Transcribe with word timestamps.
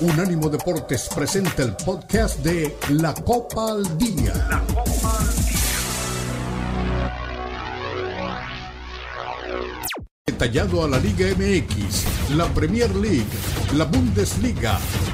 Unánimo 0.00 0.48
Deportes 0.48 1.10
presenta 1.14 1.62
el 1.62 1.76
podcast 1.76 2.38
de 2.38 2.74
La 2.88 3.12
Copa 3.12 3.72
al 3.72 3.98
Día. 3.98 4.32
La 4.48 4.60
Copa 4.60 5.18
al 5.18 5.26
Día. 5.26 5.60
Detallado 10.26 10.84
a 10.84 10.88
la 10.88 10.98
Liga 10.98 11.26
MX, 11.36 12.30
la 12.34 12.46
Premier 12.46 12.94
League, 12.96 13.26
la 13.76 13.84
Bundesliga, 13.84 14.78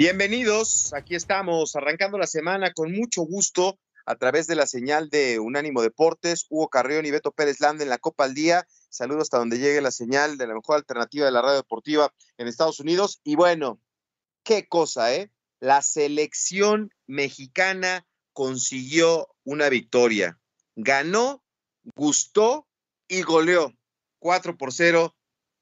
Bienvenidos, 0.00 0.94
aquí 0.94 1.14
estamos 1.14 1.76
arrancando 1.76 2.16
la 2.16 2.26
semana 2.26 2.72
con 2.72 2.90
mucho 2.90 3.20
gusto 3.20 3.78
a 4.06 4.16
través 4.16 4.46
de 4.46 4.54
la 4.54 4.66
señal 4.66 5.10
de 5.10 5.38
Unánimo 5.38 5.82
Deportes, 5.82 6.46
Hugo 6.48 6.70
Carrión 6.70 7.04
y 7.04 7.10
Beto 7.10 7.32
Pérez 7.32 7.60
Landa 7.60 7.84
en 7.84 7.90
la 7.90 7.98
Copa 7.98 8.24
al 8.24 8.32
Día. 8.32 8.66
Saludos 8.88 9.24
hasta 9.24 9.36
donde 9.36 9.58
llegue 9.58 9.82
la 9.82 9.90
señal 9.90 10.38
de 10.38 10.46
la 10.46 10.54
mejor 10.54 10.76
alternativa 10.76 11.26
de 11.26 11.32
la 11.32 11.42
radio 11.42 11.56
deportiva 11.56 12.14
en 12.38 12.48
Estados 12.48 12.80
Unidos. 12.80 13.20
Y 13.24 13.36
bueno, 13.36 13.78
qué 14.42 14.66
cosa, 14.66 15.14
¿eh? 15.14 15.30
La 15.58 15.82
selección 15.82 16.94
mexicana 17.06 18.06
consiguió 18.32 19.28
una 19.44 19.68
victoria. 19.68 20.40
Ganó, 20.76 21.44
gustó 21.94 22.66
y 23.06 23.20
goleó 23.20 23.74
4 24.18 24.56
por 24.56 24.72
0 24.72 25.14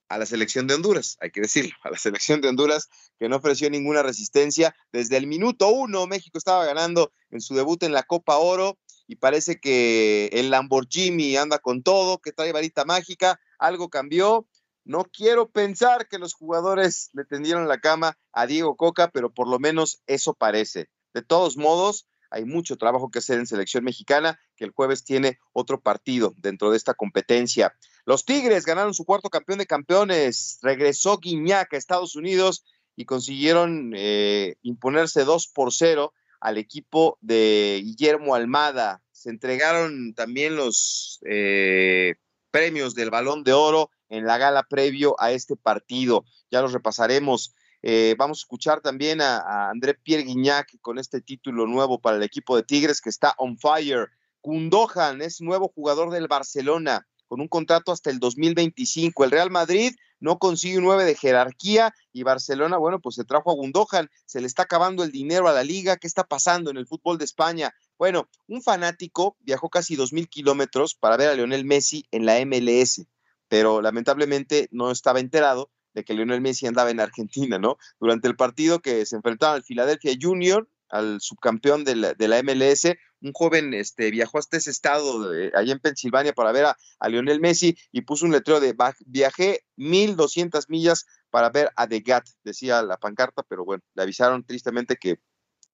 a 0.08 0.18
la 0.18 0.26
selección 0.26 0.66
de 0.66 0.74
Honduras, 0.74 1.16
hay 1.20 1.30
que 1.30 1.40
decirlo, 1.40 1.74
a 1.82 1.90
la 1.90 1.98
selección 1.98 2.40
de 2.40 2.48
Honduras 2.48 2.88
que 3.18 3.28
no 3.28 3.36
ofreció 3.36 3.70
ninguna 3.70 4.02
resistencia. 4.02 4.74
Desde 4.92 5.16
el 5.16 5.26
minuto 5.26 5.68
uno 5.68 6.06
México 6.06 6.38
estaba 6.38 6.64
ganando 6.64 7.12
en 7.30 7.40
su 7.40 7.54
debut 7.54 7.82
en 7.82 7.92
la 7.92 8.02
Copa 8.02 8.38
Oro 8.38 8.78
y 9.06 9.16
parece 9.16 9.58
que 9.58 10.28
el 10.32 10.50
Lamborghini 10.50 11.36
anda 11.36 11.58
con 11.58 11.82
todo, 11.82 12.18
que 12.18 12.32
trae 12.32 12.52
varita 12.52 12.84
mágica, 12.84 13.40
algo 13.58 13.88
cambió. 13.88 14.46
No 14.84 15.04
quiero 15.04 15.50
pensar 15.50 16.08
que 16.08 16.18
los 16.18 16.34
jugadores 16.34 17.10
le 17.12 17.24
tendieron 17.24 17.68
la 17.68 17.78
cama 17.78 18.18
a 18.32 18.46
Diego 18.46 18.76
Coca, 18.76 19.10
pero 19.10 19.32
por 19.32 19.48
lo 19.48 19.58
menos 19.58 20.02
eso 20.06 20.34
parece. 20.34 20.88
De 21.14 21.22
todos 21.22 21.56
modos, 21.56 22.06
hay 22.30 22.44
mucho 22.44 22.76
trabajo 22.76 23.10
que 23.10 23.20
hacer 23.20 23.38
en 23.38 23.46
selección 23.46 23.84
mexicana, 23.84 24.38
que 24.56 24.64
el 24.64 24.72
jueves 24.72 25.04
tiene 25.04 25.38
otro 25.52 25.80
partido 25.80 26.34
dentro 26.36 26.70
de 26.70 26.76
esta 26.76 26.94
competencia. 26.94 27.74
Los 28.08 28.24
Tigres 28.24 28.64
ganaron 28.64 28.94
su 28.94 29.04
cuarto 29.04 29.28
campeón 29.28 29.58
de 29.58 29.66
campeones, 29.66 30.60
regresó 30.62 31.18
Guiñac 31.18 31.74
a 31.74 31.76
Estados 31.76 32.16
Unidos 32.16 32.64
y 32.96 33.04
consiguieron 33.04 33.92
eh, 33.94 34.54
imponerse 34.62 35.24
2 35.24 35.48
por 35.48 35.74
0 35.74 36.14
al 36.40 36.56
equipo 36.56 37.18
de 37.20 37.82
Guillermo 37.84 38.34
Almada. 38.34 39.02
Se 39.12 39.28
entregaron 39.28 40.14
también 40.14 40.56
los 40.56 41.20
eh, 41.28 42.14
premios 42.50 42.94
del 42.94 43.10
Balón 43.10 43.44
de 43.44 43.52
Oro 43.52 43.90
en 44.08 44.24
la 44.24 44.38
gala 44.38 44.62
previo 44.62 45.14
a 45.20 45.32
este 45.32 45.56
partido. 45.56 46.24
Ya 46.50 46.62
los 46.62 46.72
repasaremos. 46.72 47.54
Eh, 47.82 48.14
vamos 48.16 48.38
a 48.38 48.44
escuchar 48.44 48.80
también 48.80 49.20
a, 49.20 49.68
André 49.68 49.92
Pierre 49.92 50.24
Guignac 50.24 50.80
con 50.80 50.98
este 50.98 51.20
título 51.20 51.66
nuevo 51.66 52.00
para 52.00 52.16
el 52.16 52.22
equipo 52.22 52.56
de 52.56 52.62
Tigres 52.62 53.02
que 53.02 53.10
está 53.10 53.34
on 53.36 53.58
fire. 53.58 54.08
Kundohan 54.40 55.20
es 55.20 55.42
nuevo 55.42 55.68
jugador 55.68 56.10
del 56.10 56.26
Barcelona 56.26 57.06
con 57.28 57.40
un 57.40 57.48
contrato 57.48 57.92
hasta 57.92 58.10
el 58.10 58.18
2025. 58.18 59.24
El 59.24 59.30
Real 59.30 59.50
Madrid 59.50 59.94
no 60.20 60.38
consigue 60.38 60.78
un 60.78 60.84
9 60.84 61.04
de 61.04 61.14
jerarquía 61.14 61.94
y 62.12 62.24
Barcelona, 62.24 62.76
bueno, 62.78 63.00
pues 63.00 63.14
se 63.14 63.24
trajo 63.24 63.50
a 63.50 63.54
Gundogan, 63.54 64.10
se 64.26 64.40
le 64.40 64.46
está 64.46 64.62
acabando 64.64 65.04
el 65.04 65.12
dinero 65.12 65.48
a 65.48 65.52
la 65.52 65.62
liga, 65.62 65.96
¿qué 65.96 66.06
está 66.06 66.24
pasando 66.24 66.70
en 66.70 66.76
el 66.76 66.86
fútbol 66.86 67.18
de 67.18 67.24
España? 67.24 67.72
Bueno, 67.98 68.28
un 68.48 68.62
fanático 68.62 69.36
viajó 69.40 69.68
casi 69.68 69.96
2.000 69.96 70.28
kilómetros 70.28 70.94
para 70.94 71.16
ver 71.16 71.28
a 71.28 71.34
Lionel 71.34 71.64
Messi 71.64 72.04
en 72.10 72.26
la 72.26 72.44
MLS, 72.44 73.06
pero 73.48 73.80
lamentablemente 73.80 74.68
no 74.72 74.90
estaba 74.90 75.20
enterado 75.20 75.70
de 75.94 76.04
que 76.04 76.14
Lionel 76.14 76.40
Messi 76.40 76.66
andaba 76.66 76.90
en 76.90 77.00
Argentina, 77.00 77.58
¿no? 77.58 77.76
Durante 78.00 78.28
el 78.28 78.36
partido 78.36 78.80
que 78.80 79.04
se 79.06 79.16
enfrentaron 79.16 79.56
al 79.56 79.64
Philadelphia 79.64 80.14
Junior, 80.20 80.68
al 80.88 81.20
subcampeón 81.20 81.84
de 81.84 81.96
la, 81.96 82.14
de 82.14 82.28
la 82.28 82.42
MLS, 82.42 82.86
un 83.20 83.32
joven 83.32 83.74
este, 83.74 84.10
viajó 84.10 84.38
hasta 84.38 84.56
ese 84.56 84.70
estado, 84.70 85.30
de, 85.30 85.50
allá 85.54 85.72
en 85.72 85.80
Pensilvania, 85.80 86.32
para 86.32 86.52
ver 86.52 86.66
a, 86.66 87.08
Lionel 87.08 87.40
Messi 87.40 87.76
y 87.92 88.02
puso 88.02 88.24
un 88.24 88.32
letrero 88.32 88.60
de 88.60 88.76
viajé 89.06 89.64
1200 89.76 90.68
millas 90.68 91.06
para 91.30 91.50
ver 91.50 91.70
a 91.76 91.86
The 91.86 92.00
Gat, 92.00 92.26
decía 92.44 92.82
la 92.82 92.96
pancarta, 92.96 93.42
pero 93.42 93.64
bueno, 93.64 93.82
le 93.94 94.02
avisaron 94.02 94.44
tristemente 94.44 94.96
que 94.96 95.20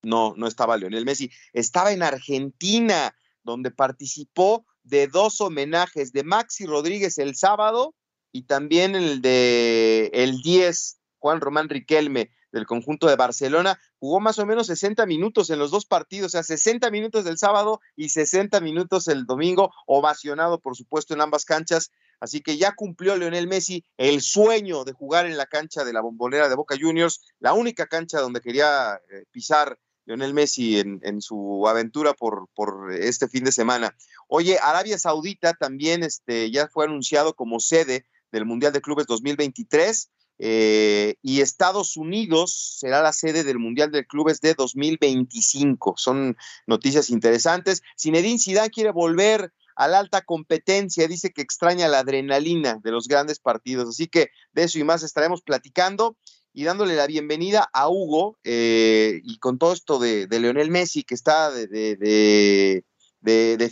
no, 0.02 0.34
no 0.36 0.46
estaba 0.46 0.76
Lionel 0.76 1.04
Messi. 1.04 1.30
Estaba 1.52 1.92
en 1.92 2.02
Argentina, 2.02 3.14
donde 3.42 3.70
participó 3.70 4.66
de 4.82 5.06
dos 5.06 5.40
homenajes 5.40 6.12
de 6.12 6.24
Maxi 6.24 6.66
Rodríguez 6.66 7.18
el 7.18 7.36
sábado 7.36 7.94
y 8.32 8.42
también 8.42 8.94
el 8.94 9.22
de 9.22 10.10
el 10.12 10.42
10, 10.42 10.98
Juan 11.18 11.40
Román 11.40 11.68
Riquelme 11.68 12.30
del 12.52 12.66
conjunto 12.66 13.08
de 13.08 13.16
Barcelona, 13.16 13.80
jugó 14.04 14.20
más 14.20 14.38
o 14.38 14.44
menos 14.44 14.66
60 14.66 15.06
minutos 15.06 15.48
en 15.48 15.58
los 15.58 15.70
dos 15.70 15.86
partidos, 15.86 16.26
o 16.26 16.28
sea, 16.28 16.42
60 16.42 16.90
minutos 16.90 17.24
del 17.24 17.38
sábado 17.38 17.80
y 17.96 18.10
60 18.10 18.60
minutos 18.60 19.08
el 19.08 19.24
domingo, 19.24 19.72
ovacionado 19.86 20.60
por 20.60 20.76
supuesto 20.76 21.14
en 21.14 21.22
ambas 21.22 21.46
canchas, 21.46 21.90
así 22.20 22.42
que 22.42 22.58
ya 22.58 22.74
cumplió 22.74 23.16
Leonel 23.16 23.48
Messi 23.48 23.82
el 23.96 24.20
sueño 24.20 24.84
de 24.84 24.92
jugar 24.92 25.24
en 25.24 25.38
la 25.38 25.46
cancha 25.46 25.84
de 25.84 25.94
la 25.94 26.02
bombonera 26.02 26.50
de 26.50 26.54
Boca 26.54 26.76
Juniors, 26.78 27.22
la 27.40 27.54
única 27.54 27.86
cancha 27.86 28.20
donde 28.20 28.42
quería 28.42 29.00
eh, 29.10 29.24
pisar 29.30 29.78
Leonel 30.04 30.34
Messi 30.34 30.80
en, 30.80 31.22
su 31.22 31.66
aventura 31.66 32.12
por, 32.12 32.48
por, 32.54 32.92
este 32.92 33.26
fin 33.26 33.44
de 33.44 33.52
semana. 33.52 33.96
Oye, 34.28 34.58
Arabia 34.62 34.98
Saudita 34.98 35.54
también 35.54 36.02
este, 36.02 36.50
ya 36.50 36.68
fue 36.68 36.84
anunciado 36.84 37.32
como 37.32 37.58
sede 37.58 38.04
del 38.32 38.44
Mundial 38.44 38.74
de 38.74 38.82
Clubes 38.82 39.06
2023 39.06 40.10
eh, 40.38 41.14
y 41.22 41.40
Estados 41.40 41.96
Unidos 41.96 42.76
será 42.80 43.02
la 43.02 43.12
sede 43.12 43.44
del 43.44 43.58
Mundial 43.58 43.90
de 43.90 44.06
Clubes 44.06 44.40
de 44.40 44.54
2025. 44.54 45.94
Son 45.96 46.36
noticias 46.66 47.10
interesantes. 47.10 47.82
Zinedine 47.98 48.38
Zidane 48.38 48.70
quiere 48.70 48.90
volver 48.90 49.52
a 49.76 49.88
la 49.88 49.98
alta 49.98 50.22
competencia, 50.22 51.08
dice 51.08 51.32
que 51.32 51.42
extraña 51.42 51.88
la 51.88 52.00
adrenalina 52.00 52.78
de 52.82 52.90
los 52.90 53.08
grandes 53.08 53.38
partidos. 53.38 53.88
Así 53.88 54.06
que 54.06 54.30
de 54.52 54.64
eso 54.64 54.78
y 54.78 54.84
más 54.84 55.02
estaremos 55.02 55.42
platicando 55.42 56.16
y 56.52 56.64
dándole 56.64 56.94
la 56.94 57.06
bienvenida 57.06 57.68
a 57.72 57.88
Hugo 57.88 58.38
eh, 58.44 59.20
y 59.24 59.38
con 59.38 59.58
todo 59.58 59.72
esto 59.72 59.98
de, 59.98 60.28
Leonel 60.30 60.70
Messi 60.70 61.02
que 61.02 61.14
está 61.14 61.50
de 61.50 62.82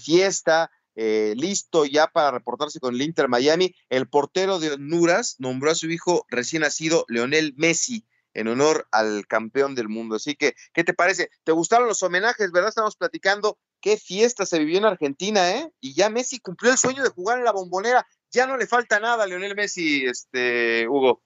fiesta, 0.00 0.70
eh, 0.94 1.34
listo 1.36 1.84
ya 1.84 2.06
para 2.06 2.30
reportarse 2.30 2.80
con 2.80 2.94
el 2.94 3.02
Inter 3.02 3.28
Miami. 3.28 3.74
El 3.88 4.08
portero 4.08 4.58
de 4.58 4.72
Honduras 4.72 5.36
nombró 5.38 5.70
a 5.70 5.74
su 5.74 5.90
hijo 5.90 6.26
recién 6.28 6.62
nacido, 6.62 7.04
Leonel 7.08 7.54
Messi, 7.56 8.04
en 8.34 8.48
honor 8.48 8.86
al 8.90 9.26
campeón 9.26 9.74
del 9.74 9.88
mundo. 9.88 10.16
Así 10.16 10.34
que, 10.34 10.54
¿qué 10.72 10.84
te 10.84 10.94
parece? 10.94 11.30
¿Te 11.44 11.52
gustaron 11.52 11.88
los 11.88 12.02
homenajes, 12.02 12.50
verdad? 12.52 12.70
Estamos 12.70 12.96
platicando 12.96 13.58
qué 13.80 13.96
fiesta 13.96 14.46
se 14.46 14.58
vivió 14.58 14.78
en 14.78 14.84
Argentina, 14.84 15.50
¿eh? 15.50 15.70
Y 15.80 15.94
ya 15.94 16.08
Messi 16.08 16.40
cumplió 16.40 16.72
el 16.72 16.78
sueño 16.78 17.02
de 17.02 17.10
jugar 17.10 17.38
en 17.38 17.44
la 17.44 17.52
bombonera. 17.52 18.06
Ya 18.30 18.46
no 18.46 18.56
le 18.56 18.66
falta 18.66 19.00
nada 19.00 19.24
a 19.24 19.26
Leonel 19.26 19.54
Messi, 19.54 20.06
este, 20.06 20.88
Hugo. 20.88 21.22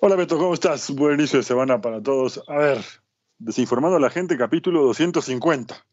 Hola 0.00 0.16
Beto, 0.16 0.38
¿cómo 0.38 0.54
estás? 0.54 0.90
Buen 0.90 1.20
inicio 1.20 1.38
de 1.38 1.44
semana 1.44 1.80
para 1.80 2.02
todos. 2.02 2.42
A 2.48 2.56
ver, 2.56 2.84
desinformando 3.38 3.96
a 3.96 4.00
la 4.00 4.10
gente, 4.10 4.36
capítulo 4.36 4.82
250. 4.82 5.86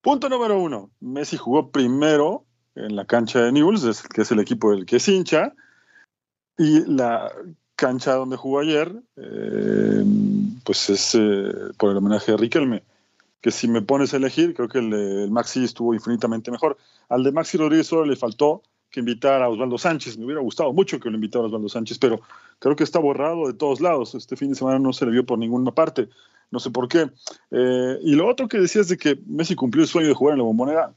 Punto 0.00 0.28
número 0.28 0.60
uno. 0.60 0.90
Messi 1.00 1.36
jugó 1.36 1.70
primero 1.70 2.44
en 2.74 2.94
la 2.94 3.04
cancha 3.04 3.40
de 3.40 3.52
Newell's, 3.52 4.02
que 4.02 4.22
es 4.22 4.30
el 4.30 4.40
equipo 4.40 4.70
del 4.70 4.86
que 4.86 4.96
es 4.96 5.08
hincha, 5.08 5.54
y 6.56 6.84
la 6.86 7.32
cancha 7.74 8.14
donde 8.14 8.36
jugó 8.36 8.60
ayer, 8.60 8.92
eh, 9.16 10.04
pues 10.64 10.90
es 10.90 11.14
eh, 11.14 11.52
por 11.76 11.90
el 11.90 11.96
homenaje 11.96 12.32
de 12.32 12.38
Riquelme, 12.38 12.82
que 13.40 13.50
si 13.50 13.68
me 13.68 13.82
pones 13.82 14.14
a 14.14 14.16
elegir, 14.16 14.54
creo 14.54 14.68
que 14.68 14.78
el, 14.78 14.92
el, 14.92 15.30
Maxi 15.30 15.64
estuvo 15.64 15.94
infinitamente 15.94 16.50
mejor. 16.50 16.76
Al 17.08 17.22
de 17.22 17.32
Maxi 17.32 17.56
Rodríguez 17.56 17.86
solo 17.86 18.04
le 18.04 18.16
faltó 18.16 18.62
que 18.90 19.00
invitar 19.00 19.42
a 19.42 19.48
Osvaldo 19.48 19.78
Sánchez. 19.78 20.18
Me 20.18 20.24
hubiera 20.24 20.40
gustado 20.40 20.72
mucho 20.72 20.98
que 20.98 21.08
lo 21.10 21.16
invitara 21.16 21.44
a 21.44 21.46
Osvaldo 21.48 21.68
Sánchez, 21.68 21.98
pero 21.98 22.20
creo 22.58 22.74
que 22.74 22.84
está 22.84 22.98
borrado 22.98 23.46
de 23.46 23.54
todos 23.54 23.80
lados. 23.80 24.14
Este 24.14 24.36
fin 24.36 24.50
de 24.50 24.54
semana 24.54 24.78
no 24.78 24.92
se 24.92 25.04
le 25.04 25.12
vio 25.12 25.26
por 25.26 25.38
ninguna 25.38 25.72
parte 25.72 26.08
no 26.50 26.60
sé 26.60 26.70
por 26.70 26.88
qué. 26.88 27.10
Eh, 27.50 27.98
y 28.02 28.14
lo 28.14 28.28
otro 28.28 28.48
que 28.48 28.58
decías 28.58 28.88
de 28.88 28.96
que 28.96 29.18
Messi 29.26 29.54
cumplió 29.54 29.82
el 29.82 29.88
sueño 29.88 30.08
de 30.08 30.14
jugar 30.14 30.32
en 30.32 30.38
la 30.38 30.44
bombonera, 30.44 30.92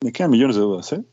me 0.00 0.12
quedan 0.12 0.30
millones 0.30 0.56
de 0.56 0.62
dudas. 0.62 0.92
¿eh? 0.92 1.04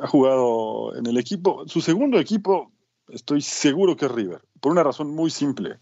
Ha 0.00 0.06
jugado 0.06 0.96
en 0.96 1.06
el 1.06 1.18
equipo, 1.18 1.66
su 1.68 1.80
segundo 1.80 2.18
equipo, 2.18 2.72
estoy 3.08 3.42
seguro 3.42 3.96
que 3.96 4.06
es 4.06 4.12
River, 4.12 4.42
por 4.60 4.72
una 4.72 4.82
razón 4.82 5.10
muy 5.10 5.30
simple. 5.30 5.78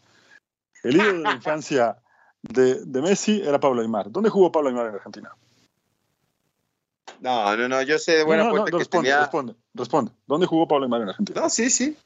El 0.83 0.97
ídolo 0.97 1.19
de 1.19 1.25
la 1.25 1.33
infancia 1.33 1.97
de, 2.43 2.85
de, 2.85 3.03
Messi 3.03 3.41
era 3.43 3.59
Pablo 3.59 3.83
Aymar. 3.83 4.11
¿Dónde 4.11 4.31
jugó 4.31 4.53
Pablo 4.53 4.69
Aymar 4.69 4.87
en 4.87 4.95
Argentina? 4.95 5.35
No, 7.21 7.57
no, 7.57 7.69
no, 7.69 7.83
yo 7.83 7.99
sé 7.99 8.13
de 8.13 8.25
buena 8.25 8.45
no, 8.45 8.51
no, 8.51 8.57
fuente 8.57 8.73
que 8.73 8.79
responde, 8.79 9.09
tenía... 9.09 9.21
responde, 9.21 9.55
responde. 9.75 10.13
¿Dónde 10.27 10.47
jugó 10.47 10.69
Pablo 10.69 10.85
Aymar 10.85 11.03
en 11.03 11.09
Argentina? 11.09 11.41
No, 11.41 11.51
sí, 11.51 11.71
sí. 11.71 11.97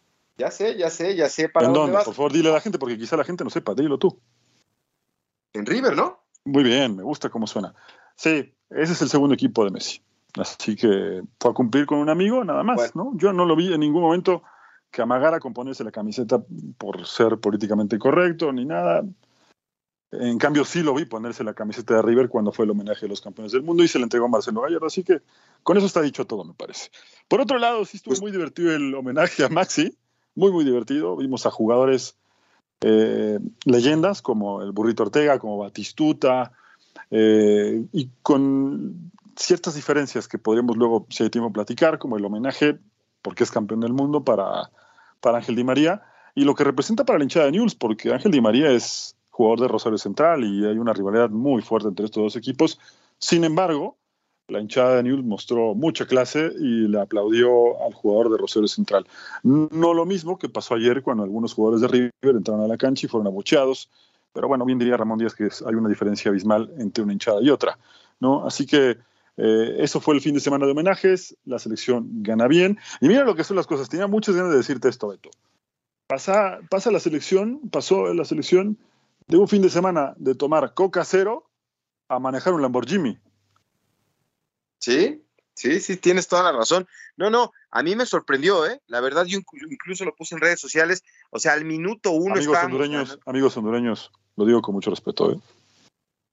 Ya 0.40 0.50
sé, 0.50 0.74
ya 0.78 0.88
sé, 0.88 1.14
ya 1.16 1.28
sé 1.28 1.50
para 1.50 1.66
¿En 1.66 1.72
dónde 1.74 1.80
dónde? 1.80 1.96
vas. 1.96 2.04
Por 2.06 2.14
favor, 2.14 2.32
dile 2.32 2.48
a 2.48 2.52
la 2.52 2.60
gente, 2.62 2.78
porque 2.78 2.96
quizá 2.96 3.14
la 3.14 3.24
gente 3.24 3.44
no 3.44 3.50
sepa. 3.50 3.74
Dilo 3.74 3.98
tú. 3.98 4.18
En 5.52 5.66
River, 5.66 5.94
¿no? 5.94 6.24
Muy 6.46 6.64
bien, 6.64 6.96
me 6.96 7.02
gusta 7.02 7.28
cómo 7.28 7.46
suena. 7.46 7.74
Sí, 8.16 8.54
ese 8.70 8.92
es 8.94 9.02
el 9.02 9.10
segundo 9.10 9.34
equipo 9.34 9.64
de 9.66 9.70
Messi. 9.70 10.00
Así 10.38 10.76
que 10.76 11.22
fue 11.38 11.50
a 11.50 11.54
cumplir 11.54 11.84
con 11.84 11.98
un 11.98 12.08
amigo, 12.08 12.42
nada 12.42 12.62
más, 12.62 12.76
Bueno. 12.76 13.12
¿no? 13.12 13.18
Yo 13.18 13.34
no 13.34 13.44
lo 13.44 13.54
vi 13.54 13.70
en 13.72 13.80
ningún 13.80 14.00
momento 14.00 14.42
que 14.90 15.02
amagara 15.02 15.40
con 15.40 15.52
ponerse 15.52 15.84
la 15.84 15.90
camiseta 15.90 16.42
por 16.78 17.06
ser 17.06 17.38
políticamente 17.38 17.98
correcto 17.98 18.50
ni 18.52 18.64
nada. 18.64 19.04
En 20.12 20.38
cambio, 20.38 20.64
sí 20.64 20.82
lo 20.82 20.94
vi 20.94 21.04
ponerse 21.04 21.44
la 21.44 21.52
camiseta 21.54 21.94
de 21.96 22.02
River 22.02 22.28
cuando 22.28 22.50
fue 22.50 22.64
el 22.64 22.70
homenaje 22.70 23.04
a 23.06 23.08
los 23.08 23.20
campeones 23.20 23.52
del 23.52 23.62
mundo 23.62 23.84
y 23.84 23.88
se 23.88 23.98
le 23.98 24.04
entregó 24.04 24.24
a 24.24 24.28
Marcelo 24.28 24.62
Gallardo. 24.62 24.86
Así 24.86 25.04
que 25.04 25.20
con 25.62 25.76
eso 25.76 25.86
está 25.86 26.00
dicho 26.00 26.26
todo, 26.26 26.44
me 26.44 26.54
parece. 26.54 26.90
Por 27.28 27.40
otro 27.40 27.58
lado, 27.58 27.84
sí 27.84 27.98
estuvo 27.98 28.12
Pues- 28.12 28.22
muy 28.22 28.32
divertido 28.32 28.74
el 28.74 28.94
homenaje 28.94 29.44
a 29.44 29.48
Maxi, 29.48 29.96
muy, 30.34 30.52
muy 30.52 30.64
divertido. 30.64 31.16
Vimos 31.16 31.46
a 31.46 31.50
jugadores 31.50 32.16
eh, 32.80 33.38
leyendas 33.64 34.22
como 34.22 34.62
el 34.62 34.72
Burrito 34.72 35.02
Ortega, 35.04 35.38
como 35.38 35.58
Batistuta, 35.58 36.52
eh, 37.10 37.84
y 37.92 38.08
con 38.22 39.10
ciertas 39.36 39.74
diferencias 39.74 40.28
que 40.28 40.38
podríamos 40.38 40.76
luego, 40.76 41.06
si 41.10 41.22
hay 41.22 41.30
tiempo, 41.30 41.52
platicar, 41.52 41.98
como 41.98 42.16
el 42.16 42.24
homenaje, 42.24 42.78
porque 43.22 43.44
es 43.44 43.50
campeón 43.50 43.80
del 43.80 43.92
mundo, 43.92 44.24
para, 44.24 44.70
para 45.20 45.38
Ángel 45.38 45.56
Di 45.56 45.64
María, 45.64 46.02
y 46.34 46.44
lo 46.44 46.54
que 46.54 46.64
representa 46.64 47.04
para 47.04 47.18
la 47.18 47.24
hinchada 47.24 47.46
de 47.46 47.52
Newell's, 47.52 47.74
porque 47.74 48.12
Ángel 48.12 48.32
Di 48.32 48.40
María 48.40 48.70
es 48.70 49.16
jugador 49.30 49.60
de 49.60 49.68
Rosario 49.68 49.98
Central 49.98 50.44
y 50.44 50.66
hay 50.66 50.76
una 50.78 50.92
rivalidad 50.92 51.30
muy 51.30 51.62
fuerte 51.62 51.88
entre 51.88 52.04
estos 52.04 52.22
dos 52.22 52.36
equipos. 52.36 52.78
Sin 53.18 53.44
embargo, 53.44 53.96
la 54.50 54.60
hinchada 54.60 54.96
de 54.96 55.02
Newell's 55.04 55.24
mostró 55.24 55.74
mucha 55.74 56.06
clase 56.06 56.52
y 56.58 56.88
le 56.88 57.00
aplaudió 57.00 57.82
al 57.84 57.94
jugador 57.94 58.30
de 58.30 58.38
Rosario 58.38 58.68
Central. 58.68 59.06
No 59.42 59.94
lo 59.94 60.04
mismo 60.04 60.38
que 60.38 60.48
pasó 60.48 60.74
ayer 60.74 61.02
cuando 61.02 61.22
algunos 61.22 61.54
jugadores 61.54 61.80
de 61.80 61.88
River 61.88 62.36
entraron 62.36 62.64
a 62.64 62.68
la 62.68 62.76
cancha 62.76 63.06
y 63.06 63.08
fueron 63.08 63.26
abucheados, 63.26 63.90
pero 64.32 64.48
bueno, 64.48 64.64
bien 64.64 64.78
diría 64.78 64.96
Ramón 64.96 65.18
Díaz 65.18 65.34
que 65.34 65.48
hay 65.66 65.74
una 65.74 65.88
diferencia 65.88 66.30
abismal 66.30 66.72
entre 66.78 67.02
una 67.04 67.12
hinchada 67.12 67.40
y 67.42 67.50
otra, 67.50 67.78
¿no? 68.20 68.46
Así 68.46 68.66
que 68.66 68.98
eh, 69.36 69.76
eso 69.78 70.00
fue 70.00 70.14
el 70.14 70.20
fin 70.20 70.34
de 70.34 70.40
semana 70.40 70.66
de 70.66 70.72
homenajes, 70.72 71.36
la 71.44 71.58
selección 71.58 72.22
gana 72.22 72.46
bien, 72.46 72.78
y 73.00 73.08
mira 73.08 73.24
lo 73.24 73.34
que 73.34 73.44
son 73.44 73.56
las 73.56 73.66
cosas, 73.66 73.88
tenía 73.88 74.06
muchas 74.06 74.36
ganas 74.36 74.50
de 74.50 74.58
decirte 74.58 74.88
esto, 74.88 75.08
Beto. 75.08 75.30
Pasa, 76.06 76.58
pasa 76.68 76.90
la 76.90 77.00
selección, 77.00 77.60
pasó 77.70 78.12
la 78.12 78.24
selección 78.24 78.76
de 79.28 79.36
un 79.36 79.46
fin 79.46 79.62
de 79.62 79.70
semana 79.70 80.14
de 80.16 80.34
tomar 80.34 80.74
coca 80.74 81.04
cero 81.04 81.48
a 82.08 82.18
manejar 82.18 82.52
un 82.52 82.62
Lamborghini. 82.62 83.18
Sí, 84.80 85.22
sí, 85.54 85.78
sí, 85.80 85.96
tienes 85.98 86.26
toda 86.26 86.42
la 86.42 86.52
razón. 86.52 86.88
No, 87.16 87.30
no, 87.30 87.52
a 87.70 87.82
mí 87.82 87.94
me 87.94 88.06
sorprendió, 88.06 88.66
¿eh? 88.66 88.80
La 88.86 89.00
verdad, 89.00 89.26
yo 89.26 89.38
inclu- 89.38 89.70
incluso 89.70 90.04
lo 90.04 90.14
puse 90.16 90.34
en 90.34 90.40
redes 90.40 90.58
sociales. 90.60 91.04
O 91.30 91.38
sea, 91.38 91.52
al 91.52 91.64
minuto 91.64 92.10
uno 92.12 92.34
Amigos 92.34 92.54
estábamos 92.56 92.80
hondureños, 92.80 93.18
amigos 93.26 93.56
hondureños, 93.56 94.10
lo 94.36 94.46
digo 94.46 94.62
con 94.62 94.74
mucho 94.74 94.90
respeto, 94.90 95.32
¿eh? 95.32 95.38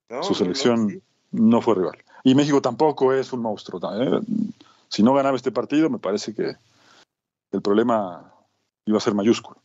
No, 0.10 0.24
su 0.24 0.32
no, 0.32 0.36
selección 0.40 0.90
sí. 0.90 1.02
no 1.32 1.62
fue 1.62 1.76
rival. 1.76 2.04
Y 2.24 2.34
México 2.36 2.62
tampoco 2.62 3.14
es 3.14 3.34
un 3.34 3.42
monstruo. 3.42 3.80
¿eh? 4.02 4.22
Si 4.90 5.04
no 5.04 5.14
ganaba 5.14 5.36
este 5.36 5.52
partido, 5.52 5.90
me 5.90 6.00
parece 6.00 6.34
que 6.34 6.56
el 7.52 7.62
problema 7.62 8.34
iba 8.86 8.98
a 8.98 9.02
ser 9.02 9.14
mayúsculo. 9.14 9.62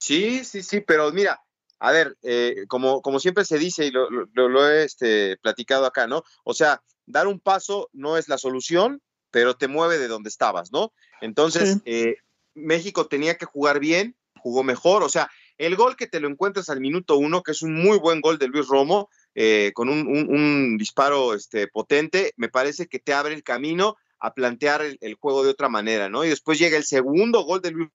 Sí, 0.00 0.44
sí, 0.44 0.62
sí, 0.62 0.80
pero 0.80 1.10
mira, 1.12 1.40
a 1.78 1.92
ver, 1.92 2.16
eh, 2.22 2.64
como, 2.68 3.00
como 3.00 3.20
siempre 3.20 3.44
se 3.44 3.58
dice 3.58 3.86
y 3.86 3.90
lo- 3.90 4.10
lo- 4.10 4.48
lo 4.48 4.68
he 4.68 4.84
este, 4.84 5.36
platicado 5.38 5.86
acá, 5.86 6.06
¿no? 6.06 6.24
O 6.44 6.52
sea, 6.52 6.82
dar 7.06 7.26
un 7.26 7.40
paso 7.40 7.88
no 7.92 8.16
es 8.16 8.28
la 8.28 8.38
solución, 8.38 9.00
pero 9.30 9.56
te 9.56 9.68
mueve 9.68 9.98
de 9.98 10.08
donde 10.08 10.28
estabas, 10.28 10.72
¿no? 10.72 10.92
Entonces, 11.20 11.74
Sí. 11.74 11.82
eh, 11.86 12.16
México 12.54 13.06
tenía 13.06 13.36
que 13.36 13.46
jugar 13.46 13.80
bien, 13.80 14.16
jugó 14.38 14.62
mejor, 14.62 15.02
o 15.02 15.08
sea, 15.08 15.30
el 15.58 15.76
gol 15.76 15.96
que 15.96 16.06
te 16.06 16.20
lo 16.20 16.28
encuentras 16.28 16.68
al 16.68 16.80
minuto 16.80 17.16
uno, 17.16 17.42
que 17.42 17.52
es 17.52 17.62
un 17.62 17.74
muy 17.74 17.98
buen 17.98 18.20
gol 18.20 18.38
de 18.38 18.48
Luis 18.48 18.66
Romo, 18.66 19.08
eh, 19.34 19.72
con 19.74 19.88
un, 19.88 20.06
un- 20.06 20.28
un 20.34 20.76
disparo 20.78 21.34
este, 21.34 21.66
potente, 21.68 22.32
me 22.36 22.48
parece 22.48 22.86
que 22.86 22.98
te 22.98 23.12
abre 23.14 23.34
el 23.34 23.42
camino 23.42 23.96
a 24.20 24.32
plantear 24.34 24.82
el, 24.82 24.98
el 25.00 25.14
juego 25.14 25.42
de 25.44 25.50
otra 25.50 25.68
manera, 25.68 26.08
¿no? 26.08 26.24
Y 26.24 26.28
después 26.28 26.58
llega 26.58 26.76
el 26.76 26.84
segundo 26.84 27.42
gol 27.44 27.60
de 27.60 27.70
Luis 27.72 27.88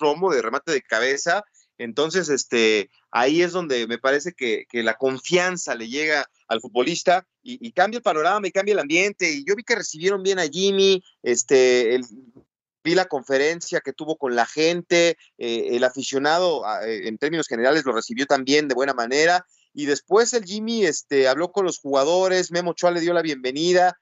Romo 0.00 0.32
de 0.32 0.42
remate 0.42 0.72
de 0.72 0.82
cabeza, 0.82 1.44
entonces, 1.78 2.28
este, 2.28 2.90
ahí 3.10 3.42
es 3.42 3.52
donde 3.52 3.86
me 3.88 3.98
parece 3.98 4.32
que, 4.34 4.66
que 4.68 4.82
la 4.82 4.94
confianza 4.96 5.74
le 5.74 5.88
llega 5.88 6.28
al 6.52 6.60
futbolista 6.60 7.26
y, 7.42 7.72
cambia 7.72 7.98
el 7.98 8.02
panorama 8.02 8.46
y 8.46 8.52
cambia 8.52 8.74
el 8.74 8.78
ambiente. 8.78 9.32
Y 9.32 9.44
yo 9.44 9.56
vi 9.56 9.64
que 9.64 9.74
recibieron 9.74 10.22
bien 10.22 10.38
a 10.38 10.48
Jimmy, 10.48 11.02
este, 11.22 12.00
vi 12.84 12.94
la 12.94 13.06
conferencia 13.06 13.80
que 13.80 13.92
tuvo 13.92 14.16
con 14.16 14.34
la 14.36 14.46
gente, 14.46 15.16
eh, 15.38 15.68
el 15.70 15.84
aficionado 15.84 16.66
a- 16.66 16.86
eh, 16.86 17.08
en 17.08 17.18
términos 17.18 17.48
generales 17.48 17.84
lo 17.84 17.92
recibió 17.92 18.26
también 18.26 18.68
de 18.68 18.74
buena 18.74 18.94
manera. 18.94 19.46
Y 19.74 19.86
después 19.86 20.32
el 20.34 20.44
Jimmy 20.44 20.84
este, 20.84 21.28
habló 21.28 21.50
con 21.50 21.64
los 21.64 21.78
jugadores, 21.78 22.50
Memo 22.50 22.72
Ochoa 22.72 22.90
le 22.90 23.00
dio 23.00 23.14
la 23.14 23.22
bienvenida, 23.22 23.98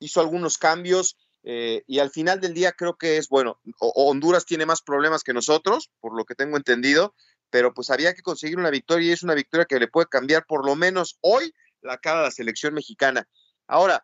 hizo 0.00 0.20
algunos 0.20 0.58
cambios. 0.58 1.16
eh, 1.44 1.82
y 1.86 2.00
al 2.00 2.10
final 2.10 2.40
del 2.40 2.52
día 2.52 2.72
creo 2.72 2.96
que 2.96 3.16
es 3.16 3.28
bueno. 3.28 3.58
Honduras 3.78 4.44
tiene 4.44 4.66
más 4.66 4.82
problemas 4.82 5.22
que 5.22 5.32
nosotros, 5.32 5.88
por 6.00 6.14
lo 6.14 6.24
que 6.24 6.34
tengo 6.34 6.56
entendido, 6.56 7.14
pero 7.48 7.72
pues 7.72 7.90
había 7.90 8.12
que 8.12 8.22
conseguir 8.22 8.58
una 8.58 8.70
victoria 8.70 9.08
y 9.08 9.12
es 9.12 9.22
una 9.22 9.34
victoria 9.34 9.64
que 9.64 9.78
le 9.78 9.88
puede 9.88 10.08
cambiar 10.08 10.44
por 10.46 10.66
lo 10.66 10.74
menos 10.76 11.16
hoy 11.22 11.54
la 11.82 11.98
cara 11.98 12.20
a 12.20 12.24
la 12.24 12.30
selección 12.30 12.74
mexicana. 12.74 13.28
Ahora, 13.66 14.02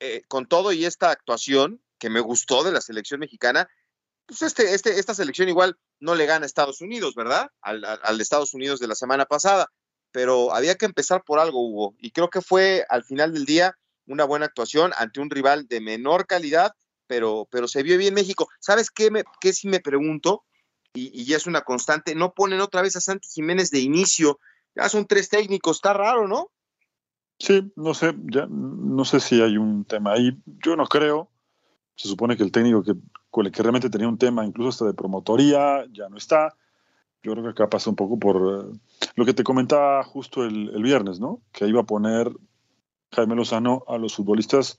eh, 0.00 0.22
con 0.28 0.46
todo 0.46 0.72
y 0.72 0.84
esta 0.84 1.10
actuación 1.10 1.82
que 1.98 2.10
me 2.10 2.20
gustó 2.20 2.64
de 2.64 2.72
la 2.72 2.80
selección 2.80 3.20
mexicana, 3.20 3.68
pues 4.26 4.42
este, 4.42 4.74
este, 4.74 4.98
esta 4.98 5.14
selección 5.14 5.48
igual 5.48 5.78
no 6.00 6.14
le 6.14 6.26
gana 6.26 6.44
a 6.44 6.46
Estados 6.46 6.80
Unidos, 6.80 7.14
¿verdad? 7.14 7.48
Al, 7.60 7.84
al, 7.84 8.00
al 8.02 8.20
Estados 8.20 8.54
Unidos 8.54 8.80
de 8.80 8.88
la 8.88 8.94
semana 8.94 9.26
pasada, 9.26 9.68
pero 10.10 10.54
había 10.54 10.76
que 10.76 10.86
empezar 10.86 11.22
por 11.24 11.38
algo, 11.38 11.60
Hugo, 11.66 11.94
y 11.98 12.10
creo 12.10 12.30
que 12.30 12.40
fue 12.40 12.84
al 12.88 13.04
final 13.04 13.32
del 13.32 13.44
día 13.44 13.76
una 14.06 14.24
buena 14.24 14.46
actuación 14.46 14.92
ante 14.96 15.20
un 15.20 15.30
rival 15.30 15.68
de 15.68 15.80
menor 15.80 16.26
calidad, 16.26 16.72
pero, 17.06 17.46
pero 17.50 17.68
se 17.68 17.82
vio 17.82 17.98
bien 17.98 18.14
México. 18.14 18.48
¿Sabes 18.58 18.90
qué, 18.90 19.10
me, 19.10 19.22
qué 19.40 19.52
si 19.52 19.68
me 19.68 19.80
pregunto? 19.80 20.44
Y, 20.94 21.10
y 21.22 21.34
es 21.34 21.46
una 21.46 21.62
constante, 21.62 22.14
no 22.14 22.32
ponen 22.32 22.60
otra 22.60 22.82
vez 22.82 22.96
a 22.96 23.00
Santi 23.00 23.28
Jiménez 23.28 23.70
de 23.70 23.80
inicio, 23.80 24.38
ya 24.74 24.88
son 24.88 25.06
tres 25.06 25.28
técnicos, 25.28 25.76
está 25.76 25.92
raro, 25.92 26.26
¿no? 26.26 26.50
Sí, 27.42 27.72
no 27.74 27.92
sé, 27.92 28.14
ya 28.32 28.46
no 28.48 29.04
sé 29.04 29.18
si 29.18 29.42
hay 29.42 29.56
un 29.56 29.84
tema 29.84 30.12
ahí. 30.12 30.40
Yo 30.64 30.76
no 30.76 30.86
creo. 30.86 31.28
Se 31.96 32.06
supone 32.06 32.36
que 32.36 32.44
el 32.44 32.52
técnico 32.52 32.84
que, 32.84 32.94
que 33.50 33.62
realmente 33.64 33.90
tenía 33.90 34.06
un 34.06 34.16
tema, 34.16 34.46
incluso 34.46 34.68
hasta 34.68 34.84
de 34.84 34.94
promotoría, 34.94 35.84
ya 35.92 36.08
no 36.08 36.18
está. 36.18 36.54
Yo 37.20 37.32
creo 37.32 37.42
que 37.42 37.50
acá 37.50 37.68
pasa 37.68 37.90
un 37.90 37.96
poco 37.96 38.16
por 38.16 38.36
eh, 38.36 38.78
lo 39.16 39.24
que 39.24 39.34
te 39.34 39.42
comentaba 39.42 40.04
justo 40.04 40.44
el, 40.44 40.70
el 40.72 40.84
viernes, 40.84 41.18
¿no? 41.18 41.40
Que 41.50 41.66
iba 41.66 41.80
a 41.80 41.84
poner 41.84 42.30
Jaime 43.10 43.34
Lozano 43.34 43.82
a 43.88 43.98
los 43.98 44.14
futbolistas 44.14 44.78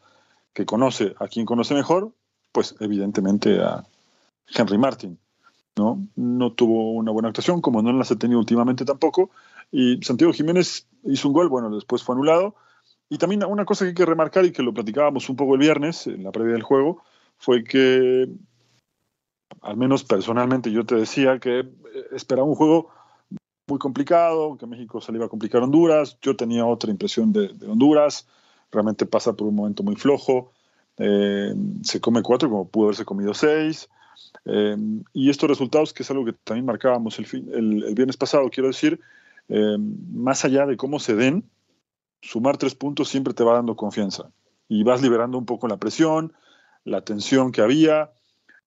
que 0.53 0.65
conoce, 0.65 1.15
a 1.19 1.27
quien 1.27 1.45
conoce 1.45 1.73
mejor, 1.73 2.13
pues 2.53 2.77
evidentemente 2.79 3.61
a 3.61 3.83
Henry 4.47 4.77
Martin, 4.77 5.19
¿no? 5.75 6.07
No 6.15 6.53
tuvo 6.53 6.93
una 6.93 7.11
buena 7.11 7.27
actuación, 7.27 7.59
como 7.59 7.81
no 7.81 7.91
las 7.91 8.11
ha 8.11 8.15
tenido 8.15 8.39
últimamente 8.39 8.85
tampoco, 8.85 9.31
y 9.73 9.99
Santiago 10.03 10.31
Jiménez 10.31 10.87
hizo 11.03 11.27
un 11.27 11.33
gol, 11.33 11.49
bueno, 11.49 11.73
después 11.73 12.03
fue 12.03 12.13
anulado, 12.13 12.55
y 13.09 13.17
también 13.17 13.43
una 13.43 13.65
cosa 13.65 13.83
que 13.83 13.89
hay 13.89 13.95
que 13.95 14.05
remarcar 14.05 14.45
y 14.45 14.51
que 14.51 14.61
lo 14.61 14.71
platicábamos 14.71 15.27
un 15.29 15.35
poco 15.35 15.55
el 15.55 15.59
viernes, 15.59 16.05
en 16.05 16.23
la 16.23 16.31
previa 16.31 16.53
del 16.53 16.61
juego, 16.61 17.03
fue 17.39 17.63
que, 17.63 18.29
al 19.61 19.75
menos 19.75 20.03
personalmente, 20.03 20.71
yo 20.71 20.85
te 20.85 20.95
decía 20.95 21.39
que 21.39 21.61
eh, 21.61 21.65
esperaba 22.11 22.47
un 22.47 22.53
juego 22.53 22.89
muy 23.67 23.79
complicado, 23.79 24.57
que 24.59 24.67
México 24.67 25.01
se 25.01 25.11
le 25.11 25.17
iba 25.17 25.25
a 25.25 25.29
complicar 25.29 25.61
a 25.61 25.65
Honduras, 25.65 26.19
yo 26.21 26.35
tenía 26.35 26.67
otra 26.67 26.91
impresión 26.91 27.33
de, 27.33 27.49
Honduras, 27.67 28.27
realmente 28.71 29.07
pasa 29.07 29.33
por 29.33 29.47
un 29.47 29.55
momento 29.55 29.81
muy 29.81 29.95
flojo, 29.95 30.51
eh, 30.97 31.51
se 31.81 31.99
come 31.99 32.21
cuatro 32.21 32.47
como 32.47 32.67
pudo 32.67 32.85
haberse 32.85 33.05
comido 33.05 33.33
seis, 33.33 33.89
eh, 34.45 34.77
y 35.13 35.31
estos 35.31 35.49
resultados, 35.49 35.93
que 35.93 36.03
es 36.03 36.11
algo 36.11 36.25
que 36.25 36.33
también 36.33 36.67
marcábamos 36.67 37.17
el, 37.17 37.25
fin, 37.25 37.49
el 37.51 37.95
viernes 37.95 38.17
pasado, 38.17 38.51
quiero 38.51 38.67
decir, 38.67 38.99
eh, 39.49 39.77
más 39.77 40.45
allá 40.45 40.65
de 40.65 40.77
cómo 40.77 40.99
se 40.99 41.15
den, 41.15 41.49
sumar 42.21 42.57
tres 42.57 42.75
puntos 42.75 43.09
siempre 43.09 43.33
te 43.33 43.43
va 43.43 43.53
dando 43.53 43.75
confianza 43.75 44.31
y 44.67 44.83
vas 44.83 45.01
liberando 45.01 45.37
un 45.37 45.45
poco 45.45 45.67
la 45.67 45.77
presión, 45.77 46.33
la 46.83 47.01
tensión 47.01 47.51
que 47.51 47.61
había, 47.61 48.11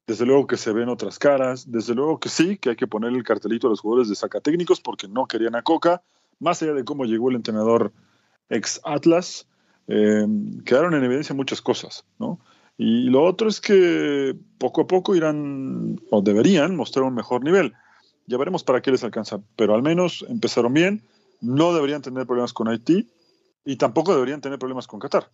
desde 0.07 0.27
luego 0.27 0.47
que 0.47 0.57
se 0.57 0.73
ven 0.73 0.89
otras 0.89 1.19
caras, 1.19 1.71
desde 1.71 1.95
luego 1.95 2.21
que 2.21 2.29
sí, 2.29 2.59
que 2.59 2.71
hay 2.71 2.77
que 2.77 2.87
poner 2.87 3.13
el 3.13 3.25
cartelito 3.25 3.67
a 3.67 3.71
los 3.71 3.81
jugadores 3.81 4.09
de 4.09 4.15
sacatécnicos 4.15 4.81
porque 4.81 5.09
no 5.09 5.27
querían 5.27 5.57
a 5.57 5.63
Coca, 5.63 6.03
más 6.39 6.63
allá 6.63 6.75
de 6.75 6.85
cómo 6.85 7.05
llegó 7.05 7.31
el 7.31 7.37
entrenador 7.37 7.93
ex 8.49 8.81
Atlas, 8.85 9.49
eh, 9.89 10.27
quedaron 10.65 10.95
en 10.95 11.05
evidencia 11.05 11.35
muchas 11.35 11.61
cosas, 11.61 12.05
¿no? 12.19 12.39
Y 12.79 13.05
lo 13.05 13.25
otro 13.25 13.49
es 13.49 13.61
que 13.61 14.37
poco 14.59 14.83
a 14.83 14.87
poco 14.87 15.17
irán, 15.17 15.99
o 16.11 16.21
deberían, 16.21 16.77
mostrar 16.77 17.05
un 17.05 17.15
mejor 17.15 17.43
nivel. 17.43 17.73
Ya 18.27 18.39
veremos 18.39 18.65
para 18.65 18.83
qué 18.83 18.91
les 18.91 19.05
alcanza, 19.05 19.41
pero 19.57 19.75
al 19.75 19.83
menos 19.83 20.25
empezaron 20.29 20.75
bien, 20.75 21.07
no 21.41 21.73
deberían 21.73 22.03
tener 22.03 22.27
problemas 22.27 22.53
con 22.53 22.69
Haití 22.69 23.09
y 23.65 23.77
tampoco 23.77 24.15
deberían 24.15 24.41
tener 24.41 24.59
problemas 24.59 24.87
con 24.87 25.01
Qatar. 25.01 25.31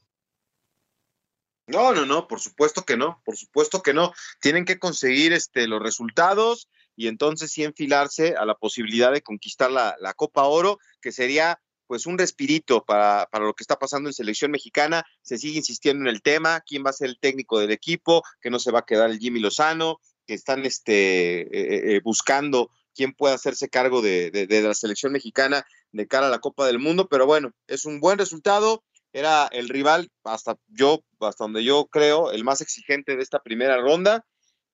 No, 1.66 1.94
no, 1.94 2.04
no, 2.04 2.26
por 2.28 2.40
supuesto 2.40 2.82
que 2.84 2.96
no, 2.96 3.22
por 3.24 3.36
supuesto 3.36 3.82
que 3.82 3.94
no. 3.94 4.12
Tienen 4.40 4.64
que 4.64 4.78
conseguir 4.78 5.32
este, 5.32 5.68
los 5.68 5.82
resultados 5.82 6.68
y 6.96 7.06
entonces 7.06 7.52
sí 7.52 7.64
enfilarse 7.64 8.36
a 8.36 8.44
la 8.44 8.56
posibilidad 8.56 9.12
de 9.12 9.22
conquistar 9.22 9.70
la, 9.70 9.96
la 10.00 10.12
Copa 10.12 10.44
Oro, 10.44 10.78
que 11.00 11.12
sería 11.12 11.60
pues 11.86 12.06
un 12.06 12.18
respirito 12.18 12.84
para, 12.84 13.28
para, 13.30 13.44
lo 13.44 13.54
que 13.54 13.62
está 13.62 13.78
pasando 13.78 14.08
en 14.08 14.14
selección 14.14 14.50
mexicana. 14.50 15.04
Se 15.22 15.38
sigue 15.38 15.58
insistiendo 15.58 16.02
en 16.02 16.14
el 16.14 16.22
tema, 16.22 16.62
quién 16.66 16.84
va 16.84 16.90
a 16.90 16.94
ser 16.94 17.08
el 17.10 17.18
técnico 17.18 17.58
del 17.58 17.70
equipo, 17.70 18.22
que 18.40 18.50
no 18.50 18.58
se 18.58 18.72
va 18.72 18.80
a 18.80 18.86
quedar 18.86 19.10
el 19.10 19.18
Jimmy 19.18 19.40
Lozano, 19.40 19.98
que 20.26 20.34
están 20.34 20.64
este, 20.64 21.42
eh, 21.42 21.96
eh, 21.96 22.00
buscando 22.02 22.70
quién 22.94 23.12
puede 23.12 23.34
hacerse 23.34 23.68
cargo 23.68 24.02
de, 24.02 24.46
la 24.48 24.74
selección 24.74 25.12
mexicana 25.12 25.64
de 25.92 26.06
cara 26.06 26.26
a 26.26 26.30
la 26.30 26.40
Copa 26.40 26.66
del 26.66 26.78
Mundo, 26.78 27.08
pero 27.08 27.26
bueno, 27.26 27.52
es 27.66 27.84
un 27.84 28.00
buen 28.00 28.18
resultado. 28.18 28.84
Era 29.14 29.46
el 29.52 29.68
rival, 29.68 30.10
hasta 30.24 30.56
yo, 30.68 31.04
hasta 31.20 31.44
donde 31.44 31.64
yo 31.64 31.86
creo, 31.86 32.30
el 32.30 32.44
más 32.44 32.62
exigente 32.62 33.14
de 33.14 33.22
esta 33.22 33.40
primera 33.40 33.76
ronda 33.76 34.24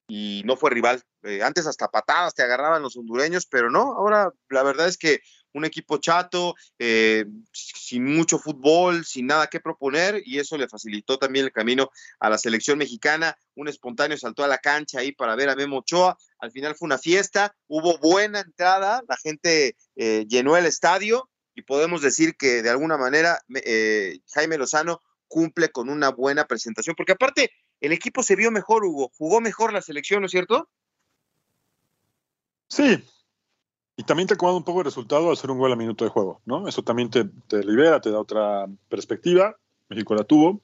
y 0.08 0.42
no 0.44 0.56
fue 0.56 0.70
rival. 0.70 1.02
Eh, 1.22 1.42
antes 1.42 1.66
hasta 1.66 1.88
patadas 1.88 2.34
te 2.34 2.42
agarraban 2.42 2.82
los 2.82 2.96
hondureños, 2.96 3.46
pero 3.46 3.70
no, 3.70 3.94
ahora 3.94 4.32
la 4.48 4.62
verdad 4.62 4.86
es 4.86 4.96
que 4.96 5.20
un 5.52 5.64
equipo 5.64 5.98
chato, 5.98 6.54
eh, 6.78 7.24
sin 7.52 8.04
mucho 8.04 8.38
fútbol, 8.38 9.04
sin 9.04 9.26
nada 9.26 9.46
que 9.46 9.60
proponer, 9.60 10.22
y 10.24 10.38
eso 10.38 10.56
le 10.56 10.68
facilitó 10.68 11.18
también 11.18 11.46
el 11.46 11.52
camino 11.52 11.90
a 12.20 12.30
la 12.30 12.38
selección 12.38 12.78
mexicana. 12.78 13.36
Un 13.54 13.68
espontáneo 13.68 14.16
saltó 14.16 14.44
a 14.44 14.48
la 14.48 14.58
cancha 14.58 15.00
ahí 15.00 15.12
para 15.12 15.36
ver 15.36 15.48
a 15.48 15.56
Memo 15.56 15.78
Ochoa. 15.78 16.16
Al 16.38 16.50
final 16.52 16.76
fue 16.76 16.86
una 16.86 16.98
fiesta, 16.98 17.54
hubo 17.66 17.98
buena 17.98 18.40
entrada, 18.40 19.02
la 19.08 19.16
gente 19.16 19.76
eh, 19.96 20.26
llenó 20.28 20.56
el 20.56 20.66
estadio 20.66 21.28
y 21.54 21.62
podemos 21.62 22.02
decir 22.02 22.36
que 22.36 22.62
de 22.62 22.70
alguna 22.70 22.96
manera 22.96 23.40
eh, 23.64 24.20
Jaime 24.32 24.58
Lozano 24.58 25.02
cumple 25.26 25.70
con 25.70 25.88
una 25.88 26.10
buena 26.10 26.46
presentación, 26.46 26.94
porque 26.96 27.12
aparte 27.12 27.50
el 27.80 27.92
equipo 27.92 28.22
se 28.22 28.36
vio 28.36 28.50
mejor, 28.50 28.84
Hugo, 28.84 29.10
jugó 29.16 29.40
mejor 29.40 29.72
la 29.72 29.82
selección, 29.82 30.20
¿no 30.20 30.26
es 30.26 30.32
cierto? 30.32 30.68
Sí, 32.68 33.02
y 33.98 34.04
también 34.04 34.28
te 34.28 34.34
acomoda 34.34 34.56
un 34.56 34.62
poco 34.62 34.78
el 34.78 34.84
resultado 34.84 35.26
al 35.26 35.32
hacer 35.32 35.50
un 35.50 35.58
gol 35.58 35.72
a 35.72 35.76
minuto 35.76 36.04
de 36.04 36.10
juego, 36.10 36.40
¿no? 36.46 36.68
Eso 36.68 36.84
también 36.84 37.10
te, 37.10 37.24
te, 37.48 37.64
libera, 37.64 38.00
te 38.00 38.12
da 38.12 38.20
otra 38.20 38.68
perspectiva. 38.88 39.56
México 39.88 40.14
la 40.14 40.22
tuvo. 40.22 40.60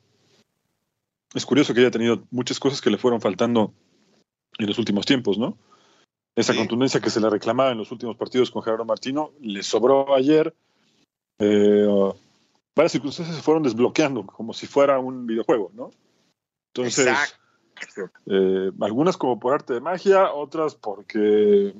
Es 1.34 1.44
curioso 1.44 1.74
que 1.74 1.80
haya 1.80 1.90
tenido 1.90 2.22
muchas 2.30 2.60
cosas 2.60 2.80
que 2.80 2.90
le 2.90 2.96
fueron 2.96 3.20
faltando 3.20 3.74
en 4.56 4.68
los 4.68 4.78
últimos 4.78 5.04
tiempos, 5.04 5.36
¿no? 5.36 5.58
Esa 6.36 6.52
sí. 6.52 6.58
contundencia 6.60 7.00
que 7.00 7.10
se 7.10 7.20
le 7.20 7.28
reclamaba 7.28 7.72
en 7.72 7.78
los 7.78 7.90
últimos 7.90 8.16
partidos 8.16 8.52
con 8.52 8.62
Gerardo 8.62 8.84
Martino 8.84 9.32
le 9.40 9.64
sobró 9.64 10.14
ayer. 10.14 10.54
Eh, 11.40 11.88
varias 12.76 12.92
circunstancias 12.92 13.36
se 13.36 13.42
fueron 13.42 13.64
desbloqueando 13.64 14.24
como 14.26 14.52
si 14.52 14.68
fuera 14.68 15.00
un 15.00 15.26
videojuego, 15.26 15.72
¿no? 15.74 15.90
Entonces, 16.72 17.36
eh, 18.26 18.70
algunas 18.80 19.16
como 19.16 19.40
por 19.40 19.54
arte 19.54 19.74
de 19.74 19.80
magia, 19.80 20.32
otras 20.32 20.76
porque 20.76 21.74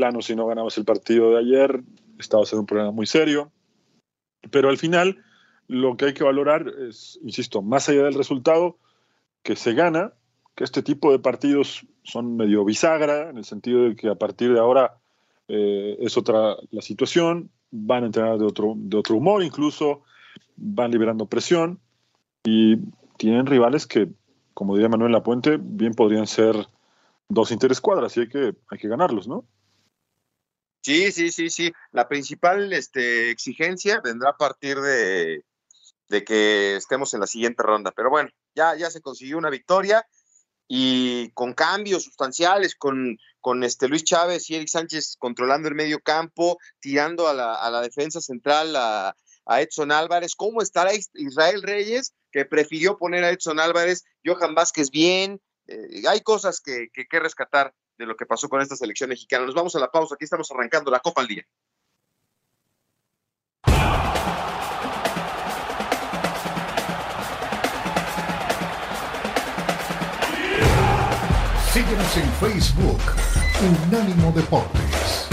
plano, 0.00 0.22
si 0.22 0.34
no 0.34 0.46
ganabas 0.46 0.78
el 0.78 0.86
partido 0.86 1.32
de 1.32 1.40
ayer, 1.40 1.82
estaba 2.18 2.46
siendo 2.46 2.62
un 2.62 2.66
problema 2.66 2.90
muy 2.90 3.06
serio. 3.06 3.52
Pero 4.50 4.70
al 4.70 4.78
final, 4.78 5.22
lo 5.68 5.98
que 5.98 6.06
hay 6.06 6.14
que 6.14 6.24
valorar 6.24 6.72
es, 6.88 7.20
insisto, 7.22 7.60
más 7.60 7.86
allá 7.90 8.04
del 8.04 8.14
resultado, 8.14 8.78
que 9.42 9.56
se 9.56 9.74
gana, 9.74 10.14
que 10.54 10.64
este 10.64 10.82
tipo 10.82 11.12
de 11.12 11.18
partidos 11.18 11.84
son 12.02 12.38
medio 12.38 12.64
bisagra, 12.64 13.28
en 13.28 13.36
el 13.36 13.44
sentido 13.44 13.82
de 13.82 13.94
que 13.94 14.08
a 14.08 14.14
partir 14.14 14.54
de 14.54 14.58
ahora 14.58 14.96
eh, 15.48 15.98
es 16.00 16.16
otra 16.16 16.56
la 16.70 16.80
situación, 16.80 17.50
van 17.70 18.04
a 18.04 18.06
entrenar 18.06 18.38
de 18.38 18.46
otro, 18.46 18.72
de 18.76 18.96
otro 18.96 19.16
humor 19.16 19.42
incluso, 19.42 20.00
van 20.56 20.92
liberando 20.92 21.26
presión 21.26 21.78
y 22.42 22.76
tienen 23.18 23.44
rivales 23.44 23.86
que, 23.86 24.08
como 24.54 24.76
diría 24.76 24.88
Manuel 24.88 25.12
Lapuente, 25.12 25.58
bien 25.60 25.92
podrían 25.92 26.26
ser 26.26 26.56
dos 27.28 27.52
interescuadras 27.52 28.16
y 28.16 28.20
hay 28.20 28.28
que, 28.28 28.54
hay 28.70 28.78
que 28.78 28.88
ganarlos, 28.88 29.28
¿no? 29.28 29.44
Sí, 30.82 31.12
sí, 31.12 31.30
sí, 31.30 31.50
sí. 31.50 31.72
La 31.92 32.08
principal 32.08 32.72
este, 32.72 33.30
exigencia 33.30 34.00
vendrá 34.02 34.30
a 34.30 34.36
partir 34.36 34.80
de, 34.80 35.44
de, 36.08 36.24
que 36.24 36.76
estemos 36.76 37.12
en 37.12 37.20
la 37.20 37.26
siguiente 37.26 37.62
ronda. 37.62 37.92
Pero 37.92 38.08
bueno, 38.10 38.30
ya, 38.54 38.74
ya 38.76 38.90
se 38.90 39.02
consiguió 39.02 39.36
una 39.38 39.50
victoria 39.50 40.06
y 40.72 41.30
con 41.32 41.52
cambios 41.52 42.04
sustanciales, 42.04 42.76
con, 42.76 43.18
con 43.40 43.64
este 43.64 43.88
Luis 43.88 44.04
Chávez 44.04 44.48
y 44.48 44.54
Eric 44.54 44.68
Sánchez 44.68 45.16
controlando 45.18 45.68
el 45.68 45.74
medio 45.74 45.98
campo, 45.98 46.58
tirando 46.78 47.28
a 47.28 47.34
la, 47.34 47.54
a 47.56 47.70
la 47.70 47.82
defensa 47.82 48.20
central 48.20 48.74
a, 48.76 49.16
a, 49.44 49.60
Edson 49.60 49.92
Álvarez. 49.92 50.34
¿Cómo 50.36 50.62
estará 50.62 50.92
Israel 51.14 51.62
Reyes, 51.62 52.14
que 52.30 52.46
prefirió 52.46 52.96
poner 52.96 53.24
a 53.24 53.30
Edson 53.30 53.60
Álvarez? 53.60 54.04
Johan 54.24 54.54
Vázquez 54.54 54.90
bien. 54.90 55.42
Eh, 55.66 56.02
hay 56.08 56.20
cosas 56.20 56.60
que, 56.60 56.88
que, 56.94 57.04
que 57.06 57.20
rescatar 57.20 57.74
de 58.00 58.06
lo 58.06 58.16
que 58.16 58.26
pasó 58.26 58.48
con 58.48 58.60
esta 58.60 58.74
selección 58.74 59.10
mexicana. 59.10 59.44
Nos 59.44 59.54
vamos 59.54 59.76
a 59.76 59.78
la 59.78 59.90
pausa, 59.90 60.14
aquí 60.14 60.24
estamos 60.24 60.50
arrancando 60.50 60.90
la 60.90 61.00
Copa 61.00 61.20
al 61.20 61.28
Día. 61.28 61.46
Síguenos 71.72 72.16
en 72.16 72.32
Facebook, 72.40 73.00
Unánimo 73.88 74.32
Deportes. 74.32 75.28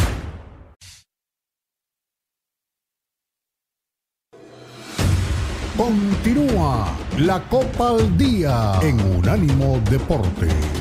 Continúa 5.78 6.98
la 7.18 7.42
Copa 7.48 7.90
al 7.90 8.18
Día 8.18 8.80
en 8.82 9.00
Unánimo 9.00 9.80
Deportes. 9.90 10.77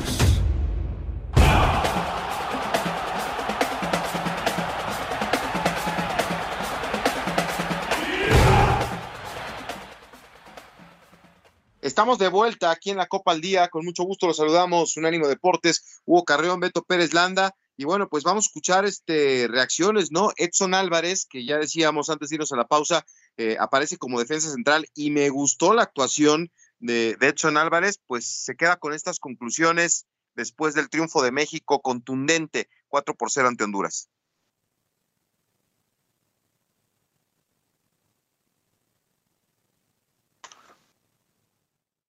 Estamos 11.97 12.19
de 12.19 12.27
vuelta 12.27 12.69
aquí 12.69 12.91
en 12.91 12.97
la 12.97 13.07
Copa 13.07 13.31
al 13.31 13.41
Día. 13.41 13.69
Con 13.69 13.83
mucho 13.83 14.03
gusto 14.03 14.27
los 14.27 14.37
saludamos. 14.37 14.95
Unánimo 14.97 15.27
Deportes, 15.27 15.99
Hugo 16.05 16.25
Carreón, 16.25 16.59
Beto 16.59 16.83
Pérez 16.83 17.11
Landa. 17.11 17.55
Y 17.75 17.85
bueno, 17.85 18.07
pues 18.07 18.23
vamos 18.23 18.45
a 18.45 18.49
escuchar 18.49 18.85
este, 18.85 19.47
reacciones, 19.49 20.11
¿no? 20.11 20.29
Edson 20.37 20.75
Álvarez, 20.75 21.25
que 21.25 21.43
ya 21.43 21.57
decíamos 21.57 22.11
antes 22.11 22.29
de 22.29 22.35
irnos 22.35 22.51
a 22.51 22.55
la 22.55 22.67
pausa, 22.67 23.03
eh, 23.37 23.57
aparece 23.59 23.97
como 23.97 24.19
defensa 24.19 24.51
central 24.51 24.85
y 24.93 25.09
me 25.09 25.29
gustó 25.29 25.73
la 25.73 25.81
actuación 25.81 26.51
de, 26.77 27.15
de 27.19 27.29
Edson 27.29 27.57
Álvarez, 27.57 27.99
pues 28.05 28.27
se 28.27 28.55
queda 28.55 28.75
con 28.75 28.93
estas 28.93 29.17
conclusiones 29.17 30.05
después 30.35 30.75
del 30.75 30.91
triunfo 30.91 31.23
de 31.23 31.31
México 31.31 31.81
contundente, 31.81 32.69
4 32.89 33.15
por 33.15 33.31
0 33.31 33.47
ante 33.47 33.63
Honduras. 33.63 34.07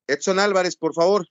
Edson 0.09 0.38
Álvarez, 0.38 0.77
por 0.77 0.95
favor. 0.95 1.29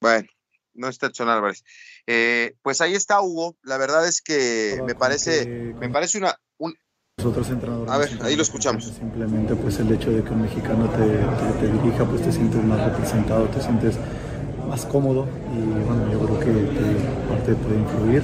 Bueno, 0.00 0.28
no 0.74 0.88
está 0.88 1.06
Edson 1.06 1.28
Álvarez. 1.28 1.64
Eh, 2.06 2.54
pues 2.62 2.80
ahí 2.80 2.94
está 2.94 3.20
Hugo. 3.20 3.56
La 3.62 3.78
verdad 3.78 4.06
es 4.06 4.20
que 4.20 4.80
me 4.86 4.94
parece, 4.94 5.44
que, 5.44 5.74
me 5.78 5.88
parece 5.88 6.18
una. 6.18 6.38
Un... 6.58 6.74
Nosotros 7.16 7.48
entrenadores. 7.50 7.92
A 7.92 7.98
ver, 7.98 8.10
ahí 8.22 8.36
lo 8.36 8.42
escuchamos. 8.42 8.84
Simplemente, 8.84 9.54
pues 9.54 9.78
el 9.78 9.90
hecho 9.92 10.10
de 10.10 10.22
que 10.22 10.30
un 10.30 10.42
mexicano 10.42 10.88
te, 10.90 10.98
te, 10.98 11.66
te, 11.66 11.72
dirija, 11.72 12.04
pues 12.04 12.22
te 12.22 12.32
sientes 12.32 12.62
más 12.64 12.80
representado, 12.90 13.46
te 13.48 13.60
sientes 13.60 13.96
más 14.68 14.84
cómodo 14.86 15.26
y 15.52 15.60
bueno, 15.84 16.10
yo 16.10 16.18
creo 16.20 16.40
que, 16.40 16.46
que 16.46 17.28
parte 17.28 17.54
puede 17.54 17.78
influir. 17.78 18.22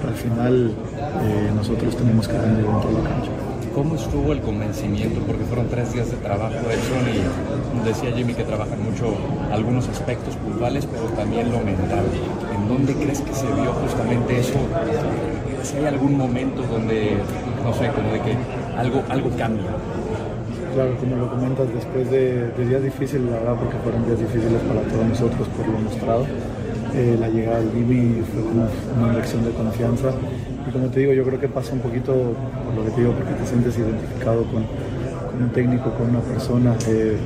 Pero 0.00 0.08
al 0.08 0.16
final, 0.16 0.74
eh, 1.22 1.50
nosotros 1.54 1.96
tenemos 1.96 2.28
que 2.28 2.34
tener 2.34 2.64
dentro 2.64 2.88
de 2.90 3.02
la 3.02 3.08
cancha. 3.08 3.37
¿Cómo 3.78 3.94
estuvo 3.94 4.32
el 4.32 4.40
convencimiento? 4.40 5.20
Porque 5.20 5.44
fueron 5.44 5.68
tres 5.68 5.92
días 5.92 6.10
de 6.10 6.16
trabajo, 6.16 6.56
Edson, 6.68 7.06
y 7.14 7.86
decía 7.86 8.10
Jimmy 8.10 8.34
que 8.34 8.42
trabajan 8.42 8.82
mucho 8.82 9.14
algunos 9.52 9.86
aspectos 9.88 10.34
puntuales, 10.34 10.84
pero 10.84 11.04
también 11.14 11.52
lo 11.52 11.60
mental. 11.60 12.04
¿En 12.56 12.66
dónde 12.66 12.92
crees 12.94 13.20
que 13.20 13.32
se 13.32 13.46
vio 13.46 13.72
justamente 13.74 14.40
eso? 14.40 14.58
Si 15.62 15.76
hay 15.76 15.86
algún 15.86 16.18
momento 16.18 16.62
donde, 16.62 17.18
no 17.62 17.72
sé, 17.72 17.88
como 17.94 18.10
de 18.10 18.20
que 18.20 18.36
algo, 18.76 19.00
algo 19.08 19.30
cambia. 19.38 19.70
Claro, 20.74 20.96
como 20.98 21.14
lo 21.14 21.30
comentas, 21.30 21.72
después 21.72 22.10
de, 22.10 22.50
días 22.58 22.82
difíciles, 22.82 23.30
la 23.30 23.38
verdad, 23.38 23.54
porque 23.60 23.76
fueron 23.84 24.04
días 24.06 24.18
difíciles 24.18 24.60
para 24.62 24.80
todos 24.90 25.06
nosotros 25.06 25.46
por 25.56 25.68
lo 25.68 25.78
mostrado. 25.78 26.26
Eh, 26.94 27.16
la 27.20 27.28
llegada 27.28 27.60
del 27.60 27.70
Jimmy 27.70 28.24
fue 28.24 28.42
una, 28.42 28.66
una 28.98 29.12
lección 29.12 29.44
de 29.44 29.52
confianza 29.52 30.10
y 30.68 30.70
como 30.70 30.88
te 30.88 31.00
digo, 31.00 31.12
yo 31.12 31.24
creo 31.24 31.40
que 31.40 31.48
pasa 31.48 31.72
un 31.72 31.80
poquito 31.80 32.12
por 32.12 32.74
lo 32.74 32.84
que 32.84 32.90
te 32.90 33.00
digo, 33.00 33.12
porque 33.12 33.32
te 33.34 33.46
sientes 33.46 33.78
identificado 33.78 34.44
con, 34.44 34.64
un 35.40 35.50
técnico, 35.50 35.90
con 35.92 36.10
una 36.10 36.20
persona. 36.20 36.76
Eh, 36.88 37.16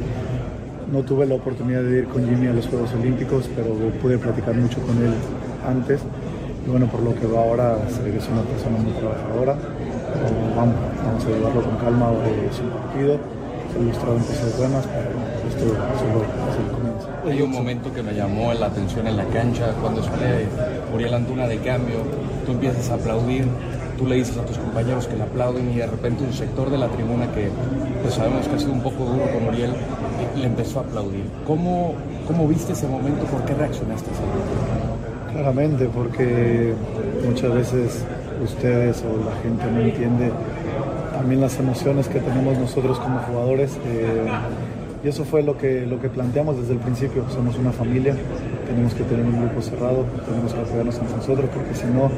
no 0.92 1.02
tuve 1.02 1.26
la 1.26 1.34
oportunidad 1.34 1.82
de 1.82 2.00
ir 2.00 2.04
con 2.04 2.28
Jimmy 2.28 2.48
a 2.48 2.52
los 2.52 2.66
Juegos 2.66 2.92
Olímpicos, 2.92 3.48
pero 3.56 3.74
pude 4.02 4.18
platicar 4.18 4.54
mucho 4.54 4.78
con 4.80 4.96
él 4.98 5.12
antes 5.66 6.00
bueno, 6.66 6.86
por 6.86 7.02
lo 7.02 7.14
que 7.14 7.26
va 7.26 7.40
ahora, 7.40 7.78
se 7.88 8.02
ve 8.02 8.12
que 8.12 8.18
es 8.18 8.28
una 8.28 8.42
persona 8.42 8.78
muy 8.78 8.92
trabajadora. 8.92 9.56
Vamos, 10.56 10.74
vamos 11.04 11.24
a 11.24 11.28
llevarlo 11.28 11.62
con 11.62 11.76
calma 11.76 12.12
es 12.50 12.60
un 12.60 12.70
partido. 12.70 13.18
Se 13.72 13.78
ha 13.78 13.82
mostrado 13.82 14.16
en 14.16 14.22
cosas 14.22 14.58
buenas, 14.58 14.86
pero 14.86 15.10
esto 15.48 15.64
solo 15.98 16.22
es 16.22 16.56
el 16.60 16.70
comienzo. 16.70 17.08
Hay 17.26 17.42
un 17.42 17.50
momento 17.50 17.92
que 17.92 18.02
me 18.02 18.12
llamó 18.12 18.52
la 18.54 18.66
atención 18.66 19.06
en 19.06 19.16
la 19.16 19.24
cancha, 19.26 19.72
cuando 19.80 20.02
sale 20.02 20.46
Uriel 20.94 21.14
Antuna 21.14 21.48
de 21.48 21.58
cambio, 21.58 21.96
tú 22.44 22.52
empiezas 22.52 22.90
a 22.90 22.94
aplaudir, 22.94 23.46
tú 23.98 24.06
le 24.06 24.16
dices 24.16 24.36
a 24.36 24.44
tus 24.44 24.58
compañeros 24.58 25.06
que 25.06 25.16
le 25.16 25.22
aplauden 25.22 25.70
y 25.70 25.76
de 25.76 25.86
repente 25.86 26.24
un 26.24 26.32
sector 26.32 26.70
de 26.70 26.78
la 26.78 26.88
tribuna 26.88 27.30
que 27.32 27.48
pues 28.02 28.14
sabemos 28.14 28.48
que 28.48 28.56
ha 28.56 28.58
sido 28.58 28.72
un 28.72 28.82
poco 28.82 29.04
duro 29.04 29.24
con 29.32 29.48
Uriel, 29.48 29.72
le 30.36 30.46
empezó 30.46 30.80
a 30.80 30.82
aplaudir. 30.82 31.24
¿Cómo, 31.46 31.94
cómo 32.26 32.48
viste 32.48 32.72
ese 32.72 32.88
momento? 32.88 33.24
¿Por 33.26 33.44
qué 33.44 33.54
reaccionaste 33.54 34.10
a 34.10 34.12
ese 34.12 34.22
momento? 34.22 35.32
Claramente, 35.32 35.88
porque 35.94 36.74
muchas 37.26 37.54
veces 37.54 38.04
ustedes 38.42 39.02
o 39.02 39.24
la 39.24 39.36
gente 39.42 39.70
no 39.70 39.80
entiende 39.80 40.30
también 41.12 41.40
las 41.40 41.58
emociones 41.58 42.08
que 42.08 42.18
tenemos 42.18 42.58
nosotros 42.58 42.98
como 42.98 43.18
jugadores. 43.20 43.78
Eh, 43.86 44.26
y 45.04 45.08
eso 45.08 45.24
fue 45.24 45.42
lo 45.42 45.56
que, 45.56 45.84
lo 45.86 46.00
que 46.00 46.08
planteamos 46.08 46.56
desde 46.58 46.74
el 46.74 46.78
principio. 46.78 47.24
Somos 47.30 47.58
una 47.58 47.72
familia, 47.72 48.14
tenemos 48.66 48.94
que 48.94 49.02
tener 49.04 49.24
un 49.24 49.40
grupo 49.40 49.60
cerrado, 49.60 50.04
tenemos 50.26 50.52
que 50.52 50.60
apoyarnos 50.60 50.98
entre 50.98 51.16
nosotros, 51.16 51.50
porque 51.52 51.74
si 51.74 51.86
no, 51.86 52.10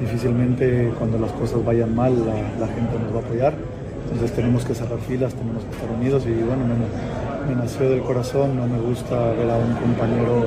difícilmente 0.00 0.92
cuando 0.98 1.18
las 1.18 1.30
cosas 1.32 1.64
vayan 1.64 1.94
mal 1.94 2.14
la, 2.58 2.66
gente 2.66 2.98
nos 2.98 3.14
va 3.14 3.20
a 3.20 3.22
apoyar. 3.22 3.54
Entonces 4.12 4.32
tenemos 4.34 4.64
que 4.64 4.74
cerrar 4.74 4.98
filas, 5.00 5.34
tenemos 5.34 5.62
que 5.64 5.70
estar 5.70 5.90
unidos 5.90 6.24
y 6.26 6.32
bueno, 6.42 6.64
me, 7.46 7.54
nació 7.54 7.90
del 7.90 8.00
corazón, 8.00 8.56
no 8.56 8.66
me 8.66 8.78
gusta 8.80 9.32
ver 9.32 9.50
a 9.50 9.56
un 9.56 9.74
compañero 9.74 10.46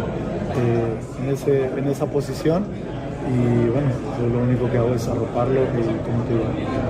eh, 0.57 1.77
en, 1.77 1.87
esa 1.87 2.05
posición 2.07 2.65
y 3.29 3.69
bueno, 3.69 3.89
yo 4.19 4.27
lo 4.27 4.43
único 4.43 4.69
que 4.69 4.77
hago 4.77 4.93
es 4.93 5.07
arroparlo 5.07 5.61
y 5.63 5.83
como 6.03 6.23
te 6.23 6.33
digo, 6.33 6.45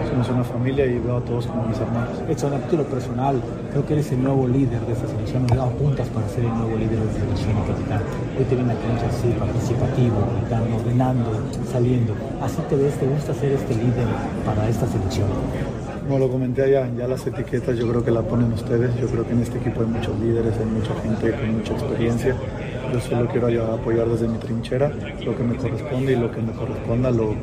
somos 0.09 0.29
una 0.29 0.43
familia 0.43 0.85
y 0.85 0.99
veo 0.99 1.17
a 1.17 1.21
todos 1.21 1.47
como 1.47 1.67
mis 1.67 1.77
hermanos. 1.77 2.17
Edson, 2.27 2.53
a 2.53 2.59
título 2.59 2.83
personal, 2.85 3.41
creo 3.71 3.85
que 3.85 3.93
eres 3.93 4.11
el 4.11 4.23
nuevo 4.23 4.47
líder 4.47 4.81
de 4.81 4.93
esta 4.93 5.07
selección, 5.07 5.43
nos 5.43 5.57
dado 5.57 5.71
puntas 5.71 6.07
para 6.09 6.27
ser 6.29 6.45
el 6.45 6.53
nuevo 6.53 6.75
líder 6.77 6.99
de 6.99 7.05
la 7.05 7.13
selección 7.13 7.55
capitán. 7.67 8.01
Hoy 8.37 8.45
te 8.45 8.55
viene 8.55 8.73
a 8.73 8.75
cancha 8.75 9.07
así, 9.07 9.27
participativo, 9.37 10.17
gritando, 10.41 10.75
ordenando, 10.77 11.29
saliendo. 11.71 12.13
¿Así 12.41 12.61
te 12.69 12.75
ves? 12.75 12.93
¿Te 12.95 13.07
gusta 13.07 13.33
ser 13.33 13.51
este 13.53 13.75
líder 13.75 14.07
para 14.45 14.67
esta 14.67 14.87
selección? 14.87 15.27
Como 16.03 16.19
lo 16.19 16.29
comenté 16.29 16.63
allá, 16.63 16.89
ya 16.97 17.07
las 17.07 17.25
etiquetas 17.25 17.77
yo 17.77 17.87
creo 17.87 18.03
que 18.03 18.11
las 18.11 18.25
ponen 18.25 18.51
ustedes. 18.51 18.93
Yo 18.99 19.07
creo 19.07 19.25
que 19.25 19.31
en 19.31 19.41
este 19.41 19.57
equipo 19.57 19.81
hay 19.81 19.87
muchos 19.87 20.19
líderes, 20.19 20.53
hay 20.59 20.65
mucha 20.65 20.93
gente 21.01 21.31
con 21.31 21.57
mucha 21.57 21.73
experiencia. 21.73 22.35
Yo 22.93 22.99
solo 23.01 23.27
quiero 23.27 23.73
apoyar 23.73 24.07
desde 24.07 24.27
mi 24.27 24.37
trinchera 24.37 24.91
lo 25.25 25.35
que 25.35 25.43
me 25.43 25.55
corresponde 25.55 26.13
y 26.13 26.15
lo 26.15 26.31
que 26.31 26.39
me 26.39 26.51
corresponda 26.51 27.09
lo, 27.09 27.33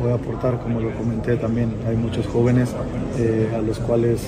voy 0.00 0.10
a 0.10 0.14
aportar, 0.14 0.58
como 0.60 0.80
lo 0.80 0.94
comenté 0.94 1.36
también. 1.36 1.74
Hay 1.86 1.94
muchos 1.94 2.26
jóvenes 2.26 2.74
eh, 3.18 3.52
a 3.54 3.60
los 3.60 3.78
cuales 3.80 4.26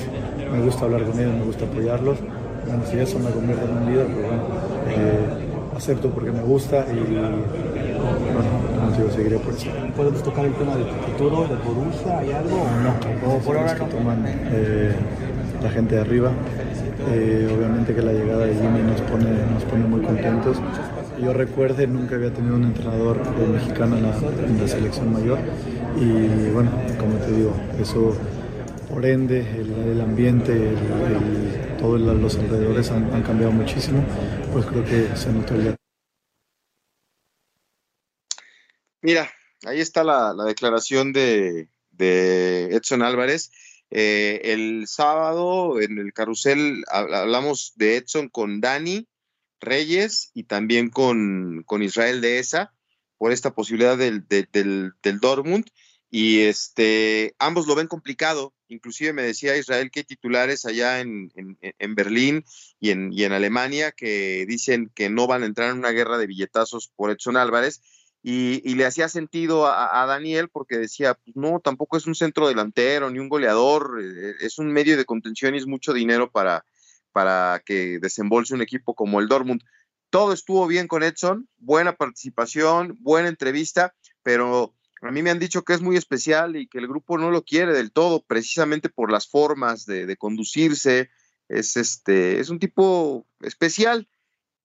me 0.52 0.60
gusta 0.60 0.84
hablar 0.84 1.04
con 1.04 1.18
ellos, 1.18 1.32
me 1.32 1.44
gusta 1.44 1.64
apoyarlos. 1.64 2.18
Bueno, 2.66 2.82
si 2.90 2.98
eso 2.98 3.18
me 3.18 3.30
convierte 3.30 3.64
en 3.64 3.70
un 3.70 3.86
líder, 3.90 4.06
pues 4.06 4.26
bueno, 4.26 4.42
eh, 4.90 5.74
acepto 5.74 6.10
porque 6.10 6.30
me 6.30 6.42
gusta 6.42 6.84
y 6.92 7.14
bueno, 7.14 7.38
yo 8.98 9.10
seguiré 9.16 9.38
por 9.38 9.54
eso. 9.54 9.70
¿Podemos 9.96 10.22
tocar 10.22 10.44
el 10.44 10.52
tema 10.52 10.76
de 10.76 10.84
tu 10.84 10.94
futuro, 11.10 11.48
de 11.48 11.56
Borussia? 11.56 12.18
¿Hay 12.18 12.32
algo 12.32 12.56
o 12.56 13.28
no? 13.30 13.38
por 13.38 13.56
ahora 13.56 13.74
que 13.76 13.84
toman 13.84 14.24
eh, 14.26 14.92
la 15.62 15.70
gente 15.70 15.94
de 15.94 16.00
arriba. 16.02 16.32
Eh, 17.08 17.48
obviamente 17.56 17.94
que 17.94 18.02
la 18.02 18.12
llegada 18.12 18.46
de 18.46 18.54
Jimmy 18.54 18.82
nos 18.82 19.00
pone, 19.02 19.30
nos 19.52 19.64
pone 19.64 19.84
muy 19.84 20.00
contentos. 20.02 20.58
Yo 21.22 21.32
recuerde, 21.32 21.86
nunca 21.86 22.16
había 22.16 22.32
tenido 22.32 22.56
un 22.56 22.64
entrenador 22.64 23.22
eh, 23.24 23.46
mexicano 23.46 23.96
en 23.96 24.02
la, 24.58 24.68
selección 24.68 25.12
mayor 25.12 25.38
y 25.96 26.50
bueno, 26.50 26.70
como 26.98 27.16
te 27.18 27.32
digo, 27.32 27.54
eso 27.80 28.16
por 28.90 29.06
ende 29.06 29.40
el, 29.40 30.00
ambiente, 30.00 30.72
todos 31.78 32.00
los 32.00 32.36
alrededores 32.36 32.90
han, 32.90 33.22
cambiado 33.22 33.52
muchísimo, 33.52 34.04
pues 34.52 34.66
creo 34.66 34.84
que 34.84 35.16
se 35.16 35.32
notó 35.32 35.54
el 35.54 35.74
Mira, 39.00 39.30
ahí 39.64 39.80
está 39.80 40.02
la, 40.02 40.34
declaración 40.44 41.12
de, 41.12 41.68
de 41.92 42.74
Edson 42.74 43.02
Álvarez. 43.02 43.52
Eh, 43.98 44.52
el 44.52 44.86
sábado 44.88 45.80
en 45.80 45.96
el 45.96 46.12
carrusel 46.12 46.84
hablamos 46.86 47.72
de 47.76 47.96
Edson 47.96 48.28
con 48.28 48.60
Dani 48.60 49.08
Reyes 49.58 50.32
y 50.34 50.44
también 50.44 50.90
con, 50.90 51.62
con 51.64 51.82
Israel 51.82 52.20
Dehesa 52.20 52.74
por 53.16 53.32
esta 53.32 53.54
posibilidad 53.54 53.96
del, 53.96 54.28
del, 54.28 54.92
Dortmund. 55.18 55.64
Y 56.10 56.40
este, 56.40 57.34
ambos 57.38 57.66
lo 57.66 57.74
ven 57.74 57.86
complicado. 57.86 58.52
Inclusive 58.68 59.14
me 59.14 59.22
decía 59.22 59.56
Israel 59.56 59.90
que 59.90 60.00
hay 60.00 60.04
titulares 60.04 60.66
allá 60.66 61.00
en, 61.00 61.30
en, 61.34 61.94
Berlín 61.94 62.44
y 62.78 62.90
en, 62.90 63.14
y 63.14 63.24
en 63.24 63.32
Alemania 63.32 63.92
que 63.92 64.44
dicen 64.46 64.92
que 64.94 65.08
no 65.08 65.26
van 65.26 65.42
a 65.42 65.46
entrar 65.46 65.70
en 65.70 65.78
una 65.78 65.92
guerra 65.92 66.18
de 66.18 66.26
billetazos 66.26 66.92
por 66.96 67.10
Edson 67.10 67.38
Álvarez 67.38 67.80
y, 68.28 68.74
le 68.74 68.84
hacía 68.84 69.08
sentido 69.08 69.68
a, 69.68 70.04
Daniel 70.04 70.48
porque 70.48 70.78
decía, 70.78 71.14
pues 71.14 71.36
no, 71.36 71.60
tampoco 71.60 71.96
es 71.96 72.08
un 72.08 72.16
centro 72.16 72.48
delantero 72.48 73.08
ni 73.08 73.20
un 73.20 73.28
goleador, 73.28 74.00
eh, 74.02 74.34
es 74.40 74.58
un 74.58 74.72
medio 74.72 74.96
de 74.96 75.04
contención 75.04 75.54
y 75.54 75.58
es 75.58 75.68
mucho 75.68 75.92
dinero 75.92 76.28
para, 76.32 76.64
para 77.12 77.62
que 77.64 78.00
desembolse 78.00 78.52
un 78.52 78.62
equipo 78.62 78.96
como 78.96 79.20
el 79.20 79.28
Dortmund. 79.28 79.62
Todo 80.10 80.32
estuvo 80.32 80.66
bien 80.66 80.88
con 80.88 81.04
Edson, 81.04 81.48
buena 81.58 81.92
participación, 81.92 82.98
buena 82.98 83.28
entrevista, 83.28 83.94
pero 84.24 84.74
a 85.02 85.12
mí 85.12 85.22
me 85.22 85.30
han 85.30 85.38
dicho 85.38 85.62
que 85.62 85.74
es 85.74 85.80
muy 85.80 85.96
especial 85.96 86.56
y 86.56 86.66
que 86.66 86.78
el 86.78 86.88
grupo 86.88 87.18
no 87.18 87.30
lo 87.30 87.44
quiere 87.44 87.74
del 87.74 87.92
todo, 87.92 88.24
precisamente 88.26 88.88
por 88.88 89.12
las 89.12 89.28
formas 89.28 89.86
de, 89.86 90.16
conducirse. 90.16 91.10
Es, 91.48 91.76
este, 91.76 92.40
es 92.40 92.50
un 92.50 92.58
tipo 92.58 93.24
especial 93.42 94.08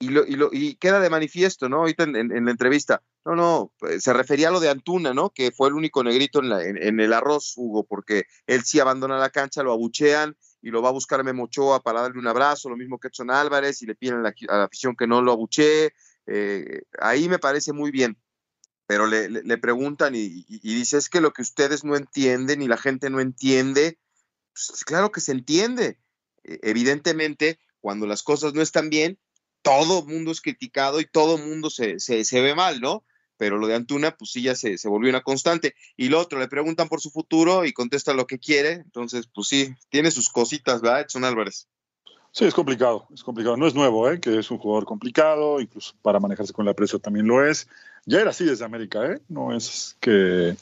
y, 0.01 0.09
lo, 0.09 0.25
y, 0.25 0.35
lo, 0.35 0.49
y 0.51 0.75
queda 0.75 0.99
de 0.99 1.09
manifiesto, 1.09 1.69
¿no? 1.69 1.77
Ahorita 1.77 2.03
en, 2.03 2.45
la 2.45 2.51
entrevista. 2.51 3.01
No, 3.23 3.35
no, 3.35 3.73
pues, 3.77 4.03
se 4.03 4.13
refería 4.13 4.49
a 4.49 4.51
lo 4.51 4.59
de 4.59 4.69
Antuna, 4.69 5.13
¿no? 5.13 5.29
Que 5.29 5.51
fue 5.51 5.69
el 5.69 5.75
único 5.75 6.03
negrito 6.03 6.39
en, 6.39 6.49
la, 6.49 6.63
en, 6.63 6.99
el 6.99 7.13
arroz, 7.13 7.53
Hugo, 7.55 7.85
porque 7.85 8.25
él 8.47 8.63
sí 8.63 8.79
abandona 8.79 9.17
la 9.17 9.29
cancha, 9.29 9.63
lo 9.63 9.71
abuchean 9.71 10.35
y 10.61 10.71
lo 10.71 10.81
va 10.81 10.89
a 10.89 10.93
buscar 10.93 11.23
Memochoa 11.23 11.81
para 11.81 12.01
darle 12.01 12.19
un 12.19 12.27
abrazo, 12.27 12.69
lo 12.69 12.77
mismo 12.77 12.99
que 12.99 13.07
Edson 13.07 13.31
Álvarez, 13.31 13.81
y 13.81 13.85
le 13.85 13.95
piden 13.95 14.25
a 14.25 14.33
la, 14.47 14.63
afición 14.63 14.95
que 14.95 15.07
no 15.07 15.21
lo 15.21 15.31
abuchee. 15.31 15.91
Eh, 16.27 16.81
ahí 16.99 17.29
me 17.29 17.39
parece 17.39 17.73
muy 17.73 17.91
bien. 17.91 18.17
Pero 18.87 19.07
le, 19.07 19.29
le, 19.29 19.57
preguntan 19.57 20.15
y, 20.15 20.45
y, 20.49 20.75
dice, 20.75 20.97
es 20.97 21.07
que 21.07 21.21
lo 21.21 21.31
que 21.31 21.43
ustedes 21.43 21.85
no 21.85 21.95
entienden 21.95 22.61
y 22.61 22.67
la 22.67 22.77
gente 22.77 23.09
no 23.09 23.21
entiende, 23.21 23.97
pues 24.53 24.83
claro 24.83 25.11
que 25.11 25.21
se 25.21 25.31
entiende. 25.31 25.97
E, 26.43 26.59
evidentemente, 26.63 27.59
cuando 27.79 28.05
las 28.05 28.23
cosas 28.23 28.53
no 28.53 28.61
están 28.61 28.89
bien, 28.89 29.17
todo 29.61 30.03
mundo 30.05 30.31
es 30.31 30.41
criticado 30.41 30.99
y 30.99 31.05
todo 31.05 31.37
mundo 31.37 31.69
se, 31.69 31.99
se, 31.99 32.41
ve 32.41 32.55
mal, 32.55 32.81
¿no? 32.81 33.03
Pero 33.37 33.57
lo 33.57 33.67
de 33.67 33.75
Antuna, 33.75 34.15
pues 34.15 34.31
sí, 34.31 34.43
ya 34.43 34.55
se, 34.55 34.77
se, 34.77 34.87
volvió 34.87 35.09
una 35.09 35.21
constante. 35.21 35.75
Y 35.97 36.09
lo 36.09 36.19
otro, 36.19 36.39
le 36.39 36.47
preguntan 36.47 36.87
por 36.87 37.01
su 37.01 37.09
futuro 37.09 37.65
y 37.65 37.73
contesta 37.73 38.13
lo 38.13 38.27
que 38.27 38.39
quiere. 38.39 38.73
Entonces, 38.73 39.27
pues 39.33 39.47
sí, 39.47 39.73
tiene 39.89 40.11
sus 40.11 40.29
cositas, 40.29 40.81
¿verdad, 40.81 41.01
Edson 41.01 41.23
Álvarez? 41.23 41.67
Sí, 42.33 42.45
es 42.45 42.53
complicado, 42.53 43.07
es 43.13 43.23
complicado. 43.23 43.57
No 43.57 43.67
es 43.67 43.75
nuevo, 43.75 44.09
¿eh? 44.09 44.19
que 44.19 44.39
es 44.39 44.51
un 44.51 44.57
jugador 44.57 44.85
complicado, 44.85 45.59
incluso 45.59 45.93
para 46.01 46.19
manejarse 46.19 46.53
con 46.53 46.65
la 46.65 46.73
presión 46.73 47.01
también 47.01 47.27
lo 47.27 47.45
es. 47.45 47.67
Ya 48.05 48.21
era 48.21 48.29
así 48.29 48.45
desde 48.45 48.63
América, 48.63 49.05
¿eh? 49.05 49.19
No 49.27 49.53
es 49.53 49.97
que 49.99 50.55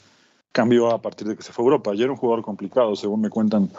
cambió 0.52 0.90
a 0.90 1.00
partir 1.00 1.28
de 1.28 1.36
que 1.36 1.42
se 1.42 1.52
fue 1.52 1.62
a 1.62 1.66
Europa. 1.66 1.94
Ya 1.94 2.04
era 2.04 2.12
un 2.12 2.18
jugador 2.18 2.44
complicado, 2.44 2.96
según 2.96 3.20
me 3.20 3.30
cuentan 3.30 3.70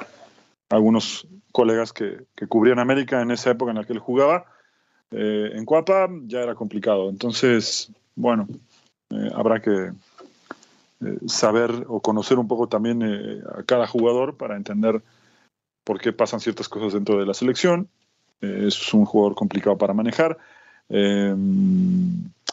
algunos 0.70 1.28
colegas 1.52 1.92
que, 1.92 2.26
que 2.36 2.48
cubrían 2.48 2.80
América 2.80 3.22
en 3.22 3.32
esa 3.32 3.52
época 3.52 3.72
en 3.72 3.78
la 3.78 3.84
que 3.84 3.92
él 3.92 4.00
jugaba 4.00 4.46
eh, 5.12 5.52
en 5.54 5.66
Cuapa 5.66 6.10
ya 6.26 6.40
era 6.40 6.56
complicado. 6.56 7.10
Entonces, 7.10 7.92
bueno, 8.16 8.48
eh, 9.10 9.30
habrá 9.36 9.62
que 9.62 9.92
eh, 11.02 11.18
saber 11.28 11.86
o 11.88 12.00
conocer 12.00 12.40
un 12.40 12.48
poco 12.48 12.68
también 12.68 13.04
a 13.04 13.64
cada 13.64 13.88
jugador 13.88 14.38
para 14.38 14.56
entender 14.56 15.02
por 15.84 16.00
qué 16.00 16.14
pasan 16.14 16.40
ciertas 16.40 16.70
cosas 16.70 16.94
dentro 16.94 17.20
de 17.20 17.26
la 17.26 17.34
selección. 17.34 17.90
es 18.40 18.94
un 18.94 19.06
jugador 19.06 19.36
complicado 19.36 19.78
para 19.78 19.94
manejar. 19.94 20.38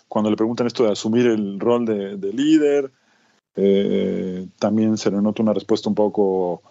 cuando 0.08 0.30
le 0.30 0.36
preguntan 0.36 0.66
esto 0.66 0.84
de 0.84 0.92
asumir 0.92 1.26
el 1.26 1.60
rol 1.60 1.84
de, 1.86 2.32
líder, 2.32 2.90
también 4.58 4.96
se 4.96 5.10
le 5.10 5.22
nota 5.22 5.42
una 5.42 5.52
respuesta 5.52 5.88
un 5.88 5.94
poco 5.94 6.62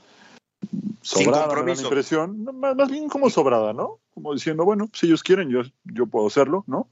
sobrada, 1.02 1.48
da 1.48 1.64
la 1.64 1.74
impresión, 1.74 2.44
más, 2.54 2.90
bien 2.90 3.08
como 3.10 3.30
sobrada, 3.30 3.74
¿no? 3.74 4.00
Como 4.18 4.34
diciendo, 4.34 4.66
bueno, 4.66 4.90
si 4.94 5.06
ellos 5.06 5.22
quieren, 5.22 5.50
yo, 5.50 5.62
yo 5.84 6.08
puedo 6.08 6.26
hacerlo, 6.26 6.64
¿no? 6.66 6.88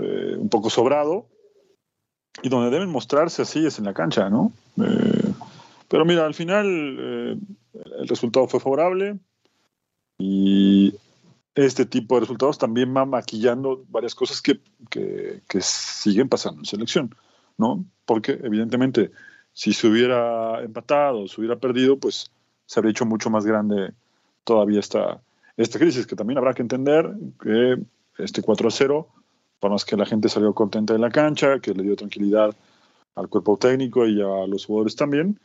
Eh, 0.00 0.36
un 0.38 0.48
poco 0.48 0.70
sobrado. 0.70 1.26
Y 2.40 2.48
donde 2.48 2.70
deben 2.70 2.88
mostrarse 2.88 3.42
así 3.42 3.66
es 3.66 3.80
en 3.80 3.84
la 3.84 3.94
cancha, 3.94 4.30
¿no? 4.30 4.52
Eh, 4.76 5.32
pero 5.88 6.04
mira, 6.04 6.24
al 6.24 6.34
final 6.34 6.66
eh, 7.00 7.36
el 7.98 8.06
resultado 8.06 8.46
fue 8.46 8.60
favorable 8.60 9.18
y 10.16 10.94
este 11.56 11.84
tipo 11.84 12.14
de 12.14 12.20
resultados 12.20 12.58
también 12.58 12.96
va 12.96 13.04
maquillando 13.04 13.84
varias 13.88 14.14
cosas 14.14 14.40
que, 14.40 14.60
que, 14.90 15.40
que 15.48 15.60
siguen 15.62 16.28
pasando 16.28 16.60
en 16.60 16.66
selección. 16.66 17.12
¿no? 17.58 17.84
Porque 18.06 18.38
evidentemente 18.40 19.10
si 19.52 19.72
se 19.72 19.88
hubiera 19.88 20.62
empatado, 20.62 21.26
se 21.26 21.40
hubiera 21.40 21.56
perdido, 21.56 21.98
pues 21.98 22.30
se 22.66 22.78
habría 22.78 22.92
hecho 22.92 23.04
mucho 23.04 23.30
más 23.30 23.44
grande 23.44 23.94
todavía 24.44 24.78
esta, 24.78 25.20
esta 25.56 25.78
crisis, 25.78 26.06
que 26.06 26.16
también 26.16 26.38
habrá 26.38 26.54
que 26.54 26.62
entender 26.62 27.10
que 27.40 27.78
este 28.18 28.42
4 28.42 28.68
a 28.68 28.70
0, 28.70 29.08
por 29.60 29.70
más 29.70 29.84
que 29.84 29.96
la 29.96 30.06
gente 30.06 30.28
salió 30.28 30.54
contenta 30.54 30.92
de 30.92 30.98
la 30.98 31.10
cancha, 31.10 31.60
que 31.60 31.74
le 31.74 31.82
dio 31.82 31.96
tranquilidad 31.96 32.54
al 33.14 33.28
cuerpo 33.28 33.56
técnico 33.56 34.06
y 34.06 34.20
a 34.20 34.46
los 34.46 34.66
jugadores 34.66 34.96
también, 34.96 35.38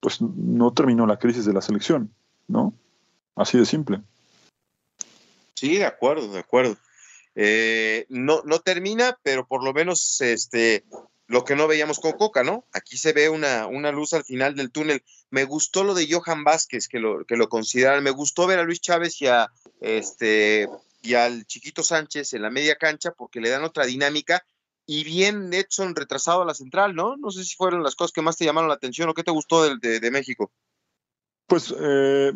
pues 0.00 0.20
no 0.20 0.72
terminó 0.72 1.06
la 1.06 1.18
crisis 1.18 1.46
de 1.46 1.54
la 1.54 1.62
selección, 1.62 2.10
¿no? 2.46 2.74
Así 3.36 3.58
de 3.58 3.64
simple. 3.64 4.02
Sí, 5.54 5.76
de 5.76 5.86
acuerdo, 5.86 6.30
de 6.30 6.40
acuerdo. 6.40 6.76
Eh, 7.34 8.06
no, 8.10 8.42
no 8.44 8.58
termina, 8.60 9.18
pero 9.22 9.46
por 9.46 9.64
lo 9.64 9.72
menos 9.72 10.20
este, 10.20 10.84
lo 11.26 11.44
que 11.44 11.56
no 11.56 11.66
veíamos 11.66 12.00
con 12.00 12.12
Coca, 12.12 12.44
¿no? 12.44 12.66
Aquí 12.72 12.96
se 12.96 13.12
ve 13.12 13.28
una, 13.28 13.66
una 13.66 13.92
luz 13.92 14.12
al 14.12 14.24
final 14.24 14.54
del 14.54 14.70
túnel. 14.70 15.02
Me 15.30 15.44
gustó 15.44 15.82
lo 15.84 15.94
de 15.94 16.06
Johan 16.10 16.44
Vázquez, 16.44 16.88
que 16.88 16.98
lo, 16.98 17.24
que 17.24 17.36
lo 17.36 17.48
consideran. 17.48 18.04
Me 18.04 18.10
gustó 18.10 18.46
ver 18.46 18.58
a 18.58 18.64
Luis 18.64 18.80
Chávez 18.80 19.20
y, 19.22 19.26
a, 19.26 19.50
este, 19.80 20.68
y 21.02 21.14
al 21.14 21.46
Chiquito 21.46 21.82
Sánchez 21.82 22.34
en 22.34 22.42
la 22.42 22.50
media 22.50 22.76
cancha 22.76 23.12
porque 23.12 23.40
le 23.40 23.50
dan 23.50 23.64
otra 23.64 23.86
dinámica. 23.86 24.44
Y 24.86 25.02
bien 25.02 25.52
Edson 25.54 25.96
retrasado 25.96 26.42
a 26.42 26.44
la 26.44 26.52
central, 26.52 26.94
¿no? 26.94 27.16
No 27.16 27.30
sé 27.30 27.42
si 27.44 27.56
fueron 27.56 27.82
las 27.82 27.94
cosas 27.94 28.12
que 28.12 28.20
más 28.20 28.36
te 28.36 28.44
llamaron 28.44 28.68
la 28.68 28.74
atención 28.74 29.08
o 29.08 29.14
qué 29.14 29.22
te 29.22 29.30
gustó 29.30 29.64
de, 29.64 29.98
de, 29.98 30.10
México. 30.10 30.52
Pues 31.46 31.74
eh, 31.74 32.32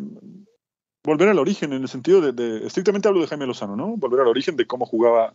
volver 1.03 1.29
al 1.29 1.37
origen, 1.37 1.73
en 1.73 1.83
el 1.83 1.89
sentido 1.89 2.21
de, 2.31 2.65
estrictamente 2.65 3.07
hablo 3.07 3.21
de 3.21 3.27
Jaime 3.27 3.45
Lozano, 3.45 3.75
¿no? 3.75 3.95
Volver 3.97 4.21
al 4.21 4.27
origen 4.27 4.55
de 4.55 4.65
cómo 4.65 4.87
jugaba, 4.87 5.33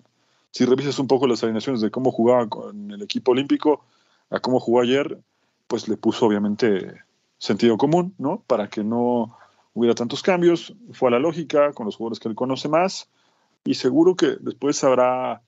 si 0.55 0.65
revisas 0.65 1.01
un 1.01 1.09
poco 1.09 1.27
las 1.27 1.43
alineaciones 1.43 1.81
de 1.81 1.91
cómo 1.91 2.13
jugaba 2.13 2.49
con 2.49 2.93
el 2.93 3.03
equipo 3.03 3.33
olímpico, 3.33 3.85
a 4.31 4.39
cómo 4.39 4.61
jugó 4.61 4.83
ayer, 4.83 5.19
pues 5.67 5.89
le 5.89 5.97
puso 5.97 6.27
obviamente 6.27 6.95
sentido 7.39 7.77
común, 7.77 8.15
¿no? 8.19 8.45
Para 8.47 8.69
que 8.69 8.85
no 8.85 9.37
hubiera 9.73 9.97
tantos 9.97 10.23
cambios, 10.23 10.73
fue 10.93 11.09
a 11.09 11.11
la 11.11 11.19
lógica, 11.19 11.73
con 11.73 11.87
los 11.87 11.97
jugadores 11.97 12.21
que 12.21 12.29
él 12.29 12.37
conoce 12.37 12.69
más, 12.69 13.09
y 13.65 13.75
seguro 13.75 14.15
que 14.15 14.37
después 14.39 14.85
habrá 14.85 15.43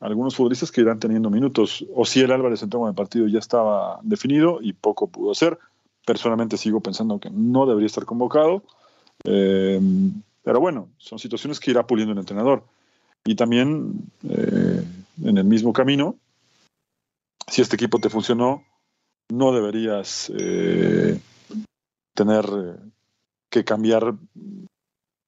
algunos 0.00 0.34
futbolistas 0.34 0.72
que 0.72 0.80
irán 0.80 0.98
teniendo 0.98 1.30
minutos. 1.30 1.86
O 1.94 2.04
si 2.04 2.20
el 2.20 2.32
Álvarez 2.32 2.64
entró 2.64 2.82
en 2.82 2.88
el 2.88 2.94
partido 2.96 3.28
ya 3.28 3.38
estaba 3.38 4.00
definido 4.02 4.58
y 4.60 4.72
poco 4.72 5.06
pudo 5.06 5.30
hacer. 5.30 5.56
Personalmente 6.04 6.56
sigo 6.56 6.80
pensando 6.80 7.20
que 7.20 7.30
no 7.30 7.64
debería 7.64 7.86
estar 7.86 8.04
convocado. 8.04 8.64
Eh, 9.22 9.80
pero 10.42 10.58
bueno, 10.58 10.88
son 10.98 11.20
situaciones 11.20 11.60
que 11.60 11.70
irá 11.70 11.86
puliendo 11.86 12.12
el 12.12 12.18
entrenador. 12.18 12.64
Y 13.24 13.36
también 13.36 14.10
eh, 14.28 14.84
en 15.24 15.38
el 15.38 15.44
mismo 15.44 15.72
camino, 15.72 16.16
si 17.46 17.62
este 17.62 17.76
equipo 17.76 17.98
te 17.98 18.10
funcionó, 18.10 18.64
no 19.30 19.52
deberías 19.52 20.30
eh, 20.36 21.20
tener 22.14 22.44
que 23.48 23.64
cambiar 23.64 24.14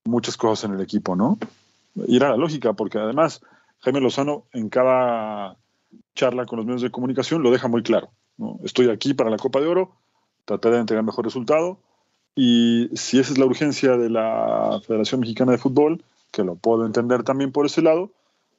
muchas 0.05 0.37
cosas 0.37 0.69
en 0.69 0.77
el 0.77 0.81
equipo, 0.81 1.17
¿no? 1.17 1.39
Ir 2.09 2.25
a 2.25 2.31
la 2.31 2.37
lógica, 2.37 2.73
porque 2.73 2.99
además 2.99 3.41
Jaime 3.81 4.01
Lozano 4.01 4.47
en 4.53 4.69
cada 4.69 5.57
charla 6.15 6.47
con 6.47 6.59
los 6.59 6.67
medios 6.67 6.83
de 6.83 6.91
comunicación 6.91 7.43
lo 7.43 7.51
deja 7.51 7.69
muy 7.69 7.83
claro. 7.83 8.11
¿no? 8.37 8.59
Estoy 8.65 8.89
aquí 8.89 9.15
para 9.15 9.31
la 9.31 9.37
Copa 9.37 9.61
de 9.61 9.69
Oro, 9.69 9.97
trataré 10.45 10.77
de 10.77 10.81
entregar 10.81 11.05
mejor 11.05 11.25
resultado, 11.25 11.79
y 12.35 12.89
si 12.95 13.21
esa 13.21 13.33
es 13.33 13.39
la 13.39 13.47
urgencia 13.47 13.97
de 13.97 14.11
la 14.11 14.81
Federación 14.85 15.21
Mexicana 15.21 15.53
de 15.53 15.59
Fútbol, 15.59 16.03
que 16.35 16.43
lo 16.43 16.57
puedo 16.57 16.85
entender 16.85 17.23
también 17.23 17.53
por 17.53 17.67
ese 17.67 17.81
lado, 17.81 18.11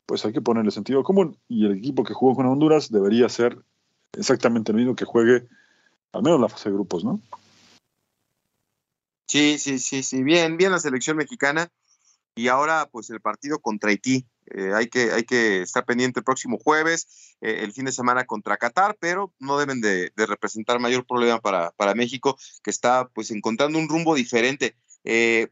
pues 0.06 0.26
hay 0.26 0.32
que 0.32 0.42
ponerle 0.42 0.72
sentido 0.72 1.04
común. 1.04 1.38
Y 1.50 1.66
el 1.66 1.78
equipo 1.78 2.04
que 2.04 2.14
jugó 2.14 2.36
con 2.36 2.46
Honduras 2.46 2.90
debería 2.90 3.28
ser 3.28 3.58
exactamente 4.14 4.72
el 4.72 4.78
mismo 4.78 4.96
que 4.96 5.06
juegue 5.06 5.48
al 6.14 6.24
menos 6.24 6.40
la 6.40 6.48
fase 6.48 6.70
de 6.70 6.76
grupos, 6.76 7.04
¿no? 7.04 7.20
Sí, 9.28 9.58
sí, 9.58 9.80
sí, 9.80 10.04
sí. 10.04 10.24
Bien, 10.24 10.56
bien 10.56 10.72
la 10.72 10.80
selección 10.80 11.18
mexicana. 11.18 11.70
Y 12.36 12.48
ahora, 12.48 12.88
pues 12.92 13.10
el 13.10 13.20
partido 13.20 13.60
contra 13.60 13.90
Haití. 13.90 14.26
Eh, 14.48 14.72
hay, 14.74 14.88
que, 14.88 15.12
hay 15.12 15.24
que 15.24 15.64
estar 15.64 15.86
pendiente 15.86 16.20
el 16.20 16.24
próximo 16.24 16.60
jueves, 16.64 17.36
eh, 17.42 17.62
el 17.64 17.74
fin 17.74 17.86
de 17.86 17.92
semana 17.92 18.26
contra 18.26 18.58
Qatar, 18.58 18.96
pero 19.00 19.34
no 19.40 19.58
deben 19.58 19.82
de, 19.82 20.12
representar 20.16 20.80
mayor 20.80 21.06
problema 21.08 21.42
para, 21.42 21.72
para, 21.72 21.96
México, 21.96 22.38
que 22.64 22.70
está 22.70 23.10
pues 23.10 23.32
encontrando 23.32 23.80
un 23.80 23.90
rumbo 23.90 24.14
diferente. 24.14 24.76
Eh, 25.04 25.50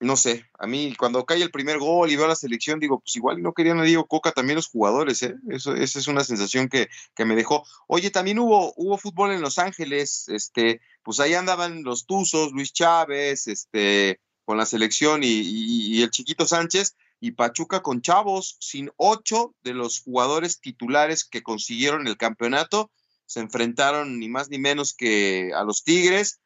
no 0.00 0.16
sé, 0.16 0.44
a 0.58 0.66
mí 0.66 0.94
cuando 0.96 1.24
cae 1.24 1.42
el 1.42 1.50
primer 1.50 1.78
gol 1.78 2.10
y 2.10 2.16
veo 2.16 2.26
a 2.26 2.28
la 2.28 2.36
selección, 2.36 2.80
digo, 2.80 3.00
pues 3.00 3.16
igual 3.16 3.42
no 3.42 3.54
querían 3.54 3.80
a 3.80 3.82
Diego 3.82 4.06
Coca 4.06 4.32
también 4.32 4.56
los 4.56 4.68
jugadores, 4.68 5.22
¿eh? 5.22 5.36
Eso, 5.48 5.74
esa 5.74 5.98
es 5.98 6.06
una 6.06 6.22
sensación 6.22 6.68
que, 6.68 6.88
que, 7.14 7.24
me 7.24 7.34
dejó. 7.34 7.64
Oye, 7.86 8.10
también 8.10 8.38
hubo, 8.38 8.74
hubo 8.76 8.98
fútbol 8.98 9.32
en 9.32 9.40
Los 9.40 9.58
Ángeles, 9.58 10.28
este, 10.28 10.80
pues 11.02 11.20
ahí 11.20 11.34
andaban 11.34 11.82
los 11.82 12.04
Tuzos, 12.04 12.52
Luis 12.52 12.72
Chávez, 12.72 13.46
este, 13.46 14.20
con 14.44 14.58
la 14.58 14.66
selección 14.66 15.22
y 15.24 16.02
el 16.02 16.10
chiquito 16.10 16.46
Sánchez, 16.46 16.94
y 17.20 17.32
Pachuca 17.32 17.82
con 17.82 18.02
Chavos, 18.02 18.56
sin 18.60 18.90
ocho 18.96 19.54
de 19.62 19.74
los 19.74 20.00
jugadores 20.00 20.60
titulares 20.60 21.24
que 21.24 21.42
consiguieron 21.42 22.06
el 22.06 22.16
campeonato, 22.16 22.90
se 23.26 23.40
enfrentaron 23.40 24.18
ni 24.18 24.28
más 24.28 24.48
ni 24.50 24.58
menos 24.58 24.94
que 24.94 25.52
a 25.54 25.64
los 25.64 25.82
Tigres. 25.82 26.40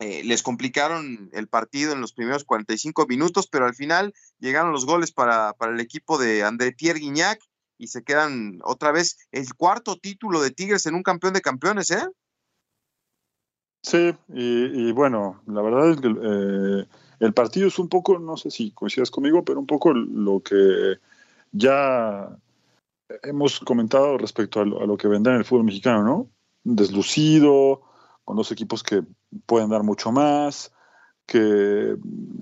Eh, 0.00 0.22
les 0.24 0.42
complicaron 0.42 1.28
el 1.32 1.46
partido 1.46 1.92
en 1.92 2.00
los 2.00 2.14
primeros 2.14 2.44
45 2.44 3.06
minutos, 3.06 3.46
pero 3.46 3.66
al 3.66 3.74
final 3.74 4.14
llegaron 4.38 4.72
los 4.72 4.86
goles 4.86 5.12
para, 5.12 5.52
para 5.52 5.72
el 5.72 5.80
equipo 5.80 6.16
de 6.16 6.42
André 6.42 6.72
Pierre 6.72 7.00
Guignac 7.00 7.38
y 7.76 7.88
se 7.88 8.02
quedan 8.02 8.60
otra 8.64 8.92
vez 8.92 9.18
el 9.30 9.54
cuarto 9.54 9.96
título 9.96 10.40
de 10.40 10.50
Tigres 10.50 10.86
en 10.86 10.94
un 10.94 11.02
campeón 11.02 11.34
de 11.34 11.42
campeones, 11.42 11.90
¿eh? 11.90 12.06
Sí, 13.82 14.14
y, 14.28 14.92
bueno, 14.92 15.42
la 15.46 15.62
verdad 15.62 15.90
es 15.90 16.00
que 16.00 16.08
eh, 16.08 16.86
el 17.20 17.32
partido 17.32 17.68
es 17.68 17.78
un 17.78 17.88
poco, 17.88 18.18
no 18.18 18.36
sé 18.36 18.50
si 18.50 18.72
coincidas 18.72 19.10
conmigo, 19.10 19.44
pero 19.44 19.60
un 19.60 19.66
poco 19.66 19.92
lo 19.92 20.40
que 20.40 20.98
ya 21.52 22.28
hemos 23.22 23.60
comentado 23.60 24.18
respecto 24.18 24.60
a 24.60 24.64
lo, 24.64 24.96
que 24.96 25.08
vendrá 25.08 25.32
en 25.32 25.40
el 25.40 25.44
fútbol 25.44 25.64
mexicano, 25.64 26.04
¿no? 26.04 26.30
Deslucido, 26.62 27.82
con 28.30 28.36
dos 28.36 28.52
equipos 28.52 28.84
que 28.84 29.02
pueden 29.44 29.70
dar 29.70 29.82
mucho 29.82 30.12
más, 30.12 30.72
que 31.26 31.96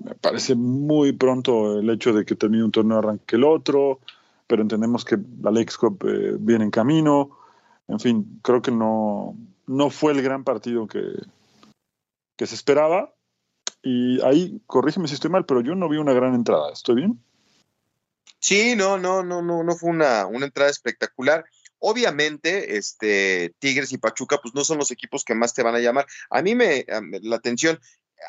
me 0.05 0.13
parece 0.21 0.53
muy 0.53 1.13
pronto 1.13 1.79
el 1.79 1.89
hecho 1.89 2.13
de 2.13 2.25
que 2.25 2.35
termine 2.35 2.63
un 2.63 2.71
torneo 2.71 2.99
arranque 2.99 3.37
el 3.37 3.43
otro, 3.43 3.99
pero 4.45 4.61
entendemos 4.61 5.03
que 5.03 5.17
la 5.41 5.49
Lex 5.49 5.79
Cup 5.79 6.05
eh, 6.07 6.35
viene 6.39 6.65
en 6.65 6.69
camino. 6.69 7.31
En 7.87 7.99
fin, 7.99 8.39
creo 8.43 8.61
que 8.61 8.69
no, 8.69 9.35
no 9.65 9.89
fue 9.89 10.11
el 10.11 10.21
gran 10.21 10.43
partido 10.43 10.85
que, 10.85 11.01
que 12.35 12.45
se 12.45 12.53
esperaba, 12.53 13.11
y 13.81 14.21
ahí, 14.21 14.61
corrígeme 14.67 15.07
si 15.07 15.15
estoy 15.15 15.31
mal, 15.31 15.47
pero 15.47 15.61
yo 15.61 15.73
no 15.73 15.89
vi 15.89 15.97
una 15.97 16.13
gran 16.13 16.35
entrada. 16.35 16.71
¿Estoy 16.71 16.97
bien? 16.97 17.19
Sí, 18.37 18.75
no, 18.75 18.99
no, 18.99 19.23
no, 19.23 19.41
no, 19.41 19.63
no 19.63 19.75
fue 19.75 19.89
una, 19.89 20.27
una 20.27 20.45
entrada 20.45 20.69
espectacular. 20.69 21.45
Obviamente, 21.79 22.77
este, 22.77 23.53
Tigres 23.59 23.91
y 23.91 23.97
Pachuca, 23.97 24.39
pues 24.41 24.53
no 24.53 24.63
son 24.63 24.77
los 24.77 24.91
equipos 24.91 25.23
que 25.23 25.35
más 25.35 25.53
te 25.53 25.63
van 25.63 25.75
a 25.75 25.79
llamar. 25.79 26.05
A 26.29 26.41
mí 26.41 26.55
me, 26.55 26.85
la 27.21 27.37
atención, 27.37 27.79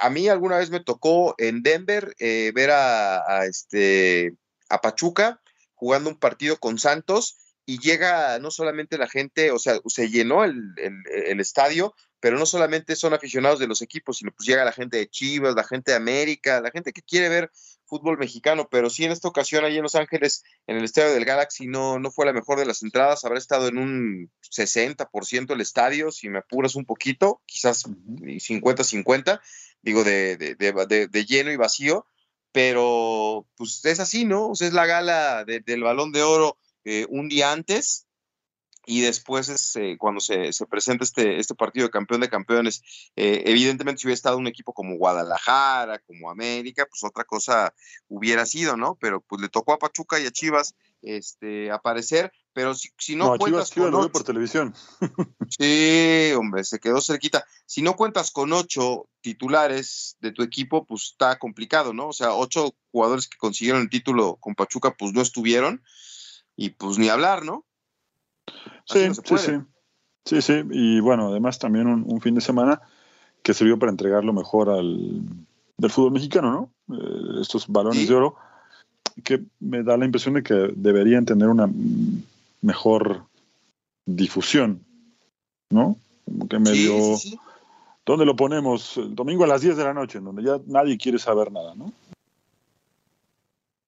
a 0.00 0.08
mí 0.10 0.28
alguna 0.28 0.58
vez 0.58 0.70
me 0.70 0.80
tocó 0.80 1.34
en 1.38 1.62
Denver 1.62 2.14
eh, 2.18 2.52
ver 2.54 2.70
a, 2.70 3.44
este, 3.46 4.34
a 4.68 4.80
Pachuca 4.80 5.40
jugando 5.74 6.10
un 6.10 6.18
partido 6.18 6.58
con 6.58 6.78
Santos 6.78 7.38
y 7.66 7.78
llega 7.78 8.38
no 8.38 8.50
solamente 8.50 8.98
la 8.98 9.08
gente, 9.08 9.50
o 9.50 9.58
sea, 9.58 9.80
se 9.86 10.08
llenó 10.08 10.44
el, 10.44 10.74
el 10.76 11.40
estadio, 11.40 11.94
pero 12.20 12.38
no 12.38 12.46
solamente 12.46 12.96
son 12.96 13.14
aficionados 13.14 13.58
de 13.58 13.66
los 13.66 13.82
equipos, 13.82 14.18
sino 14.18 14.30
pues 14.32 14.46
llega 14.46 14.64
la 14.64 14.72
gente 14.72 14.98
de 14.98 15.08
Chivas, 15.08 15.54
la 15.54 15.64
gente 15.64 15.92
de 15.92 15.96
América, 15.96 16.60
la 16.60 16.70
gente 16.70 16.92
que 16.92 17.02
quiere 17.02 17.28
ver 17.28 17.50
fútbol 17.90 18.16
mexicano, 18.16 18.68
pero 18.70 18.88
sí 18.88 19.04
en 19.04 19.10
esta 19.10 19.28
ocasión 19.28 19.64
allí 19.64 19.76
en 19.76 19.82
Los 19.82 19.96
Ángeles, 19.96 20.44
en 20.66 20.76
el 20.76 20.84
estadio 20.84 21.12
del 21.12 21.24
Galaxy, 21.24 21.66
no, 21.66 21.98
no 21.98 22.10
fue 22.10 22.24
la 22.24 22.32
mejor 22.32 22.58
de 22.58 22.64
las 22.64 22.82
entradas, 22.82 23.24
habrá 23.24 23.38
estado 23.38 23.66
en 23.68 23.76
un 23.76 24.30
60% 24.42 25.52
el 25.52 25.60
estadio, 25.60 26.12
si 26.12 26.28
me 26.28 26.38
apuras 26.38 26.76
un 26.76 26.86
poquito, 26.86 27.42
quizás 27.46 27.84
50-50, 27.84 29.40
digo, 29.82 30.04
de, 30.04 30.36
de, 30.36 31.08
de, 31.10 31.24
lleno 31.26 31.50
y 31.50 31.56
vacío, 31.56 32.06
pero 32.52 33.46
pues 33.56 33.84
es 33.84 33.98
así, 34.00 34.24
¿no? 34.24 34.50
O 34.50 34.54
sea, 34.54 34.68
es 34.68 34.74
la 34.74 34.86
gala 34.86 35.44
del 35.44 35.82
balón 35.82 36.12
de 36.12 36.22
oro 36.22 36.58
eh, 36.84 37.06
un 37.10 37.28
día 37.28 37.52
antes, 37.52 38.06
y 38.90 39.02
después 39.02 39.48
es 39.48 39.76
eh, 39.76 39.94
cuando 39.96 40.20
se, 40.20 40.50
presenta 40.68 41.04
este, 41.04 41.38
este 41.38 41.54
partido 41.54 41.86
de 41.86 41.92
campeón 41.92 42.22
de 42.22 42.28
campeones, 42.28 42.82
eh, 43.14 43.44
evidentemente 43.46 44.00
si 44.00 44.08
hubiera 44.08 44.16
estado 44.16 44.36
un 44.36 44.48
equipo 44.48 44.72
como 44.72 44.96
Guadalajara, 44.96 46.00
como 46.00 46.28
América, 46.28 46.88
pues 46.90 47.04
otra 47.04 47.22
cosa 47.22 47.72
hubiera 48.08 48.44
sido, 48.46 48.76
¿no? 48.76 48.98
Pero 49.00 49.20
pues 49.20 49.40
le 49.40 49.48
tocó 49.48 49.74
a 49.74 49.78
Pachuca 49.78 50.18
y 50.18 50.26
a 50.26 50.32
Chivas 50.32 50.74
este, 51.02 51.70
aparecer, 51.70 52.32
pero 52.52 52.74
si, 52.74 52.90
si 52.98 53.14
no, 53.14 53.38
cuentas 53.38 53.70
con 53.70 53.94
ocho, 53.94 54.10
por 54.10 54.24
televisión. 54.24 54.74
sí, 55.48 56.32
hombre, 56.36 56.64
se 56.64 56.80
quedó 56.80 57.00
cerquita. 57.00 57.46
Si 57.66 57.82
no 57.82 57.94
cuentas 57.94 58.32
con 58.32 58.52
ocho 58.52 59.08
titulares 59.20 60.16
de 60.18 60.32
tu 60.32 60.42
equipo, 60.42 60.84
pues 60.84 61.12
está 61.12 61.38
complicado, 61.38 61.92
¿no? 61.92 62.08
O 62.08 62.12
sea, 62.12 62.34
ocho 62.34 62.74
jugadores 62.90 63.28
que 63.28 63.38
consiguieron 63.38 63.82
el 63.82 63.88
título 63.88 64.34
con 64.40 64.56
Pachuca, 64.56 64.96
pues 64.98 65.12
no 65.12 65.22
estuvieron, 65.22 65.84
y 66.56 66.70
pues 66.70 66.98
ni 66.98 67.08
hablar, 67.08 67.44
¿no? 67.44 67.66
Sí, 68.84 69.08
sí, 69.14 69.38
sí. 69.38 69.52
Sí, 70.24 70.42
sí, 70.42 70.62
y 70.70 71.00
bueno, 71.00 71.28
además 71.28 71.58
también 71.58 71.86
un, 71.86 72.20
fin 72.20 72.34
de 72.34 72.40
semana 72.40 72.80
que 73.42 73.54
sirvió 73.54 73.78
para 73.78 73.90
entregar 73.90 74.22
lo 74.22 74.32
mejor 74.32 74.68
al 74.68 75.22
del 75.78 75.90
fútbol 75.90 76.12
mexicano, 76.12 76.52
¿no? 76.86 76.96
Eh, 76.96 77.40
estos 77.40 77.66
balones 77.68 78.06
de 78.06 78.14
oro, 78.14 78.36
que 79.24 79.42
me 79.60 79.82
da 79.82 79.96
la 79.96 80.04
impresión 80.04 80.34
de 80.34 80.42
que 80.42 80.72
deberían 80.76 81.24
tener 81.24 81.48
una 81.48 81.70
mejor 82.60 83.24
difusión, 84.04 84.84
¿no? 85.70 85.96
Como 86.26 86.48
que 86.48 86.58
medio... 86.58 87.16
¿Dónde 88.04 88.24
lo 88.24 88.34
ponemos? 88.34 88.96
El 88.96 89.14
domingo 89.14 89.44
a 89.44 89.46
las 89.46 89.60
10 89.60 89.76
de 89.76 89.84
la 89.84 89.94
noche, 89.94 90.18
en 90.18 90.24
donde 90.24 90.42
ya 90.42 90.58
nadie 90.66 90.98
quiere 90.98 91.18
saber 91.18 91.52
nada, 91.52 91.74
¿no? 91.74 91.92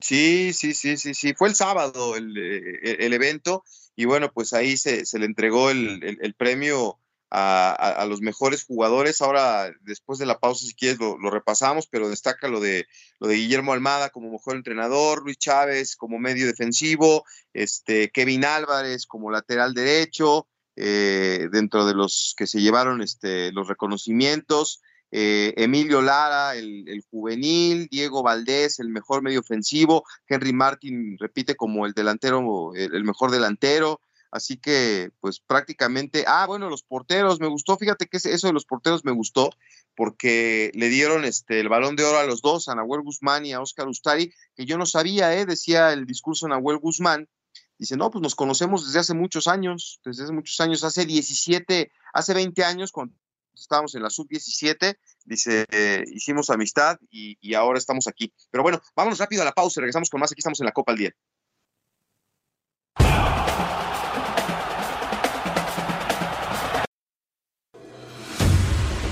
Sí, 0.00 0.52
sí, 0.52 0.74
sí, 0.74 0.96
sí, 0.96 1.14
sí. 1.14 1.34
Fue 1.34 1.48
el 1.48 1.54
sábado 1.54 2.16
el, 2.16 2.36
eh, 2.36 3.06
evento 3.14 3.64
y 3.96 4.04
bueno, 4.06 4.32
pues 4.32 4.52
ahí 4.52 4.76
se, 4.76 5.04
le 5.18 5.26
entregó 5.26 5.70
el, 5.70 6.34
premio 6.36 6.98
a, 7.30 8.04
los 8.08 8.20
mejores 8.20 8.64
jugadores. 8.64 9.20
Ahora, 9.20 9.72
después 9.82 10.18
de 10.18 10.26
la 10.26 10.38
pausa, 10.38 10.66
si 10.66 10.74
quieres, 10.74 10.98
lo, 10.98 11.30
repasamos, 11.30 11.86
pero 11.86 12.08
destaca 12.08 12.48
lo 12.48 12.60
de, 12.60 12.86
lo 13.20 13.28
de 13.28 13.36
Guillermo 13.36 13.72
Almada 13.72 14.10
como 14.10 14.30
mejor 14.30 14.56
entrenador, 14.56 15.22
Luis 15.22 15.38
Chávez 15.38 15.96
como 15.96 16.18
medio 16.18 16.46
defensivo, 16.46 17.24
este, 17.52 18.10
Kevin 18.10 18.44
Álvarez 18.44 19.06
como 19.06 19.30
lateral 19.30 19.74
derecho, 19.74 20.46
eh, 20.76 21.48
dentro 21.52 21.84
de 21.84 21.94
los 21.94 22.34
que 22.36 22.46
se 22.46 22.60
llevaron 22.60 23.02
este, 23.02 23.52
los 23.52 23.68
reconocimientos. 23.68 24.80
Eh, 25.14 25.52
Emilio 25.58 26.00
Lara, 26.00 26.56
el, 26.56 27.04
juvenil, 27.10 27.86
Diego 27.90 28.22
Valdés, 28.22 28.80
el 28.80 28.88
mejor 28.88 29.22
medio 29.22 29.40
ofensivo, 29.40 30.04
Henry 30.26 30.54
Martin 30.54 31.18
repite 31.18 31.54
como 31.54 31.84
el 31.84 31.92
delantero, 31.92 32.72
el, 32.74 33.04
mejor 33.04 33.30
delantero, 33.30 34.00
así 34.30 34.56
que 34.56 35.10
pues 35.20 35.38
prácticamente, 35.40 36.24
ah, 36.26 36.46
bueno, 36.46 36.70
los 36.70 36.82
porteros, 36.82 37.40
me 37.40 37.46
gustó, 37.48 37.76
fíjate 37.76 38.06
que 38.06 38.16
eso 38.16 38.46
de 38.46 38.54
los 38.54 38.64
porteros 38.64 39.04
me 39.04 39.12
gustó, 39.12 39.50
porque 39.94 40.70
le 40.72 40.88
dieron 40.88 41.26
este, 41.26 41.60
el 41.60 41.68
balón 41.68 41.94
de 41.94 42.04
oro 42.04 42.18
a 42.18 42.24
los 42.24 42.40
dos, 42.40 42.68
a 42.68 42.74
Nahuel 42.74 43.02
Guzmán 43.02 43.44
y 43.44 43.52
a 43.52 43.60
Oscar 43.60 43.88
Ustari, 43.88 44.32
que 44.56 44.64
yo 44.64 44.78
no 44.78 44.86
sabía, 44.86 45.36
¿eh? 45.36 45.44
decía 45.44 45.92
el 45.92 46.06
discurso 46.06 46.46
de 46.46 46.50
Nahuel 46.50 46.78
Guzmán, 46.78 47.28
dice, 47.76 47.98
no, 47.98 48.10
pues 48.10 48.22
nos 48.22 48.34
conocemos 48.34 48.86
desde 48.86 49.00
hace 49.00 49.12
muchos 49.12 49.46
años, 49.46 50.00
desde 50.06 50.24
hace 50.24 50.32
muchos 50.32 50.58
años, 50.60 50.84
hace 50.84 51.04
17, 51.04 51.92
hace 52.14 52.32
20 52.32 52.64
años, 52.64 52.92
cuando 52.92 53.14
estábamos 53.54 53.94
en 53.94 54.02
la 54.02 54.10
sub-17, 54.10 54.96
dice, 55.24 55.66
hicimos 56.12 56.50
amistad 56.50 56.98
y, 57.10 57.54
ahora 57.54 57.78
estamos 57.78 58.06
aquí. 58.06 58.32
Pero 58.50 58.62
bueno, 58.62 58.80
vámonos 58.96 59.18
rápido 59.18 59.42
a 59.42 59.44
la 59.44 59.52
pausa, 59.52 59.80
regresamos 59.80 60.10
con 60.10 60.20
más, 60.20 60.32
aquí 60.32 60.40
estamos 60.40 60.60
en 60.60 60.66
la 60.66 60.72
Copa 60.72 60.92
al 60.92 60.98
Día. 60.98 61.10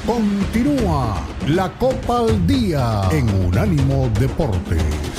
Continúa 0.07 1.25
la 1.47 1.71
Copa 1.79 2.19
al 2.19 2.47
Día 2.47 3.03
en 3.13 3.29
Unánimo 3.47 4.09
Deportes. 4.19 5.10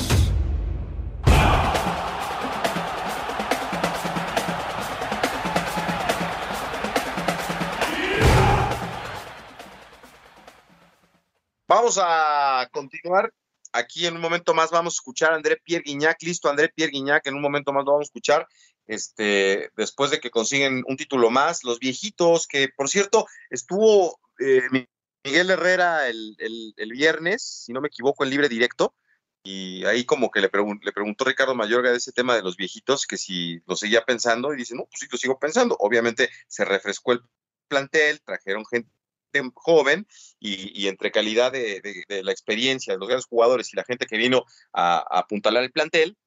A 11.97 12.67
continuar. 12.71 13.33
Aquí 13.73 14.05
en 14.05 14.15
un 14.15 14.21
momento 14.21 14.53
más 14.53 14.71
vamos 14.71 14.95
a 14.95 14.97
escuchar 14.97 15.31
a 15.31 15.35
André 15.35 15.57
Pierre 15.63 15.83
Guignac. 15.85 16.21
Listo, 16.21 16.49
André 16.49 16.69
Pierre 16.69 16.91
Guignac, 16.91 17.25
en 17.27 17.35
un 17.35 17.41
momento 17.41 17.71
más 17.71 17.85
lo 17.85 17.93
vamos 17.93 18.05
a 18.05 18.09
escuchar. 18.09 18.47
Este, 18.87 19.69
después 19.77 20.11
de 20.11 20.19
que 20.19 20.31
consiguen 20.31 20.83
un 20.87 20.97
título 20.97 21.29
más, 21.29 21.63
los 21.63 21.79
viejitos, 21.79 22.47
que 22.47 22.69
por 22.75 22.89
cierto, 22.89 23.25
estuvo 23.49 24.19
eh, 24.39 24.63
Miguel 25.23 25.51
Herrera 25.51 26.09
el, 26.09 26.35
viernes, 26.91 27.63
si 27.65 27.73
no 27.73 27.79
me 27.79 27.87
equivoco, 27.87 28.23
en 28.23 28.31
libre 28.31 28.49
directo, 28.49 28.95
y 29.43 29.85
ahí 29.85 30.03
como 30.03 30.29
que 30.29 30.41
le, 30.41 30.49
le 30.81 30.91
preguntó 30.91 31.25
Ricardo 31.25 31.55
Mayorga 31.55 31.91
de 31.91 31.97
ese 31.97 32.11
tema 32.11 32.35
de 32.35 32.43
los 32.43 32.57
viejitos, 32.57 33.07
que 33.07 33.17
si 33.17 33.61
lo 33.65 33.75
seguía 33.75 34.03
pensando, 34.03 34.53
y 34.53 34.57
dice, 34.57 34.75
no, 34.75 34.85
pues 34.85 34.99
sí, 34.99 35.07
lo 35.09 35.17
sigo 35.17 35.39
pensando. 35.39 35.77
Obviamente 35.79 36.29
se 36.47 36.65
refrescó 36.65 37.13
el 37.13 37.21
plantel, 37.67 38.21
trajeron 38.21 38.65
gente 38.65 38.89
joven 39.53 40.07
y, 40.39 40.87
entre 40.87 41.11
calidad 41.11 41.51
de, 41.51 41.81
la 42.23 42.31
experiencia 42.31 42.93
de 42.93 42.99
los 42.99 43.07
grandes 43.07 43.25
jugadores 43.25 43.71
y 43.71 43.75
la 43.75 43.83
gente 43.83 44.05
que 44.05 44.17
vino 44.17 44.45
a, 44.73 45.05
apuntalar 45.19 45.63
el 45.63 45.71
plantel, 45.71 46.17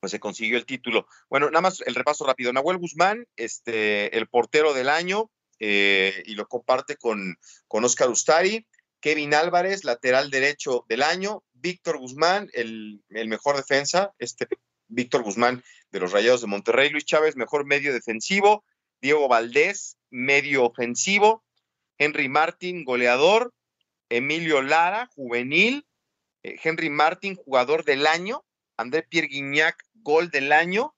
pues 0.00 0.12
se 0.12 0.20
consiguió 0.20 0.58
el 0.58 0.66
título. 0.66 1.06
Bueno, 1.28 1.46
nada 1.50 1.62
más 1.62 1.82
el 1.86 1.94
repaso 1.94 2.24
rápido. 2.26 2.52
Nahuel 2.52 2.78
Guzmán, 2.78 3.26
este, 3.36 4.16
el 4.16 4.28
portero 4.28 4.74
del 4.74 4.88
año, 4.88 5.30
eh, 5.58 6.22
y 6.26 6.34
lo 6.34 6.46
comparte 6.48 6.96
con, 6.96 7.38
con 7.66 7.84
Oscar 7.84 8.10
Ustari. 8.10 8.66
Kevin 9.00 9.34
Álvarez, 9.34 9.84
lateral 9.84 10.30
derecho 10.30 10.84
del 10.88 11.02
año. 11.02 11.44
Víctor 11.54 11.98
Guzmán, 11.98 12.50
el, 12.52 13.02
el 13.10 13.28
mejor 13.28 13.56
defensa, 13.56 14.12
este 14.18 14.46
Víctor 14.88 15.22
Guzmán 15.22 15.62
de 15.90 16.00
los 16.00 16.12
Rayados 16.12 16.40
de 16.40 16.46
Monterrey. 16.46 16.90
Luis 16.90 17.04
Chávez, 17.04 17.36
mejor 17.36 17.64
medio 17.64 17.92
defensivo. 17.92 18.64
Diego 19.00 19.28
Valdés, 19.28 19.98
medio 20.10 20.64
ofensivo. 20.64 21.44
Henry 21.98 22.28
Martin, 22.28 22.84
goleador, 22.84 23.52
Emilio 24.08 24.62
Lara, 24.62 25.08
juvenil, 25.14 25.86
eh, 26.42 26.56
Henry 26.62 26.90
Martin, 26.90 27.34
jugador 27.34 27.84
del 27.84 28.06
año, 28.06 28.44
André 28.76 29.02
Pierre 29.02 29.28
Guignac, 29.28 29.82
gol 29.94 30.30
del 30.30 30.52
año, 30.52 30.94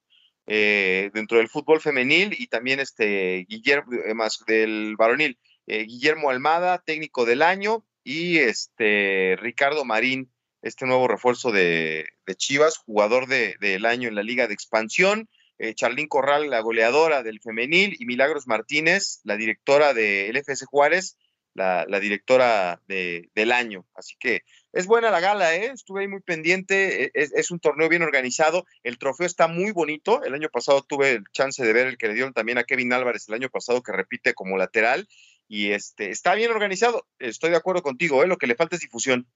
eh, 0.46 1.11
dentro 1.14 1.38
del 1.38 1.48
fútbol 1.48 1.80
femenil 1.80 2.34
y 2.38 2.46
también 2.46 2.80
este 2.80 3.44
Guillermo 3.48 3.92
eh, 3.92 4.14
más 4.14 4.42
del 4.46 4.96
varonil 4.96 5.38
Guillermo 5.66 6.30
Almada 6.30 6.78
técnico 6.78 7.26
del 7.26 7.42
año 7.42 7.84
y 8.02 8.38
este 8.38 9.37
Ricardo 9.38 9.84
Marín 9.84 10.32
este 10.62 10.87
nuevo 10.87 11.06
refuerzo 11.08 11.52
de, 11.52 12.08
Chivas 12.37 12.78
jugador 12.78 13.26
del 13.26 13.84
año 13.84 14.08
en 14.08 14.14
la 14.14 14.22
liga 14.22 14.46
de 14.46 14.54
expansión 14.54 15.28
eh, 15.58 15.74
Charlín 15.74 16.08
Corral, 16.08 16.50
la 16.50 16.60
goleadora 16.60 17.22
del 17.22 17.40
femenil, 17.40 17.96
y 17.98 18.06
Milagros 18.06 18.46
Martínez, 18.46 19.20
la 19.24 19.36
directora 19.36 19.94
del 19.94 20.36
FS 20.36 20.66
Juárez, 20.66 21.16
la, 21.58 22.00
directora 22.00 22.80
del 22.86 23.52
año. 23.52 23.84
Así 23.94 24.14
que 24.18 24.42
es 24.72 24.86
buena 24.86 25.10
la 25.10 25.20
gala, 25.20 25.54
¿eh? 25.56 25.70
estuve 25.74 26.02
ahí 26.02 26.08
muy 26.08 26.20
pendiente, 26.20 27.06
e, 27.06 27.10
es, 27.14 27.50
un 27.50 27.58
torneo 27.58 27.88
bien 27.88 28.02
organizado, 28.02 28.64
el 28.82 28.98
trofeo 28.98 29.26
está 29.26 29.48
muy 29.48 29.72
bonito, 29.72 30.22
el 30.22 30.34
año 30.34 30.48
pasado 30.50 30.82
tuve 30.82 31.12
el 31.12 31.24
chance 31.32 31.64
de 31.64 31.72
ver 31.72 31.86
el 31.86 31.98
que 31.98 32.08
le 32.08 32.14
dieron 32.14 32.32
también 32.32 32.58
a 32.58 32.64
Kevin 32.64 32.92
Álvarez 32.92 33.28
el 33.28 33.34
año 33.34 33.48
pasado, 33.50 33.82
que 33.82 33.92
repite 33.92 34.34
como 34.34 34.56
lateral, 34.56 35.08
y 35.48 35.72
este, 35.72 36.10
está 36.10 36.34
bien 36.34 36.50
organizado, 36.50 37.06
estoy 37.18 37.50
de 37.50 37.56
acuerdo 37.56 37.82
contigo, 37.82 38.22
¿eh? 38.22 38.26
lo 38.26 38.36
que 38.36 38.46
le 38.46 38.54
falta 38.54 38.76
es 38.76 38.82
difusión. 38.82 39.26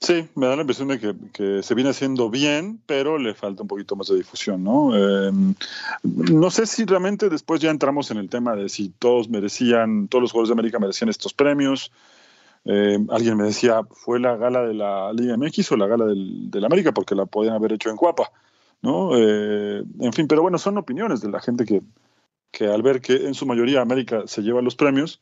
Sí, 0.00 0.28
me 0.36 0.46
da 0.46 0.54
la 0.54 0.60
impresión 0.60 0.88
de 0.88 1.16
que, 1.32 1.62
se 1.62 1.74
viene 1.74 1.90
haciendo 1.90 2.30
bien, 2.30 2.80
pero 2.86 3.18
le 3.18 3.34
falta 3.34 3.62
un 3.62 3.68
poquito 3.68 3.96
más 3.96 4.06
de 4.06 4.16
difusión, 4.16 4.62
¿no? 4.62 4.96
Em, 4.96 5.54
no 6.04 6.50
sé 6.52 6.66
si 6.66 6.84
realmente 6.84 7.28
después 7.28 7.60
ya 7.60 7.70
entramos 7.70 8.12
en 8.12 8.18
el 8.18 8.28
tema 8.28 8.54
de 8.54 8.68
si 8.68 8.90
todos 8.90 9.28
merecían, 9.28 10.06
todos 10.06 10.22
los 10.22 10.32
jugadores 10.32 10.50
de 10.50 10.52
América 10.52 10.78
merecían 10.78 11.10
estos 11.10 11.34
premios. 11.34 11.90
Em, 12.64 13.08
alguien 13.10 13.36
me 13.36 13.44
decía, 13.44 13.82
¿fue 13.90 14.20
la 14.20 14.36
gala 14.36 14.62
de 14.62 14.74
la 14.74 15.12
Liga 15.12 15.36
MX 15.36 15.72
o 15.72 15.76
la 15.76 15.88
gala 15.88 16.06
del, 16.06 16.48
la 16.52 16.66
América? 16.66 16.92
Porque 16.92 17.16
la 17.16 17.26
podían 17.26 17.54
haber 17.54 17.72
hecho 17.72 17.90
en 17.90 17.96
Cuapa, 17.96 18.30
¿no? 18.82 19.16
Eh, 19.16 19.82
en 20.00 20.12
fin, 20.12 20.28
pero 20.28 20.42
bueno, 20.42 20.58
son 20.58 20.78
opiniones 20.78 21.22
de 21.22 21.30
la 21.30 21.40
gente 21.40 21.64
que, 21.64 21.82
que 22.52 22.68
al 22.68 22.82
ver 22.82 23.00
que 23.00 23.26
en 23.26 23.34
su 23.34 23.46
mayoría 23.46 23.80
América 23.80 24.22
se 24.26 24.42
lleva 24.42 24.62
los 24.62 24.76
premios, 24.76 25.20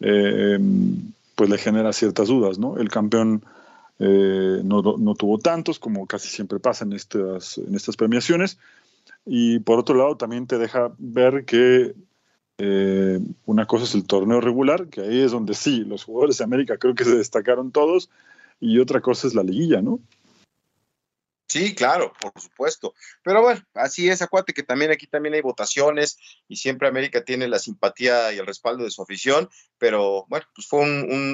em, 0.00 1.12
pues 1.34 1.50
le 1.50 1.58
genera 1.58 1.92
ciertas 1.92 2.28
dudas, 2.28 2.58
¿no? 2.58 2.78
El 2.78 2.88
campeón 2.88 3.44
eh, 3.98 4.60
no, 4.62 4.82
no, 4.82 5.14
tuvo 5.14 5.38
tantos 5.38 5.78
como 5.78 6.06
casi 6.06 6.28
siempre 6.28 6.58
pasa 6.60 6.84
en 6.84 6.92
estas, 6.92 7.58
en 7.58 7.74
estas 7.74 7.96
premiaciones. 7.96 8.58
Y 9.24 9.58
por 9.60 9.78
otro 9.78 9.96
lado, 9.96 10.16
también 10.16 10.46
te 10.46 10.58
deja 10.58 10.92
ver 10.98 11.44
que 11.44 11.94
eh, 12.58 13.20
una 13.44 13.66
cosa 13.66 13.84
es 13.84 13.94
el 13.94 14.06
torneo 14.06 14.40
regular, 14.40 14.88
que 14.88 15.00
ahí 15.00 15.20
es 15.20 15.32
donde 15.32 15.54
sí, 15.54 15.84
los 15.84 16.04
jugadores 16.04 16.38
de 16.38 16.44
América 16.44 16.78
creo 16.78 16.94
que 16.94 17.04
se 17.04 17.16
destacaron 17.16 17.72
todos, 17.72 18.08
y 18.60 18.78
otra 18.78 19.00
cosa 19.00 19.26
es 19.26 19.34
la 19.34 19.42
liguilla, 19.42 19.82
¿no? 19.82 20.00
Sí, 21.48 21.74
claro, 21.74 22.12
por 22.20 22.32
supuesto. 22.40 22.94
Pero 23.22 23.40
bueno, 23.40 23.62
así 23.74 24.08
es, 24.08 24.20
acuérdate 24.20 24.52
que 24.52 24.62
también 24.62 24.90
aquí 24.90 25.06
también 25.06 25.34
hay 25.34 25.42
votaciones 25.42 26.18
y 26.48 26.56
siempre 26.56 26.88
América 26.88 27.24
tiene 27.24 27.46
la 27.46 27.58
simpatía 27.58 28.32
y 28.32 28.38
el 28.38 28.46
respaldo 28.46 28.84
de 28.84 28.90
su 28.90 29.02
afición, 29.02 29.48
pero 29.78 30.26
bueno, 30.28 30.46
pues 30.54 30.66
fue 30.66 30.80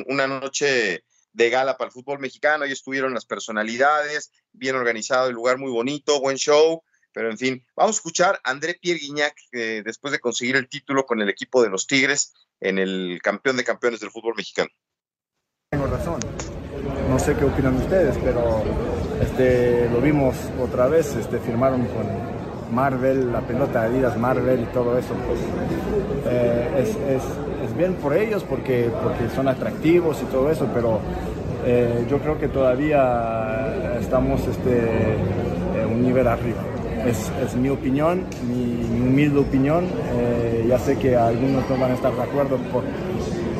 una 0.07 0.27
noche 0.27 1.05
de 1.33 1.51
gala 1.51 1.77
para 1.77 1.88
el 1.88 1.92
fútbol 1.92 2.18
mexicano. 2.18 2.64
Ahí 2.64 2.73
estuvieron 2.73 3.14
las 3.14 3.27
personalidades, 3.27 4.33
bien 4.53 4.77
organizado, 4.77 5.29
el 5.29 5.35
lugar 5.35 5.59
muy 5.59 5.71
bonito, 5.71 6.21
buen 6.21 6.37
show. 6.37 6.83
Pero 7.12 7.31
en 7.31 7.38
fin, 7.38 7.66
vamos 7.77 7.97
a 7.97 7.99
escuchar 7.99 8.40
a 8.42 8.51
André 8.51 8.79
Pierre 8.81 9.01
Guignac, 9.01 9.37
después 9.85 10.12
de 10.12 10.18
conseguir 10.18 10.57
el 10.57 10.68
título 10.68 11.05
con 11.05 11.21
el 11.21 11.29
equipo 11.29 11.62
de 11.62 11.68
los 11.68 11.87
Tigres 11.87 12.33
en 12.59 12.79
el 12.79 13.21
campeón 13.23 13.57
de 13.57 13.64
campeones 13.64 14.01
del 14.01 14.11
fútbol 14.11 14.35
mexicano. 14.35 14.71
Tengo 15.71 15.87
razón. 15.87 16.21
No 17.09 17.18
sé 17.18 17.37
qué 17.37 17.45
opinan 17.45 17.77
ustedes, 17.77 18.16
pero 18.25 18.62
este, 19.21 19.90
lo 19.90 20.01
vimos 20.01 20.37
otra 20.59 20.88
vez. 20.88 21.14
Este, 21.14 21.38
firmaron 21.38 21.87
con, 21.88 22.33
Marvel, 22.73 23.31
la 23.31 23.47
pelota 23.47 23.83
de 23.83 23.88
Adidas 23.88 24.18
Marvel 24.18 24.62
y 24.62 24.73
todo 24.73 24.99
eso, 24.99 25.14
pues 25.27 25.38
eh, 26.27 26.85
es, 27.09 27.23
es, 27.73 27.77
bien 27.77 27.95
por 27.95 28.17
ellos 28.17 28.45
porque, 28.49 28.91
porque 29.03 29.29
son 29.35 29.49
atractivos 29.49 30.21
y 30.23 30.27
todo 30.27 30.51
eso, 30.51 30.69
pero 30.75 31.01
eh, 31.65 32.07
yo 32.09 32.19
creo 32.19 32.39
que 32.39 32.49
todavía 32.49 33.97
estamos 34.01 34.47
este, 34.47 35.17
un 35.91 36.03
nivel 36.03 36.27
arriba. 36.27 36.63
Es, 37.07 37.33
es 37.45 37.57
mi 37.57 37.69
opinión, 37.69 38.25
mi, 38.49 38.65
mi 38.65 39.01
humilde 39.01 39.41
opinión. 39.41 39.87
Eh, 40.15 40.67
ya 40.69 40.79
sé 40.79 40.97
que 40.97 41.17
algunos 41.17 41.69
no 41.69 41.77
van 41.77 41.91
a 41.91 41.95
estar 41.95 42.15
de 42.15 42.23
acuerdo 42.23 42.57
por, 42.71 42.85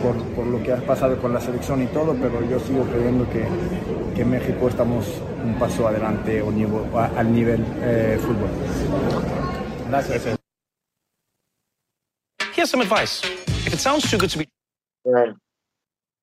por, 0.03 0.23
por, 0.35 0.47
lo 0.47 0.63
que 0.63 0.73
ha 0.73 0.77
pasado 0.77 1.17
con 1.19 1.33
la 1.33 1.41
selección 1.41 1.83
y 1.83 1.87
todo, 1.87 2.15
pero 2.15 2.41
yo 2.49 2.61
sigo 2.61 2.85
creyendo 2.85 3.29
que, 3.31 3.45
que 4.15 4.25
México 4.25 4.69
estamos 4.69 5.07
un 5.45 5.55
paso 5.55 5.89
adelante 5.89 6.41
o 6.41 6.53
nivel, 6.53 6.83
al 7.17 7.33
nivel 7.33 7.65
eh, 7.83 8.19
fútbol. 8.21 8.49
Gracias. 9.91 10.39
Here's 12.55 12.71
some 12.71 12.81
advice. 12.81 13.42
If 13.67 13.75
it 13.75 13.81
sounds 13.81 14.11
too 14.11 14.19
good 14.19 14.31
to 14.31 14.39
be 14.39 14.49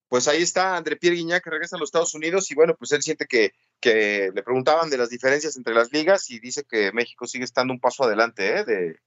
pues 0.09 0.27
ahí 0.27 0.41
está 0.41 0.75
André 0.75 0.97
Pierre 0.97 1.15
Guignac 1.15 1.43
que 1.43 1.51
regresa 1.51 1.75
a 1.75 1.79
los 1.79 1.89
Estados 1.89 2.15
Unidos 2.15 2.49
y 2.49 2.55
bueno, 2.55 2.75
pues 2.75 2.91
él 2.91 3.03
siente 3.03 3.27
que, 3.27 3.53
que, 3.79 4.31
le 4.33 4.43
preguntaban 4.43 4.89
de 4.89 4.97
las 4.97 5.09
diferencias 5.09 5.55
entre 5.55 5.75
las 5.75 5.93
ligas 5.93 6.31
y 6.31 6.39
dice 6.39 6.65
que 6.67 6.91
México 6.91 7.27
sigue 7.27 7.43
estando 7.43 7.73
un 7.73 7.79
paso 7.79 8.03
adelante 8.03 8.57
¿eh? 8.57 8.65
de, 8.65 8.99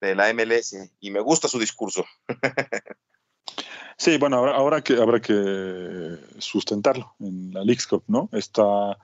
de, 0.00 0.14
la 0.14 0.32
MLS 0.32 0.74
y 0.98 1.10
me 1.10 1.20
gusta 1.20 1.46
su 1.46 1.58
discurso. 1.58 2.06
sí, 3.98 4.16
bueno, 4.16 4.38
ahora, 4.38 4.56
ahora, 4.56 4.80
que 4.82 4.94
habrá 4.94 5.20
que 5.20 6.16
sustentarlo 6.38 7.14
en 7.20 7.52
la 7.52 7.62
Leagues 7.62 7.86
Cup, 7.86 8.04
¿no? 8.06 8.30
Esta 8.32 8.96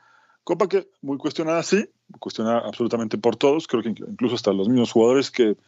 copa 0.44 0.68
que 0.68 0.88
muy 1.02 1.18
cuestionada, 1.18 1.62
sí, 1.62 1.86
cuestionada 2.18 2.60
absolutamente 2.60 3.18
por 3.18 3.36
todos, 3.36 3.66
creo 3.66 3.82
que 3.82 3.90
incluso 3.90 4.36
hasta 4.36 4.54
los 4.54 4.70
mismos 4.70 4.90
jugadores 4.90 5.30
que 5.30 5.58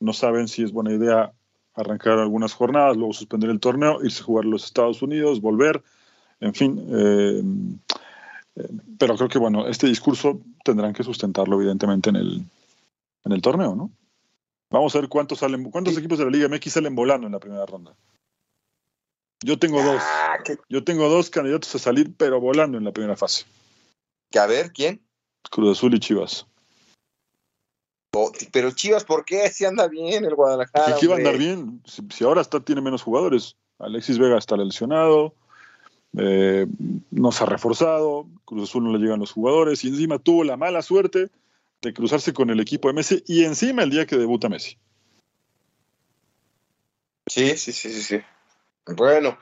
no 0.00 0.12
saben 0.12 0.48
si 0.48 0.64
es 0.64 0.72
buena 0.72 0.92
idea 0.92 1.32
arrancar 1.80 2.18
algunas 2.18 2.52
jornadas, 2.52 2.96
luego 2.96 3.12
suspender 3.12 3.50
el 3.50 3.60
torneo, 3.60 4.02
irse 4.02 4.22
a 4.22 4.24
jugar 4.24 4.44
a 4.44 4.48
los 4.48 4.64
Estados 4.64 5.02
Unidos, 5.02 5.40
volver, 5.40 5.82
en 6.40 6.54
fin. 6.54 6.86
Eh, 6.90 7.42
eh, 8.56 8.68
pero 8.98 9.16
creo 9.16 9.28
que, 9.28 9.38
bueno, 9.38 9.66
este 9.66 9.86
discurso 9.86 10.40
tendrán 10.64 10.92
que 10.92 11.02
sustentarlo, 11.02 11.56
evidentemente, 11.56 12.10
en 12.10 12.16
el, 12.16 12.44
en 13.24 13.32
el 13.32 13.42
torneo, 13.42 13.74
¿no? 13.74 13.90
Vamos 14.70 14.94
a 14.94 15.00
ver 15.00 15.08
cuántos 15.08 15.40
salen, 15.40 15.70
cuántos 15.70 15.96
equipos 15.98 16.18
de 16.18 16.24
la 16.24 16.30
Liga 16.30 16.48
MX 16.48 16.72
salen 16.72 16.94
volando 16.94 17.26
en 17.26 17.32
la 17.32 17.40
primera 17.40 17.66
ronda. 17.66 17.94
Yo 19.42 19.58
tengo 19.58 19.82
dos. 19.82 20.02
Yo 20.68 20.84
tengo 20.84 21.08
dos 21.08 21.30
candidatos 21.30 21.74
a 21.74 21.78
salir, 21.78 22.14
pero 22.16 22.40
volando 22.40 22.78
en 22.78 22.84
la 22.84 22.92
primera 22.92 23.16
fase. 23.16 23.46
Que 24.30 24.38
a 24.38 24.46
ver, 24.46 24.70
¿quién? 24.72 25.00
Cruz 25.50 25.78
Azul 25.78 25.94
y 25.94 25.98
Chivas. 25.98 26.46
Pero 28.52 28.72
Chivas, 28.72 29.04
¿por 29.04 29.24
qué? 29.24 29.48
Si 29.50 29.64
anda 29.64 29.86
bien 29.86 30.24
el 30.24 30.34
Guadalajara. 30.34 30.96
¿Qué 30.98 31.06
va 31.06 31.14
a 31.14 31.18
andar 31.18 31.38
bien? 31.38 31.80
Si, 31.86 32.02
si, 32.10 32.24
ahora 32.24 32.40
está, 32.40 32.60
tiene 32.60 32.80
menos 32.80 33.02
jugadores. 33.02 33.56
Alexis 33.78 34.18
Vega 34.18 34.36
está 34.36 34.56
lesionado, 34.56 35.34
eh, 36.18 36.66
no 37.10 37.32
se 37.32 37.44
ha 37.44 37.46
reforzado, 37.46 38.26
Cruz 38.44 38.68
Azul 38.68 38.84
no 38.84 38.92
le 38.92 38.98
llegan 38.98 39.20
los 39.20 39.32
jugadores 39.32 39.84
y 39.84 39.88
encima 39.88 40.18
tuvo 40.18 40.44
la 40.44 40.56
mala 40.56 40.82
suerte 40.82 41.30
de 41.80 41.94
cruzarse 41.94 42.32
con 42.32 42.50
el 42.50 42.60
equipo 42.60 42.88
de 42.88 42.94
Messi 42.94 43.22
y 43.26 43.44
encima 43.44 43.82
el 43.82 43.90
día 43.90 44.06
que 44.06 44.16
debuta 44.16 44.48
Messi. 44.48 44.76
Sí, 47.26 47.56
sí, 47.56 47.72
sí, 47.72 47.92
sí, 47.92 48.02
sí. 48.02 48.20
Bueno, 48.86 49.38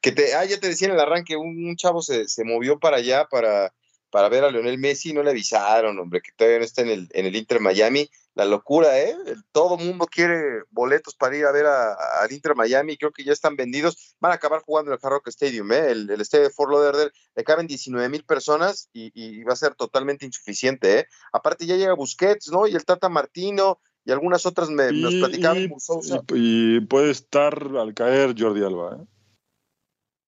que 0.00 0.12
te, 0.12 0.34
ah, 0.34 0.44
ya 0.44 0.58
te 0.58 0.68
decía 0.68 0.88
en 0.88 0.94
el 0.94 1.00
arranque, 1.00 1.36
un, 1.36 1.66
un 1.66 1.76
chavo 1.76 2.00
se, 2.00 2.28
se 2.28 2.44
movió 2.44 2.78
para 2.78 2.98
allá 2.98 3.26
para 3.28 3.74
para 4.12 4.28
ver 4.28 4.44
a 4.44 4.50
Lionel 4.50 4.78
Messi, 4.78 5.14
no 5.14 5.22
le 5.22 5.30
avisaron, 5.30 5.98
hombre, 5.98 6.20
que 6.20 6.32
todavía 6.36 6.58
no 6.58 6.64
está 6.66 6.82
en 6.82 6.90
el, 6.90 7.08
en 7.12 7.24
el 7.24 7.34
Inter 7.34 7.60
Miami. 7.60 8.08
La 8.34 8.44
locura, 8.44 8.98
¿eh? 9.00 9.16
Todo 9.52 9.78
mundo 9.78 10.06
quiere 10.06 10.62
boletos 10.70 11.14
para 11.14 11.34
ir 11.36 11.46
a 11.46 11.52
ver 11.52 11.64
al 11.64 12.30
Inter 12.30 12.54
Miami, 12.54 12.98
creo 12.98 13.10
que 13.10 13.24
ya 13.24 13.32
están 13.32 13.56
vendidos. 13.56 14.14
Van 14.20 14.32
a 14.32 14.34
acabar 14.34 14.60
jugando 14.60 14.90
en 14.90 14.98
el 14.98 15.00
Hard 15.02 15.14
Rock 15.14 15.28
Stadium, 15.28 15.72
¿eh? 15.72 15.90
El, 15.90 16.10
el 16.10 16.20
estadio 16.20 16.44
de 16.44 16.50
Fort 16.50 16.70
Lauderdale, 16.70 17.10
le 17.34 17.44
caben 17.44 17.66
19 17.66 18.06
mil 18.10 18.24
personas 18.24 18.90
y, 18.92 19.10
y, 19.14 19.42
va 19.44 19.54
a 19.54 19.56
ser 19.56 19.74
totalmente 19.74 20.26
insuficiente, 20.26 20.98
¿eh? 20.98 21.06
Aparte 21.32 21.64
ya 21.64 21.76
llega 21.76 21.94
Busquets, 21.94 22.52
¿no? 22.52 22.66
Y 22.66 22.74
el 22.74 22.84
Tata 22.84 23.08
Martino 23.08 23.80
y 24.04 24.12
algunas 24.12 24.44
otras 24.44 24.68
me, 24.68 24.90
y, 24.90 25.00
nos 25.00 25.14
platicaban. 25.14 25.58
Y, 25.58 26.76
y, 26.76 26.80
puede 26.80 27.12
estar 27.12 27.54
al 27.78 27.94
caer 27.94 28.34
Jordi 28.38 28.62
Alba, 28.62 28.98
¿eh? 29.00 29.06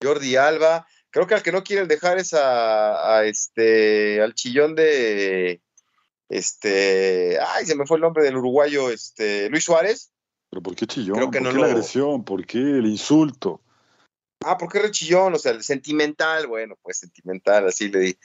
Jordi 0.03 0.37
Alba, 0.37 0.87
creo 1.15 1.29
que 1.29 1.35
al 1.35 1.43
que 1.45 1.53
no 1.53 1.63
quieren 1.63 1.87
dejar 1.87 2.19
es 2.19 2.35
a, 2.35 3.19
a, 3.19 3.25
este 3.25 4.21
al 4.21 4.35
chillón 4.35 4.75
de 4.75 5.63
este 6.29 7.39
ay 7.41 7.65
se 7.65 7.77
me 7.77 7.87
fue 7.87 7.99
el 7.99 8.03
nombre 8.03 8.25
del 8.25 8.37
uruguayo 8.37 8.91
este 8.91 9.49
Luis 9.49 9.65
Suárez. 9.65 10.11
Pero 10.51 10.61
por 10.61 10.75
qué 10.75 10.89
chillón 10.89 11.17
creo 11.17 11.31
que 11.31 11.39
¿Por 11.39 11.47
no 11.47 11.51
qué 11.51 11.57
lo... 11.57 11.63
la 11.63 11.69
agresión 11.69 12.25
por 12.25 12.45
qué 12.45 12.59
el 12.59 12.87
insulto 12.87 13.63
ah 14.45 14.59
por 14.59 14.73
qué 14.73 14.81
el 14.81 14.91
chillón 14.91 15.35
o 15.35 15.39
sea 15.39 15.53
el 15.53 15.63
sentimental 15.63 16.49
bueno 16.49 16.77
pues 16.83 16.99
sentimental 16.99 17.69
así 17.69 17.89
le 17.91 18.19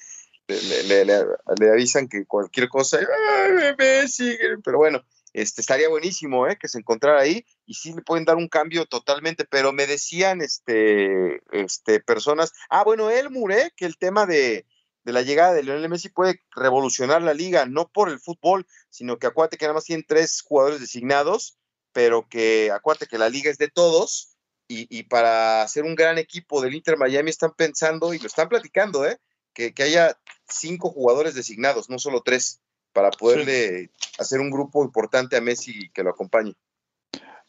le, 0.48 0.84
le, 0.88 1.06
le, 1.06 1.26
le 1.60 1.70
avisan 1.70 2.08
que 2.08 2.26
cualquier 2.26 2.70
cosa 2.70 2.98
ay, 2.98 3.76
Messi, 3.78 4.36
pero 4.64 4.80
bueno 4.80 5.04
este, 5.32 5.62
estaría 5.62 5.90
buenísimo 5.90 6.48
¿eh? 6.48 6.58
que 6.60 6.68
se 6.68 6.80
encontrara 6.80 7.22
ahí 7.22 7.46
y 7.70 7.76
sí 7.76 7.94
le 7.94 8.02
pueden 8.02 8.26
dar 8.26 8.36
un 8.36 8.48
cambio 8.48 8.88
totalmente, 8.88 9.46
pero 9.46 9.72
me 9.72 9.86
decían 9.86 10.42
este, 10.42 11.40
este, 11.52 12.00
personas, 12.00 12.52
ah, 12.68 12.84
bueno, 12.84 13.12
Elmur, 13.12 13.52
¿eh? 13.52 13.72
que 13.78 13.86
el 13.86 13.96
tema 14.00 14.26
de, 14.26 14.66
de 15.04 15.14
la 15.14 15.22
llegada 15.22 15.54
de 15.54 15.62
Lionel 15.62 15.88
Messi 15.88 16.10
puede 16.10 16.42
revolucionar 16.50 17.22
la 17.22 17.36
liga, 17.36 17.68
no 17.68 17.88
por 17.88 18.10
el 18.10 18.20
fútbol, 18.20 18.66
sino 18.90 19.20
que 19.20 19.28
acuérdate 19.28 19.58
que 19.58 19.66
nada 19.66 19.76
más 19.76 19.84
tienen 19.84 20.04
tres 20.08 20.42
jugadores 20.42 20.80
designados, 20.80 21.60
pero 21.94 22.28
que 22.28 22.72
acuérdate 22.72 23.06
que 23.06 23.20
la 23.20 23.30
liga 23.30 23.52
es 23.52 23.60
de 23.60 23.70
todos 23.70 24.36
y, 24.68 24.88
y 24.90 25.04
para 25.04 25.62
hacer 25.62 25.84
un 25.84 25.94
gran 25.94 26.18
equipo 26.18 26.62
del 26.62 26.74
Inter 26.74 26.98
Miami 26.98 27.30
están 27.30 27.54
pensando 27.56 28.16
y 28.16 28.20
lo 28.20 28.26
están 28.26 28.50
platicando, 28.50 29.06
¿eh? 29.06 29.20
que, 29.54 29.76
que 29.76 29.84
haya 29.84 30.20
cinco 30.48 30.90
jugadores 30.90 31.36
designados, 31.36 31.88
no 31.88 32.00
solo 32.00 32.24
tres 32.24 32.62
para 32.94 33.12
poderle 33.12 33.84
sí. 33.84 33.92
hacer 34.18 34.40
un 34.40 34.50
grupo 34.50 34.84
importante 34.84 35.38
a 35.38 35.42
Messi 35.42 35.92
que 35.94 36.02
lo 36.02 36.10
acompañe. 36.10 36.56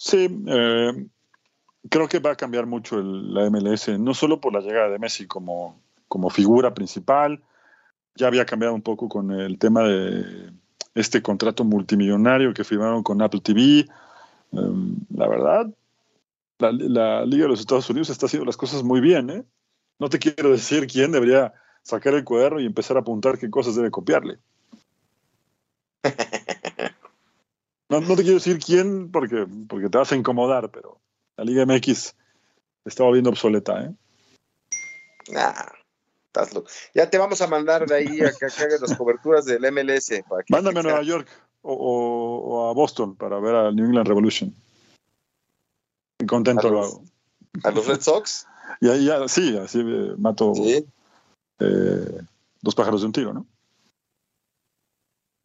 Sí, 0.03 0.29
eh, 0.47 1.07
creo 1.91 2.09
que 2.09 2.21
va 2.21 2.31
a 2.31 2.37
cambiar 2.37 2.65
mucho 2.65 2.99
el, 2.99 3.35
la 3.35 3.51
MLS, 3.51 3.99
no 3.99 4.15
solo 4.15 4.41
por 4.41 4.55
la 4.55 4.61
llegada 4.61 4.89
de 4.89 4.99
Messi 4.99 5.27
como, 5.27 5.79
como 6.09 6.31
figura 6.31 6.73
principal, 6.73 7.43
ya 8.15 8.29
había 8.29 8.47
cambiado 8.47 8.75
un 8.75 8.81
poco 8.81 9.11
con 9.11 9.31
el 9.31 9.59
tema 9.59 9.83
de 9.83 10.53
este 10.95 11.21
contrato 11.21 11.65
multimillonario 11.65 12.55
que 12.55 12.65
firmaron 12.65 13.03
con 13.03 13.21
Apple 13.21 13.43
TV. 13.43 13.85
Um, 14.53 14.97
la 15.15 15.29
verdad, 15.29 15.71
la, 16.61 16.73
la, 16.73 17.27
Liga 17.27 17.43
de 17.43 17.51
los 17.51 17.61
Estados 17.61 17.91
Unidos 17.91 18.09
está 18.09 18.25
haciendo 18.25 18.47
las 18.47 18.57
cosas 18.57 18.83
muy 18.83 19.03
bien. 19.03 19.29
¿eh? 19.29 19.45
No 19.99 20.09
te 20.09 20.19
quiero 20.19 20.51
decir 20.51 20.87
quién 20.87 21.13
debería 21.13 21.53
sacar 21.83 22.15
el 22.15 22.25
cuaderno 22.25 22.59
y 22.59 22.65
empezar 22.65 22.97
a 22.97 23.01
apuntar 23.01 23.39
qué 23.39 23.51
cosas 23.51 23.77
debe 23.77 23.91
copiarle. 23.91 24.39
No, 27.90 28.00
no, 28.00 28.16
te 28.16 28.22
quiero 28.22 28.38
decir 28.38 28.59
quién 28.59 29.11
porque, 29.11 29.46
porque 29.68 29.88
te 29.88 29.98
vas 29.98 30.12
a 30.12 30.16
incomodar, 30.16 30.70
pero 30.70 31.00
la 31.37 31.44
Liga 31.44 31.66
MX 31.66 32.14
estaba 32.85 33.11
viendo 33.11 33.31
obsoleta, 33.31 33.83
¿eh? 33.85 33.90
Nah, 35.33 35.53
ya 36.94 37.11
te 37.11 37.18
vamos 37.18 37.40
a 37.40 37.46
mandar 37.46 37.87
de 37.87 37.94
ahí 37.94 38.20
a 38.20 38.33
que, 38.33 38.46
hagas 38.46 38.81
las 38.81 38.96
coberturas 38.96 39.44
del 39.44 39.61
MLS. 39.72 40.22
Para 40.29 40.42
que 40.42 40.53
Mándame 40.53 40.81
a 40.81 40.83
Nueva 40.83 41.03
York 41.03 41.29
o, 41.62 41.72
o, 41.72 42.38
o, 42.38 42.70
a 42.70 42.74
Boston 42.74 43.16
para 43.16 43.38
ver 43.40 43.55
a 43.55 43.72
New 43.72 43.85
England 43.85 44.07
Revolution. 44.07 44.55
Y 46.18 46.26
contento 46.26 46.68
¿A 46.68 46.70
los, 46.70 46.72
lo 46.72 46.85
hago. 46.85 47.05
¿A 47.64 47.70
los 47.70 47.87
Red 47.87 48.00
Sox? 48.00 48.46
y 48.81 48.88
ahí 48.88 49.07
ya, 49.07 49.26
sí, 49.29 49.57
así 49.57 49.81
eh, 49.81 50.14
mato 50.18 50.55
¿Sí? 50.55 50.87
Eh, 51.59 52.20
dos 52.62 52.74
pájaros 52.74 53.00
de 53.00 53.07
un 53.07 53.12
tiro, 53.12 53.33
¿no? 53.33 53.46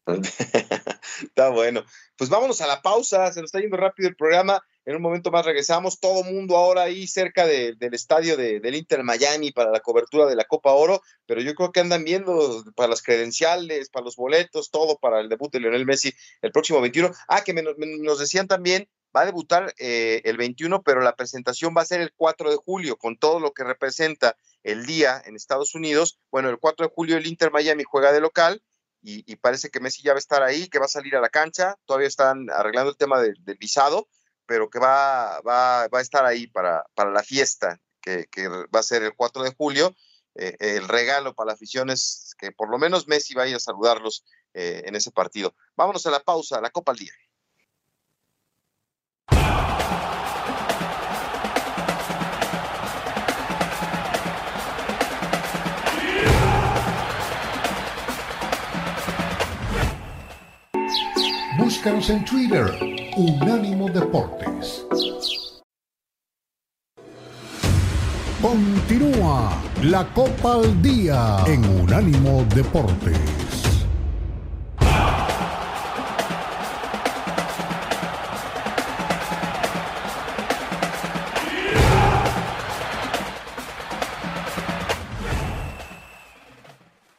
está 1.22 1.48
bueno. 1.50 1.84
Pues 2.16 2.30
vámonos 2.30 2.60
a 2.60 2.66
la 2.66 2.80
pausa, 2.80 3.32
se 3.32 3.40
nos 3.40 3.48
está 3.48 3.60
yendo 3.60 3.76
rápido 3.76 4.08
el 4.08 4.16
programa. 4.16 4.62
En 4.84 4.96
un 4.96 5.02
momento 5.02 5.30
más 5.30 5.44
regresamos. 5.44 5.98
Todo 5.98 6.22
mundo 6.22 6.56
ahora 6.56 6.82
ahí 6.82 7.06
cerca 7.06 7.44
de, 7.44 7.74
del 7.74 7.94
estadio 7.94 8.36
de, 8.36 8.60
del 8.60 8.76
Inter 8.76 9.02
Miami 9.02 9.50
para 9.50 9.70
la 9.70 9.80
cobertura 9.80 10.26
de 10.26 10.36
la 10.36 10.44
Copa 10.44 10.72
Oro, 10.72 11.02
pero 11.26 11.40
yo 11.40 11.54
creo 11.54 11.72
que 11.72 11.80
andan 11.80 12.04
viendo 12.04 12.64
para 12.76 12.88
las 12.88 13.02
credenciales, 13.02 13.90
para 13.90 14.04
los 14.04 14.16
boletos, 14.16 14.70
todo 14.70 14.96
para 14.96 15.20
el 15.20 15.28
debut 15.28 15.52
de 15.52 15.60
Lionel 15.60 15.86
Messi 15.86 16.12
el 16.40 16.52
próximo 16.52 16.80
21. 16.80 17.10
Ah, 17.28 17.42
que 17.42 17.52
nos 17.52 18.18
decían 18.18 18.46
también, 18.46 18.88
va 19.14 19.22
a 19.22 19.26
debutar 19.26 19.74
eh, 19.78 20.20
el 20.24 20.36
21, 20.36 20.82
pero 20.82 21.00
la 21.00 21.16
presentación 21.16 21.74
va 21.76 21.82
a 21.82 21.86
ser 21.86 22.00
el 22.00 22.12
4 22.14 22.50
de 22.50 22.56
julio, 22.56 22.96
con 22.96 23.18
todo 23.18 23.40
lo 23.40 23.52
que 23.52 23.64
representa 23.64 24.36
el 24.62 24.86
día 24.86 25.20
en 25.24 25.34
Estados 25.34 25.74
Unidos. 25.74 26.18
Bueno, 26.30 26.48
el 26.48 26.58
4 26.58 26.86
de 26.86 26.92
julio 26.94 27.16
el 27.16 27.26
Inter 27.26 27.50
Miami 27.50 27.82
juega 27.84 28.12
de 28.12 28.20
local 28.20 28.62
y, 29.02 29.30
y, 29.30 29.36
parece 29.36 29.70
que 29.70 29.80
Messi 29.80 30.02
ya 30.02 30.12
va 30.12 30.18
a 30.18 30.18
estar 30.18 30.42
ahí, 30.42 30.68
que 30.68 30.78
va 30.78 30.86
a 30.86 30.88
salir 30.88 31.14
a 31.16 31.20
la 31.20 31.28
cancha, 31.28 31.76
todavía 31.84 32.08
están 32.08 32.50
arreglando 32.50 32.90
el 32.90 32.96
tema 32.96 33.20
del, 33.20 33.36
visado, 33.58 34.08
pero 34.46 34.68
que 34.70 34.78
va, 34.78 35.40
va, 35.40 35.88
va, 35.88 35.98
a 35.98 36.02
estar 36.02 36.24
ahí 36.24 36.46
para, 36.46 36.84
para 36.94 37.10
la 37.10 37.22
fiesta, 37.22 37.80
que, 38.00 38.26
que, 38.30 38.48
va 38.48 38.80
a 38.80 38.82
ser 38.82 39.02
el 39.02 39.14
4 39.14 39.42
de 39.42 39.54
julio. 39.54 39.94
Eh, 40.38 40.56
el 40.58 40.88
regalo 40.88 41.34
para 41.34 41.48
la 41.48 41.52
afición 41.54 41.88
es 41.88 42.34
que 42.38 42.52
por 42.52 42.70
lo 42.70 42.78
menos 42.78 43.08
Messi 43.08 43.34
vaya 43.34 43.56
a 43.56 43.60
saludarlos 43.60 44.24
eh, 44.54 44.82
en 44.86 44.94
ese 44.94 45.10
partido. 45.10 45.54
Vámonos 45.76 46.06
a 46.06 46.10
la 46.10 46.20
pausa, 46.20 46.60
la 46.60 46.70
Copa 46.70 46.92
al 46.92 46.98
Día. 46.98 47.12
Búscanos 61.86 62.10
en 62.10 62.24
Twitter, 62.24 62.66
Unánimo 63.16 63.88
Deportes. 63.88 64.84
Continúa 68.42 69.62
la 69.84 70.12
Copa 70.12 70.54
al 70.54 70.82
Día 70.82 71.44
en 71.46 71.64
Unánimo 71.64 72.44
Deportes. 72.56 73.16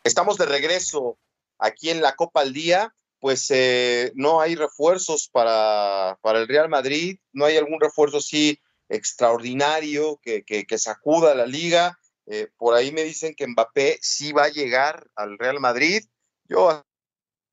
Estamos 0.03 0.37
de 0.37 0.45
regreso 0.45 1.17
aquí 1.57 1.89
en 1.89 2.01
la 2.01 2.17
Copa 2.17 2.41
al 2.41 2.51
Día 2.51 2.93
pues 3.19 3.49
eh, 3.51 4.11
no 4.15 4.41
hay 4.41 4.55
refuerzos 4.55 5.27
para, 5.29 6.17
para, 6.21 6.39
el 6.39 6.47
Real 6.47 6.69
Madrid, 6.69 7.19
no 7.33 7.45
hay 7.45 7.57
algún 7.57 7.79
refuerzo 7.79 8.17
así 8.17 8.59
extraordinario 8.89 10.19
que, 10.21 10.43
que, 10.43 10.77
sacuda 10.77 11.35
la 11.35 11.45
liga. 11.45 11.99
Eh, 12.25 12.47
por 12.57 12.75
ahí 12.75 12.91
me 12.91 13.03
dicen 13.03 13.33
que 13.35 13.47
Mbappé 13.47 13.99
sí 14.01 14.31
va 14.31 14.45
a 14.45 14.49
llegar 14.49 15.07
al 15.15 15.37
Real 15.37 15.59
Madrid. 15.59 16.03
Yo 16.45 16.83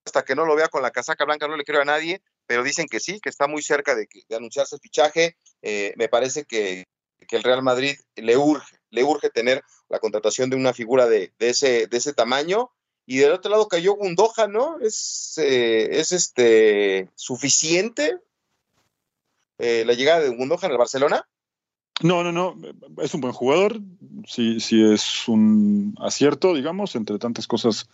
hasta 0.05 0.25
que 0.25 0.35
no 0.35 0.45
lo 0.45 0.55
vea 0.55 0.69
con 0.69 0.83
la 0.83 0.91
casaca 0.91 1.25
blanca 1.25 1.49
no 1.49 1.57
le 1.57 1.65
creo 1.65 1.81
a 1.81 1.87
nadie, 1.87 2.23
pero 2.47 2.63
dicen 2.63 2.87
que 2.87 3.01
sí, 3.01 3.21
que 3.21 3.31
está 3.31 3.47
muy 3.47 3.63
cerca 3.63 3.95
de, 3.95 4.07
de 4.29 4.37
anunciarse 4.37 4.77
el 4.77 4.81
fichaje. 4.81 5.37
Eh, 5.63 5.95
me 5.97 6.09
parece 6.09 6.45
que, 6.45 6.85
que, 7.27 7.37
el 7.37 7.43
Real 7.43 7.63
Madrid 7.63 7.97
le 8.17 8.37
urge, 8.37 8.77
le 8.91 9.03
urge 9.03 9.31
tener 9.31 9.63
la 9.89 9.99
contratación 9.99 10.51
de 10.51 10.57
una 10.57 10.75
figura 10.75 11.07
de, 11.07 11.33
de 11.39 11.49
ese, 11.49 11.87
de 11.87 11.97
ese 11.97 12.13
tamaño 12.13 12.71
y 13.07 13.19
del 13.19 13.33
otro 13.33 13.51
lado 13.51 13.69
cayó 13.69 13.95
Gundoja, 13.95 14.49
¿no? 14.49 14.79
Es, 14.81 15.35
eh, 15.39 16.01
es 16.01 16.13
este 16.13 17.11
suficiente 17.15 18.19
eh, 19.59 19.85
la 19.87 19.93
llegada 19.93 20.21
de 20.21 20.35
Gundoja 20.35 20.67
en 20.67 20.73
el 20.73 20.79
Barcelona. 20.79 21.27
No, 22.03 22.25
no, 22.25 22.33
no, 22.33 22.57
es 22.99 23.15
un 23.15 23.21
buen 23.21 23.33
jugador, 23.33 23.79
sí, 24.27 24.59
sí 24.59 24.83
es 24.83 25.29
un 25.29 25.95
acierto, 26.01 26.55
digamos, 26.55 26.97
entre 26.97 27.19
tantas 27.19 27.47
cosas 27.47 27.89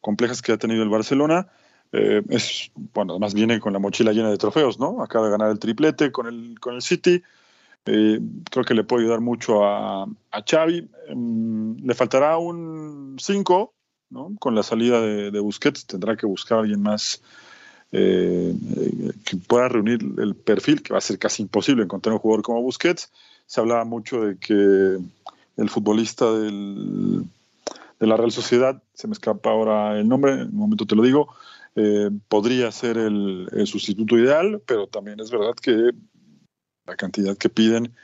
complejas 0.00 0.42
que 0.42 0.52
ha 0.52 0.58
tenido 0.58 0.82
el 0.82 0.90
Barcelona. 0.90 1.48
Eh, 1.92 2.22
es, 2.28 2.70
bueno, 2.74 3.14
además 3.14 3.32
viene 3.32 3.58
con 3.58 3.72
la 3.72 3.78
mochila 3.78 4.12
llena 4.12 4.30
de 4.30 4.36
trofeos, 4.36 4.78
¿no? 4.78 5.02
Acaba 5.02 5.26
de 5.26 5.32
ganar 5.32 5.50
el 5.50 5.58
triplete 5.58 6.12
con 6.12 6.26
el, 6.26 6.60
con 6.60 6.74
el 6.74 6.82
City. 6.82 7.22
creo 7.84 8.64
que 8.66 8.74
le 8.74 8.84
puede 8.84 9.04
ayudar 9.04 9.20
mucho 9.20 9.64
a, 9.64 10.02
a 10.02 10.44
Xavi. 10.46 10.90
Mm, 11.14 11.86
le 11.86 11.94
faltará 11.94 12.36
un 12.36 13.16
5, 13.18 13.74
con 14.38 14.54
la 14.54 14.62
salida 14.62 15.00
de, 15.00 15.40
Busquets 15.40 15.86
tendrá 15.86 16.16
que 16.16 16.26
buscar 16.26 16.58
a 16.58 16.60
alguien 16.62 16.82
más 16.82 17.22
eh, 17.92 18.54
que 19.24 19.36
pueda 19.36 19.68
reunir 19.68 20.00
el 20.18 20.34
perfil, 20.34 20.82
que 20.82 20.92
va 20.92 20.98
a 20.98 21.02
ser 21.02 21.18
casi 21.18 21.42
imposible 21.42 21.82
encontrar 21.82 22.14
un 22.14 22.18
jugador 22.18 22.42
como 22.42 22.62
Busquets. 22.62 23.10
Se 23.46 23.60
hablaba 23.60 23.84
mucho 23.84 24.22
de 24.22 24.36
que 24.38 24.98
el 25.56 25.68
futbolista 25.68 26.32
del, 26.32 27.24
de 27.98 28.06
la 28.06 28.16
Real 28.16 28.32
Sociedad, 28.32 28.82
se 28.94 29.06
me 29.06 29.12
escapa 29.12 29.50
ahora 29.50 29.98
el 29.98 30.08
nombre, 30.08 30.32
en 30.32 30.48
un 30.48 30.56
momento 30.56 30.86
te 30.86 30.96
lo 30.96 31.02
digo, 31.02 31.28
eh, 31.76 32.10
podría 32.28 32.70
ser 32.72 32.98
el, 32.98 33.48
sustituto 33.66 34.18
ideal, 34.18 34.60
pero 34.66 34.86
también 34.86 35.20
es 35.20 35.30
verdad 35.30 35.54
que 35.54 35.92
la 36.86 36.96
cantidad 36.96 37.36
que 37.36 37.48
piden 37.48 37.94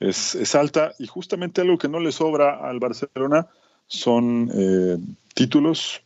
es, 0.00 0.34
es, 0.34 0.54
alta 0.54 0.92
y 0.98 1.06
justamente 1.06 1.60
algo 1.60 1.76
que 1.76 1.88
no 1.88 2.00
le 2.00 2.12
sobra 2.12 2.68
al 2.68 2.78
Barcelona 2.78 3.48
son 3.88 4.50
eh, 4.54 4.98
títulos 5.38 6.02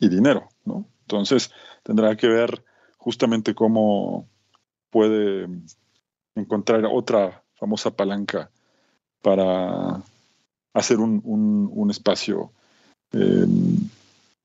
y 0.00 0.08
dinero, 0.08 0.48
¿no? 0.64 0.84
Entonces 1.02 1.52
tendrá 1.84 2.16
que 2.16 2.26
ver 2.26 2.64
justamente 2.98 3.54
cómo 3.54 4.26
puede 4.90 5.46
encontrar 6.34 6.84
otra 6.86 7.44
famosa 7.54 7.92
palanca 7.92 8.50
para 9.22 10.02
hacer 10.72 10.98
un, 10.98 11.88
espacio 11.88 12.50
eh, 13.12 13.46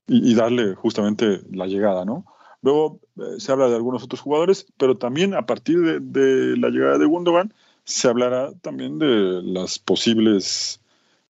y, 0.06 0.36
darle 0.36 0.76
justamente 0.76 1.42
la 1.52 1.66
llegada, 1.66 2.06
¿no? 2.06 2.24
Luego 2.62 3.00
eh, 3.18 3.40
se 3.40 3.52
habla 3.52 3.68
de 3.68 3.78
algunos 3.78 4.04
otros 4.04 4.22
jugadores, 4.22 4.68
pero 4.78 4.96
también 4.96 5.34
a 5.34 5.48
partir 5.48 5.80
de, 5.80 6.00
de, 6.02 6.56
la 6.56 6.70
llegada 6.70 7.00
de 7.00 7.06
Gundogan 7.08 7.52
se 7.84 8.08
hablará 8.08 8.52
también 8.62 9.00
de 9.00 9.42
las 9.42 9.80
posibles 9.80 10.82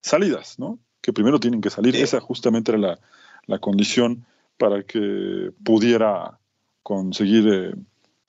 salidas, 0.02 0.58
¿no? 0.58 0.78
Que 1.00 1.12
primero 1.12 1.40
tienen 1.40 1.60
que 1.60 1.70
salir. 1.70 1.96
Esa 1.96 2.20
justamente 2.20 2.72
era 2.72 2.98
la, 3.46 3.58
condición 3.58 4.24
para 4.58 4.82
que 4.82 5.52
pudiera 5.64 6.38
conseguir 6.82 7.48
eh, 7.48 7.74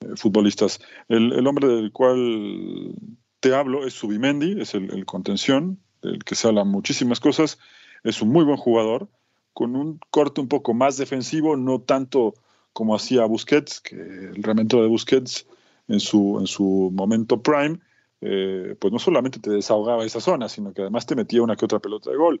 eh, 0.00 0.06
futbolistas. 0.16 0.80
El, 1.08 1.46
hombre 1.46 1.68
del 1.68 1.92
cual 1.92 2.94
te 3.40 3.54
hablo 3.54 3.86
es 3.86 3.94
Subimendi, 3.94 4.60
es 4.60 4.74
el, 4.74 5.04
contención, 5.06 5.78
del 6.02 6.24
que 6.24 6.34
se 6.34 6.48
hablan 6.48 6.68
muchísimas 6.68 7.20
cosas. 7.20 7.58
Es 8.02 8.22
un 8.22 8.30
muy 8.30 8.44
buen 8.44 8.56
jugador, 8.56 9.08
con 9.52 9.76
un 9.76 10.00
corte 10.10 10.40
un 10.40 10.48
poco 10.48 10.74
más 10.74 10.96
defensivo, 10.96 11.56
no 11.56 11.80
tanto 11.80 12.34
como 12.72 12.94
hacía 12.94 13.26
Busquets, 13.26 13.80
que 13.80 13.96
el 13.96 14.42
remento 14.42 14.80
de 14.80 14.88
Busquets 14.88 15.46
en 15.88 16.00
su, 16.00 16.38
en 16.40 16.46
su 16.46 16.90
momento 16.92 17.42
prime, 17.42 17.78
eh, 18.20 18.76
pues 18.78 18.92
no 18.92 18.98
solamente 18.98 19.40
te 19.40 19.50
desahogaba 19.50 20.04
esa 20.04 20.20
zona, 20.20 20.48
sino 20.48 20.72
que 20.72 20.82
además 20.82 21.06
te 21.06 21.16
metía 21.16 21.42
una 21.42 21.56
que 21.56 21.64
otra 21.64 21.80
pelota 21.80 22.10
de 22.10 22.16
gol. 22.16 22.40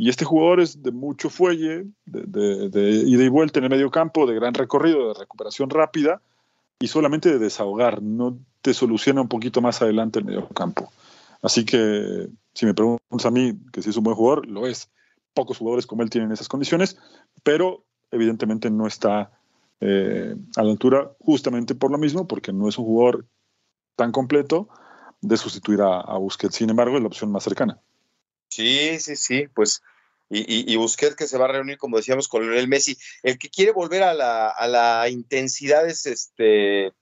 Y 0.00 0.08
este 0.08 0.24
jugador 0.24 0.60
es 0.60 0.80
de 0.80 0.92
mucho 0.92 1.28
fuelle, 1.28 1.84
de, 2.06 2.68
de, 2.70 2.90
ida 3.04 3.24
y 3.24 3.28
vuelta 3.28 3.58
en 3.58 3.64
el 3.64 3.70
medio 3.70 3.90
campo, 3.90 4.28
de 4.28 4.34
gran 4.36 4.54
recorrido, 4.54 5.08
de 5.08 5.18
recuperación 5.18 5.68
rápida 5.70 6.22
y 6.78 6.86
solamente 6.86 7.30
de 7.30 7.40
desahogar, 7.40 8.00
no 8.00 8.38
te 8.62 8.74
soluciona 8.74 9.20
un 9.20 9.28
poquito 9.28 9.60
más 9.60 9.82
adelante 9.82 10.20
el 10.20 10.24
medio 10.24 10.48
campo. 10.50 10.92
Así 11.42 11.64
que 11.64 12.28
si 12.54 12.64
me 12.64 12.74
preguntas 12.74 13.26
a 13.26 13.32
mí 13.32 13.58
que 13.72 13.82
si 13.82 13.90
es 13.90 13.96
un 13.96 14.04
buen 14.04 14.16
jugador, 14.16 14.46
lo 14.46 14.68
es. 14.68 14.88
Pocos 15.34 15.58
jugadores 15.58 15.86
como 15.86 16.04
él 16.04 16.10
tienen 16.10 16.30
esas 16.30 16.48
condiciones, 16.48 16.96
pero 17.42 17.84
evidentemente 18.12 18.70
no 18.70 18.86
está 18.86 19.32
eh, 19.80 20.36
a 20.56 20.62
la 20.62 20.70
altura 20.70 21.10
justamente 21.18 21.74
por 21.74 21.90
lo 21.90 21.98
mismo, 21.98 22.28
porque 22.28 22.52
no 22.52 22.68
es 22.68 22.78
un 22.78 22.84
jugador 22.84 23.26
tan 23.96 24.12
completo 24.12 24.68
de 25.20 25.36
sustituir 25.36 25.82
a, 25.82 26.00
a 26.00 26.18
Busquets. 26.18 26.54
Sin 26.54 26.70
embargo, 26.70 26.96
es 26.96 27.02
la 27.02 27.08
opción 27.08 27.32
más 27.32 27.42
cercana. 27.42 27.80
Sí, 28.48 28.98
sí, 29.00 29.16
sí, 29.16 29.48
pues 29.54 29.82
y, 30.30 30.72
y, 30.72 30.76
Busquets 30.76 31.16
que 31.16 31.26
se 31.26 31.38
va 31.38 31.46
a 31.46 31.52
reunir, 31.52 31.78
como 31.78 31.96
decíamos, 31.96 32.28
con 32.28 32.42
Lionel 32.42 32.68
Messi. 32.68 32.98
El 33.22 33.38
que 33.38 33.48
quiere 33.48 33.72
volver 33.72 34.02
a 34.02 34.12
la, 34.12 34.50
a 34.50 34.68
la 34.68 35.08
intensidad 35.08 35.88
es 35.88 36.04
este, 36.04 36.92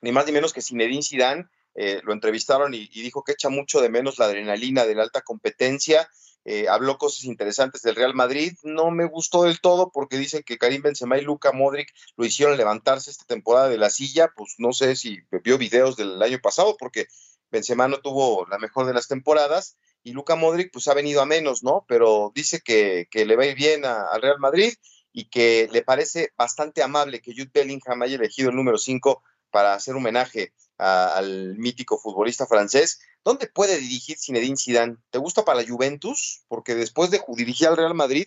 ni 0.00 0.10
más 0.10 0.26
ni 0.26 0.32
menos 0.32 0.52
que 0.52 0.62
Zinedine 0.62 1.02
Zidane. 1.02 1.46
Eh, 1.74 2.00
lo 2.02 2.12
entrevistaron 2.12 2.74
y, 2.74 2.88
dijo 2.88 3.22
que 3.22 3.32
echa 3.32 3.48
mucho 3.48 3.80
de 3.80 3.88
menos 3.88 4.18
la 4.18 4.26
adrenalina 4.26 4.84
de 4.84 4.96
la 4.96 5.04
alta 5.04 5.22
competencia. 5.22 6.08
Eh, 6.44 6.66
habló 6.68 6.98
cosas 6.98 7.22
interesantes 7.24 7.82
del 7.82 7.94
Real 7.94 8.14
Madrid. 8.14 8.52
No 8.64 8.90
me 8.90 9.04
gustó 9.04 9.44
del 9.44 9.60
todo 9.60 9.92
porque 9.92 10.18
dice 10.18 10.42
que 10.42 10.58
Karim 10.58 10.82
Benzema 10.82 11.18
y 11.18 11.22
Luka 11.22 11.52
Modric 11.52 11.92
lo 12.16 12.24
hicieron 12.24 12.56
levantarse 12.56 13.12
esta 13.12 13.26
temporada 13.26 13.68
de 13.68 13.78
la 13.78 13.90
silla. 13.90 14.32
Pues 14.36 14.56
no 14.58 14.72
sé 14.72 14.96
si 14.96 15.20
vio 15.44 15.56
videos 15.56 15.96
del 15.96 16.20
año 16.20 16.40
pasado 16.42 16.76
porque 16.76 17.06
Benzema 17.52 17.86
no 17.86 18.00
tuvo 18.00 18.44
la 18.46 18.58
mejor 18.58 18.86
de 18.86 18.94
las 18.94 19.06
temporadas 19.06 19.76
y 20.02 20.12
Luca 20.12 20.36
Modric 20.36 20.72
pues 20.72 20.88
ha 20.88 20.94
venido 20.94 21.20
a 21.20 21.26
menos, 21.26 21.62
¿no? 21.62 21.84
Pero 21.88 22.32
dice 22.34 22.60
que, 22.60 23.08
le 23.12 23.36
va 23.36 23.44
a 23.44 23.46
ir 23.46 23.54
bien 23.54 23.84
al 23.84 24.20
Real 24.20 24.38
Madrid 24.38 24.72
y 25.12 25.26
que 25.26 25.68
le 25.72 25.82
parece 25.82 26.32
bastante 26.36 26.82
amable 26.82 27.20
que 27.20 27.32
Jude 27.32 27.50
Bellingham 27.52 28.02
haya 28.02 28.16
elegido 28.16 28.50
el 28.50 28.56
número 28.56 28.78
5 28.78 29.22
para 29.50 29.74
hacer 29.74 29.94
homenaje 29.94 30.52
al 30.78 31.56
mítico 31.58 31.98
futbolista 31.98 32.46
francés. 32.46 33.00
¿Dónde 33.24 33.46
puede 33.46 33.78
dirigir 33.78 34.18
Zinedine 34.18 34.56
Zidane? 34.56 34.96
¿Te 35.10 35.18
gusta 35.18 35.44
para 35.44 35.60
la 35.60 35.68
Juventus? 35.68 36.44
Porque 36.48 36.74
después 36.74 37.10
de 37.10 37.22
dirigir 37.28 37.68
al 37.68 37.76
Real 37.76 37.94
Madrid, 37.94 38.26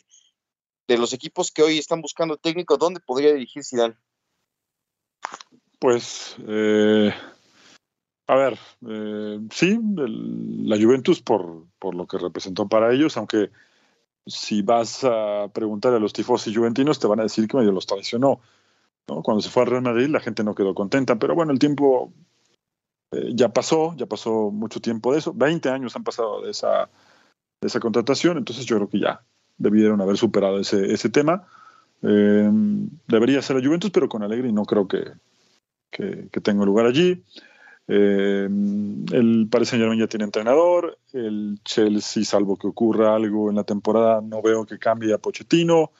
de 0.88 0.98
los 0.98 1.12
equipos 1.14 1.52
que 1.52 1.64
hoy 1.64 1.80
están 1.80 2.02
buscando 2.02 2.38
técnico, 2.38 2.78
¿dónde 2.78 3.02
podría 3.02 3.34
dirigir 3.34 3.66
Zidane? 3.66 3.98
Pues 5.80 6.36
eh, 6.48 7.14
a 8.28 8.36
ver, 8.36 8.58
eh, 8.88 9.40
sí, 9.52 9.80
la 9.96 10.78
Juventus 10.78 11.22
por, 11.22 11.66
por, 11.78 11.94
lo 11.94 12.08
que 12.08 12.18
representó 12.18 12.68
para 12.68 12.92
ellos, 12.92 13.18
aunque 13.18 13.52
si 14.26 14.64
vas 14.64 15.04
a 15.04 15.48
preguntar 15.54 15.94
a 15.94 16.00
los 16.00 16.14
tifosi 16.14 16.54
juventinos 16.54 17.00
te 17.00 17.06
van 17.06 17.20
a 17.20 17.24
decir 17.24 17.48
que 17.48 17.58
medio 17.58 17.72
los 17.72 17.86
traicionó. 17.86 18.42
¿no? 19.08 19.22
Cuando 19.22 19.42
se 19.42 19.50
fue 19.50 19.64
al 19.64 19.70
Real 19.70 19.84
Madrid 19.84 20.08
la 20.08 20.20
gente 20.20 20.44
no 20.44 20.56
quedó 20.56 20.74
contenta, 20.74 21.18
pero 21.18 21.36
bueno, 21.36 21.52
el 21.52 21.60
tiempo 21.60 22.12
eh, 23.12 23.34
ya 23.36 23.50
pasó, 23.50 23.96
ya 23.96 24.08
pasó 24.08 24.50
mucho 24.50 24.80
tiempo 24.82 25.14
de 25.14 25.20
eso, 25.20 25.32
20 25.34 25.70
años 25.70 25.96
han 25.96 26.04
pasado 26.04 26.42
de 26.42 26.50
esa, 26.50 26.90
de 27.62 27.68
esa 27.68 27.80
contratación, 27.80 28.38
entonces 28.38 28.66
yo 28.66 28.78
creo 28.78 28.90
que 28.90 29.00
ya 29.00 29.22
debieron 29.58 30.02
haber 30.02 30.18
superado 30.18 30.60
ese, 30.60 30.92
ese 30.92 31.10
tema. 31.10 31.48
Eh, 32.02 32.50
debería 33.08 33.42
ser 33.44 33.58
la 33.58 33.66
Juventus, 33.66 33.92
pero 33.92 34.10
con 34.10 34.24
Allegri 34.24 34.52
no 34.52 34.66
creo 34.66 34.88
que, 34.88 35.14
que 35.92 36.42
tenga 36.42 36.66
lugar 36.66 36.88
allí. 36.88 37.24
Eh, 37.88 38.50
el 39.12 39.48
Paris 39.50 39.70
Saint 39.70 39.82
Germain 39.82 40.00
ya 40.00 40.08
tiene 40.08 40.26
entrenador. 40.26 40.98
El 41.14 41.60
Chelsea, 41.64 42.24
salvo 42.24 42.58
que 42.58 42.68
ocurra 42.68 43.16
algo 43.16 43.50
en 43.50 43.56
la 43.56 43.64
temporada, 43.64 44.22
no 44.22 44.42
veo 44.42 44.66
que 44.66 44.80
cambie 44.80 45.14
a 45.14 45.18
Pochettino. 45.18 45.92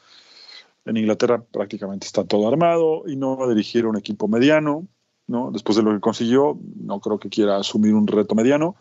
En 0.84 0.96
Inglaterra 0.96 1.42
prácticamente 1.42 2.06
está 2.06 2.24
todo 2.24 2.48
armado 2.48 3.02
y 3.06 3.16
no 3.16 3.36
va 3.36 3.46
a 3.46 3.48
dirigir 3.48 3.86
un 3.86 3.96
equipo 3.96 4.28
mediano. 4.28 4.86
¿no? 5.26 5.50
Después 5.50 5.76
de 5.76 5.82
lo 5.82 5.92
que 5.92 6.00
consiguió, 6.00 6.58
no 6.76 7.00
creo 7.00 7.18
que 7.18 7.28
quiera 7.28 7.56
asumir 7.56 7.94
un 7.94 8.06
reto 8.06 8.34
mediano. 8.34 8.76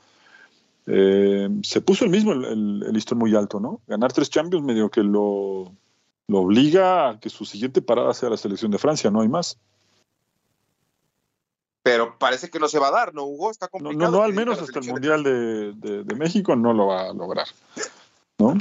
Eh, 0.88 1.50
se 1.64 1.82
puso 1.82 2.06
el 2.06 2.12
mismo 2.12 2.34
el, 2.34 2.80
listón 2.94 3.18
muy 3.18 3.36
alto, 3.36 3.60
¿no? 3.60 3.82
Ganar 3.88 4.14
tres 4.14 4.30
Champions 4.30 4.64
medio 4.64 4.90
que 4.90 5.02
lo, 5.02 5.74
lo 6.28 6.40
obliga 6.40 7.10
a 7.10 7.20
que 7.20 7.30
su 7.30 7.46
siguiente 7.46 7.82
parada 7.82 8.14
sea 8.14 8.30
la 8.30 8.38
selección 8.38 8.70
de 8.70 8.78
Francia, 8.78 9.10
no 9.10 9.22
hay 9.22 9.28
más 9.28 9.60
pero 11.86 12.18
parece 12.18 12.50
que 12.50 12.58
no 12.58 12.68
se 12.68 12.80
va 12.80 12.88
a 12.88 12.92
dar, 12.92 13.14
¿no, 13.14 13.26
Hugo? 13.26 13.52
Está 13.52 13.68
complicado. 13.68 14.06
No, 14.06 14.10
no, 14.10 14.18
no 14.18 14.24
al 14.24 14.34
menos 14.34 14.60
hasta 14.60 14.80
el 14.80 14.88
Mundial 14.88 15.24
de, 15.24 15.72
de, 15.74 16.04
de, 16.04 16.16
México 16.16 16.56
no 16.56 16.74
lo 16.74 16.88
va 16.88 17.12
a 17.12 17.14
lograr, 17.14 17.46
¿no? 18.40 18.58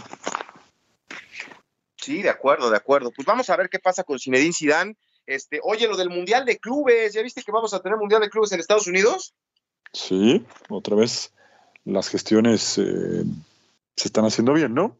Sí, 1.96 2.20
de 2.20 2.28
acuerdo, 2.28 2.68
de 2.68 2.76
acuerdo. 2.76 3.10
Pues 3.12 3.24
vamos 3.24 3.48
a 3.48 3.56
ver 3.56 3.70
qué 3.70 3.78
pasa 3.78 4.04
con 4.04 4.18
Zinedine 4.18 4.52
Zidane. 4.52 4.96
Este, 5.24 5.58
oye, 5.62 5.88
lo 5.88 5.96
del 5.96 6.10
Mundial 6.10 6.44
de 6.44 6.58
Clubes, 6.58 7.14
¿ya 7.14 7.22
viste 7.22 7.42
que 7.42 7.50
vamos 7.50 7.72
a 7.72 7.80
tener 7.80 7.96
Mundial 7.96 8.20
de 8.20 8.28
Clubes 8.28 8.52
en 8.52 8.60
Estados 8.60 8.88
Unidos? 8.88 9.32
Sí, 9.94 10.44
otra 10.68 10.94
vez 10.94 11.32
las 11.86 12.10
gestiones 12.10 12.76
eh, 12.76 13.24
se 13.96 14.08
están 14.08 14.26
haciendo 14.26 14.52
bien, 14.52 14.74
¿no? 14.74 14.98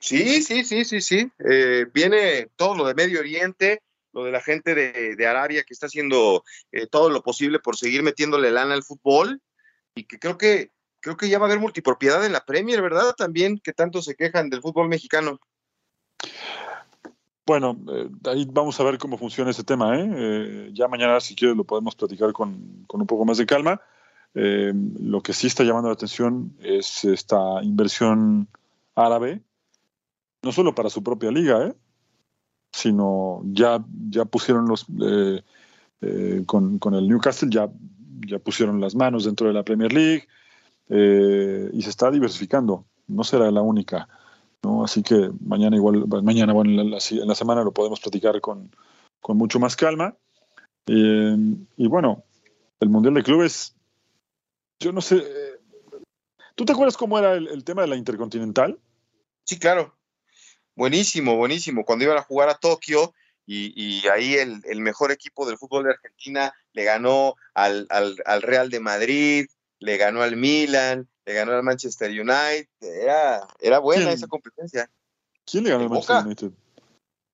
Sí, 0.00 0.42
sí, 0.42 0.64
sí, 0.64 0.84
sí, 0.84 1.00
sí. 1.00 1.30
Eh, 1.48 1.86
viene 1.94 2.48
todo 2.56 2.74
lo 2.74 2.84
de 2.84 2.94
Medio 2.94 3.20
Oriente, 3.20 3.80
de 4.24 4.32
la 4.32 4.40
gente 4.40 4.74
de, 4.74 5.16
de 5.16 5.26
Arabia 5.26 5.64
que 5.64 5.74
está 5.74 5.86
haciendo 5.86 6.44
eh, 6.72 6.86
todo 6.86 7.10
lo 7.10 7.22
posible 7.22 7.58
por 7.58 7.76
seguir 7.76 8.02
metiéndole 8.02 8.50
lana 8.50 8.74
al 8.74 8.82
fútbol 8.82 9.40
y 9.94 10.04
que 10.04 10.18
creo 10.18 10.38
que 10.38 10.70
creo 11.00 11.16
que 11.16 11.28
ya 11.28 11.38
va 11.38 11.46
a 11.46 11.48
haber 11.48 11.60
multipropiedad 11.60 12.24
en 12.24 12.32
la 12.32 12.44
Premier, 12.44 12.82
¿verdad? 12.82 13.14
También 13.16 13.58
que 13.58 13.72
tanto 13.72 14.02
se 14.02 14.14
quejan 14.14 14.50
del 14.50 14.62
fútbol 14.62 14.88
mexicano. 14.88 15.40
Bueno, 17.46 17.78
eh, 17.90 18.10
ahí 18.24 18.46
vamos 18.50 18.78
a 18.78 18.84
ver 18.84 18.98
cómo 18.98 19.16
funciona 19.16 19.50
ese 19.50 19.64
tema. 19.64 19.98
¿eh? 19.98 20.10
Eh, 20.14 20.70
ya 20.74 20.86
mañana, 20.86 21.18
si 21.20 21.34
quieres, 21.34 21.56
lo 21.56 21.64
podemos 21.64 21.94
platicar 21.94 22.32
con, 22.32 22.84
con 22.86 23.00
un 23.00 23.06
poco 23.06 23.24
más 23.24 23.38
de 23.38 23.46
calma. 23.46 23.80
lo 24.34 25.22
que 25.22 25.32
sí 25.32 25.46
está 25.46 25.64
llamando 25.64 25.88
la 25.88 25.94
atención 25.94 26.54
es 26.60 27.04
esta 27.04 27.62
inversión 27.62 28.48
árabe, 28.94 29.40
no 30.42 30.52
solo 30.52 30.74
para 30.74 30.90
su 30.90 31.02
propia 31.02 31.30
liga, 31.30 31.68
¿eh? 31.68 31.74
Sino 32.72 33.42
ya, 33.44 33.84
ya 34.10 34.24
pusieron 34.24 34.66
los, 34.66 34.86
eh, 35.02 35.42
eh, 36.00 36.42
con, 36.46 36.78
con, 36.78 36.94
el 36.94 37.08
Newcastle, 37.08 37.48
ya, 37.50 37.70
ya 38.26 38.38
pusieron 38.38 38.80
las 38.80 38.94
manos 38.94 39.24
dentro 39.24 39.48
de 39.48 39.54
la 39.54 39.64
Premier 39.64 39.92
League 39.92 40.28
eh, 40.88 41.70
y 41.72 41.82
se 41.82 41.90
está 41.90 42.10
diversificando, 42.10 42.84
no 43.06 43.24
será 43.24 43.50
la 43.50 43.62
única. 43.62 44.08
¿no? 44.62 44.84
Así 44.84 45.02
que 45.02 45.30
mañana 45.40 45.76
igual, 45.76 46.06
mañana, 46.22 46.52
bueno, 46.52 46.82
en 46.82 46.90
la, 46.90 47.34
semana 47.34 47.62
lo 47.62 47.72
podemos 47.72 48.00
platicar 48.00 48.40
con, 48.40 48.70
con 49.20 49.36
mucho 49.36 49.58
más 49.58 49.76
calma. 49.76 50.16
y 50.86 51.86
bueno, 51.88 52.24
el 52.80 52.88
Mundial 52.88 53.14
de 53.14 53.22
Clubes, 53.22 53.76
yo 54.80 54.92
no 54.92 55.00
sé, 55.00 55.22
¿tú 56.54 56.64
te 56.64 56.72
acuerdas 56.72 56.96
cómo 56.96 57.18
era 57.18 57.34
el 57.34 57.64
tema 57.64 57.82
de 57.82 57.88
la 57.88 57.96
Intercontinental? 57.96 58.78
Sí, 59.44 59.58
claro. 59.58 59.97
Buenísimo, 60.78 61.34
buenísimo. 61.34 61.84
Cuando 61.84 62.04
iban 62.04 62.18
a 62.18 62.22
jugar 62.22 62.48
a 62.48 62.54
Tokio 62.54 63.12
y, 63.44 63.72
y 63.74 64.06
ahí 64.06 64.34
el, 64.34 64.62
el, 64.64 64.80
mejor 64.80 65.10
equipo 65.10 65.44
del 65.44 65.58
fútbol 65.58 65.82
de 65.82 65.90
Argentina 65.90 66.54
le 66.72 66.84
ganó 66.84 67.34
al, 67.52 67.88
al, 67.90 68.14
al, 68.24 68.42
Real 68.42 68.70
de 68.70 68.78
Madrid, 68.78 69.48
le 69.80 69.96
ganó 69.96 70.22
al 70.22 70.36
Milan, 70.36 71.08
le 71.26 71.34
ganó 71.34 71.50
al 71.50 71.64
Manchester 71.64 72.12
United. 72.12 72.68
Era, 72.80 73.48
era 73.58 73.80
buena 73.80 74.04
¿Quién? 74.04 74.14
esa 74.14 74.28
competencia. 74.28 74.88
¿Quién 75.44 75.64
le 75.64 75.70
ganó 75.70 75.82
al 75.82 75.90
Manchester 75.90 76.26
United? 76.26 76.52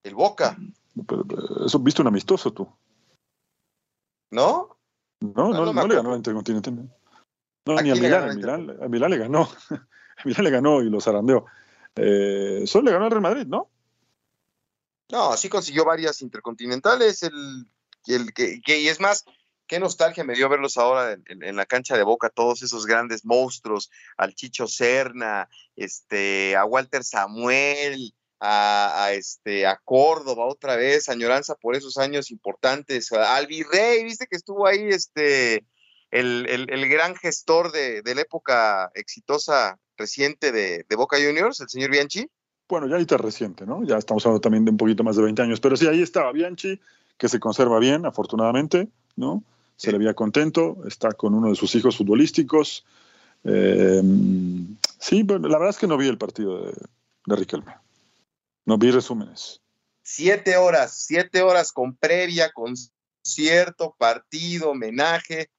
El 0.05 0.14
Boca. 0.14 0.57
Pero, 1.07 1.26
pero, 1.26 1.66
eso 1.66 1.78
viste 1.80 2.01
un 2.01 2.09
amistoso 2.09 2.51
tú. 2.51 2.66
¿No? 4.30 4.78
No, 5.20 5.51
no, 5.51 5.66
no, 5.66 5.72
no 5.74 5.86
le 5.86 5.97
ganó 5.97 6.12
al 6.12 6.16
Intercontinental. 6.16 6.90
No, 7.66 7.74
ni 7.82 7.90
a 7.90 7.95
Milán, 7.95 8.30
a 8.30 8.34
Milán, 8.34 8.82
a 8.82 8.88
Milán 8.88 9.11
le 9.11 9.18
ganó. 9.18 9.42
a 9.70 10.22
Milán 10.24 10.45
le 10.45 10.51
ganó 10.51 10.80
y 10.80 10.88
lo 10.88 10.99
zarandeó. 10.99 11.45
Eh, 11.97 12.62
solo 12.66 12.86
le 12.86 12.92
ganó 12.92 13.05
al 13.05 13.11
Real 13.11 13.22
Madrid, 13.22 13.47
¿no? 13.47 13.70
No, 15.11 15.36
sí 15.36 15.49
consiguió 15.49 15.84
varias 15.84 16.22
intercontinentales, 16.22 17.22
el, 17.22 17.66
que, 18.34 18.61
y 18.66 18.88
es 18.88 19.01
más, 19.01 19.24
qué 19.66 19.78
nostalgia 19.78 20.24
me 20.24 20.34
dio 20.34 20.49
verlos 20.49 20.76
ahora 20.76 21.16
en, 21.26 21.57
la 21.57 21.66
cancha 21.66 21.97
de 21.97 22.03
Boca, 22.03 22.30
todos 22.30 22.62
esos 22.62 22.86
grandes 22.86 23.24
monstruos, 23.24 23.90
al 24.16 24.34
Chicho 24.34 24.66
Serna, 24.66 25.49
este, 25.76 26.57
a 26.57 26.64
Walter 26.64 27.05
Samuel, 27.05 28.14
a, 28.40 29.05
a, 29.05 29.12
este, 29.12 29.66
a 29.66 29.76
Córdoba 29.84 30.47
otra 30.47 30.76
vez, 30.76 31.09
añoranza 31.09 31.55
por 31.55 31.76
esos 31.76 31.97
años 31.99 32.30
importantes, 32.30 33.12
al 33.12 33.47
Virrey, 33.47 34.05
viste 34.05 34.26
que 34.26 34.36
estuvo 34.36 34.66
ahí, 34.66 34.88
este, 34.88 35.64
el, 36.11 36.47
el, 36.49 36.70
el 36.70 36.88
gran 36.88 37.14
gestor 37.14 37.72
de, 37.72 38.03
de, 38.03 38.14
la 38.14 38.22
época 38.22 38.90
exitosa 38.95 39.78
reciente 39.97 40.53
de, 40.53 40.84
de, 40.88 40.97
Boca 40.97 41.16
Juniors, 41.16 41.61
el 41.61 41.68
señor 41.68 41.90
Bianchi? 41.90 42.28
Bueno, 42.68 42.86
ya 42.86 42.95
ahorita 42.95 43.16
reciente, 43.18 43.66
¿no? 43.66 43.84
Ya 43.84 43.99
estamos 43.99 44.24
hablando 44.24 44.40
también 44.40 44.64
de 44.64 44.70
un 44.70 44.76
poquito 44.76 45.05
más 45.05 45.16
de 45.16 45.22
20 45.22 45.42
años, 45.42 45.61
pero 45.61 45.76
sí, 45.76 45.86
ahí 45.86 46.03
estaba 46.03 46.32
Bianchi, 46.32 46.80
que 47.18 47.28
se 47.28 47.38
conserva 47.38 47.78
bien, 47.78 48.07
afortunadamente, 48.07 48.88
¿no? 49.16 49.42
Se 49.76 49.86
sí. 49.86 49.92
le 49.92 49.99
veía 49.99 50.14
contento, 50.14 50.78
está 50.86 51.12
con 51.12 51.34
uno 51.34 51.51
de 51.51 51.57
sus 51.57 51.74
hijos 51.74 51.97
futbolísticos. 51.97 52.84
Eh, 53.45 54.03
sí, 54.99 55.24
pero 55.24 55.40
la 55.40 55.59
verdad 55.59 55.70
es 55.70 55.78
que 55.78 55.86
no 55.86 55.97
vi 55.97 56.09
el 56.09 56.18
partido 56.18 56.64
de, 56.64 56.72
de 57.26 57.36
Riquelme. 57.36 57.74
No 58.64 58.78
vi 58.78 58.90
resúmenes. 58.90 59.61
Siete 60.03 60.57
horas, 60.57 60.95
siete 61.07 61.42
horas 61.42 61.72
con 61.72 61.97
previa, 61.97 62.51
concierto, 62.53 63.95
partido, 63.99 64.70
homenaje. 64.70 65.51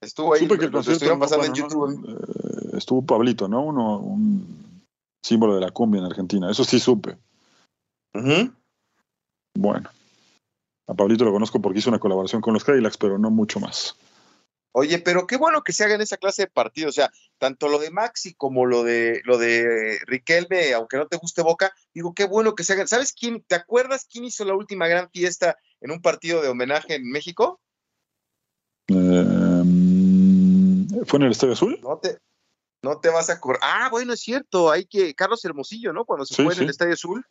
Estuvo 0.00 0.34
ahí, 0.34 0.40
Supe 0.40 0.58
que 0.58 0.64
el 0.66 0.72
concierto, 0.72 1.18
pasando 1.18 1.46
en 1.46 1.54
YouTube. 1.54 2.00
No, 2.00 2.18
eh, 2.18 2.41
estuvo 2.72 3.04
Pablito, 3.04 3.48
¿no? 3.48 3.62
Uno, 3.62 3.98
un 3.98 4.82
símbolo 5.22 5.54
de 5.54 5.60
la 5.60 5.70
cumbia 5.70 6.00
en 6.00 6.06
Argentina. 6.06 6.50
Eso 6.50 6.64
sí 6.64 6.78
supe. 6.78 7.16
Uh 8.14 8.18
-huh. 8.20 8.54
Bueno. 9.54 9.90
A 10.88 10.94
Pablito 10.94 11.24
lo 11.24 11.32
conozco 11.32 11.60
porque 11.60 11.78
hizo 11.78 11.90
una 11.90 12.00
colaboración 12.00 12.42
con 12.42 12.54
los 12.54 12.64
Cadillacs, 12.64 12.98
pero 12.98 13.18
no 13.18 13.30
mucho 13.30 13.60
más. 13.60 13.96
Oye, 14.74 14.98
pero 14.98 15.26
qué 15.26 15.36
bueno 15.36 15.62
que 15.62 15.72
se 15.72 15.84
hagan 15.84 16.00
esa 16.00 16.16
clase 16.16 16.42
de 16.42 16.48
partidos, 16.48 16.90
o 16.90 16.92
sea, 16.94 17.12
tanto 17.38 17.68
lo 17.68 17.78
de 17.78 17.90
Maxi 17.90 18.32
como 18.32 18.64
lo 18.64 18.82
de 18.82 19.20
lo 19.24 19.36
de 19.36 19.98
Riquelme, 20.06 20.72
aunque 20.72 20.96
no 20.96 21.06
te 21.06 21.18
guste 21.18 21.42
Boca, 21.42 21.74
digo, 21.92 22.14
qué 22.14 22.24
bueno 22.24 22.54
que 22.54 22.64
se 22.64 22.72
hagan. 22.72 22.88
¿Sabes 22.88 23.12
quién? 23.12 23.42
¿Te 23.46 23.54
acuerdas 23.54 24.06
quién 24.10 24.24
hizo 24.24 24.46
la 24.46 24.54
última 24.54 24.88
gran 24.88 25.10
fiesta 25.10 25.58
en 25.82 25.90
un 25.90 26.00
partido 26.00 26.40
de 26.40 26.48
homenaje 26.48 26.94
en 26.94 27.10
México? 27.10 27.60
Eh, 28.88 29.64
¿Fue 31.04 31.18
en 31.18 31.22
el 31.22 31.32
Estadio 31.32 31.52
Azul? 31.52 31.78
No 31.82 31.98
te, 31.98 32.18
no 32.82 32.98
te 32.98 33.08
vas 33.08 33.30
a 33.30 33.34
acordar. 33.34 33.60
Ah, 33.62 33.88
bueno, 33.90 34.12
es 34.12 34.20
cierto, 34.20 34.70
hay 34.70 34.84
que 34.84 35.14
Carlos 35.14 35.44
Hermosillo, 35.44 35.92
¿no? 35.92 36.04
Cuando 36.04 36.26
se 36.26 36.34
sí, 36.34 36.42
fue 36.42 36.54
sí. 36.54 36.60
en 36.60 36.64
el 36.64 36.70
Estadio 36.70 36.94
Azul 36.94 37.24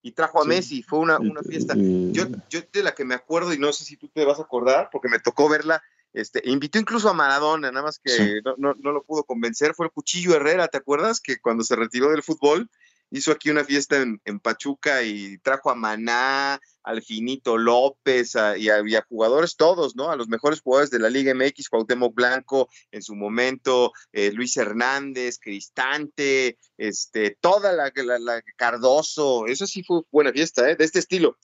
y 0.00 0.12
trajo 0.12 0.40
a 0.40 0.42
sí. 0.42 0.48
Messi, 0.48 0.82
fue 0.82 0.98
una, 0.98 1.18
una 1.18 1.42
fiesta. 1.42 1.74
Yo, 1.76 2.24
yo 2.48 2.60
de 2.72 2.82
la 2.82 2.94
que 2.94 3.04
me 3.04 3.14
acuerdo 3.14 3.52
y 3.52 3.58
no 3.58 3.72
sé 3.72 3.84
si 3.84 3.96
tú 3.96 4.08
te 4.08 4.24
vas 4.24 4.38
a 4.38 4.42
acordar 4.42 4.88
porque 4.90 5.08
me 5.08 5.18
tocó 5.18 5.48
verla 5.48 5.82
este, 6.12 6.42
invitó 6.44 6.78
incluso 6.78 7.08
a 7.08 7.14
Maradona, 7.14 7.70
nada 7.70 7.86
más 7.86 7.98
que 7.98 8.42
no, 8.44 8.54
no, 8.58 8.74
no, 8.78 8.92
lo 8.92 9.02
pudo 9.02 9.24
convencer, 9.24 9.74
fue 9.74 9.86
el 9.86 9.92
Cuchillo 9.92 10.34
Herrera, 10.34 10.68
¿te 10.68 10.76
acuerdas? 10.76 11.20
Que 11.20 11.40
cuando 11.40 11.64
se 11.64 11.74
retiró 11.74 12.10
del 12.10 12.22
fútbol 12.22 12.68
hizo 13.12 13.30
aquí 13.30 13.50
una 13.50 13.64
fiesta 13.64 14.00
en, 14.00 14.40
Pachuca 14.40 15.02
y 15.02 15.38
trajo 15.38 15.70
a 15.70 15.74
Maná, 15.74 16.60
al 16.82 17.02
Finito 17.02 17.58
López 17.58 18.34
y, 18.56 18.68
a, 18.68 19.02
jugadores 19.08 19.56
todos, 19.56 19.94
¿no? 19.94 20.10
A 20.10 20.16
los 20.16 20.28
mejores 20.28 20.60
jugadores 20.60 20.90
de 20.90 20.98
la 20.98 21.10
Liga 21.10 21.34
MX, 21.34 21.68
Cuauhtémoc 21.68 22.14
Blanco 22.14 22.68
en 22.90 23.02
su 23.02 23.14
momento, 23.14 23.92
eh, 24.12 24.32
Luis 24.32 24.56
Hernández, 24.56 25.38
Cristante, 25.38 26.58
este, 26.76 27.36
toda 27.40 27.72
la, 27.72 27.92
la, 27.94 28.18
la, 28.18 28.42
Cardoso, 28.56 29.46
eso 29.46 29.66
sí 29.66 29.84
fue 29.84 30.00
buena 30.10 30.32
fiesta, 30.32 30.68
¿eh? 30.68 30.76
De 30.76 30.84
este 30.84 30.98
estilo. 30.98 31.36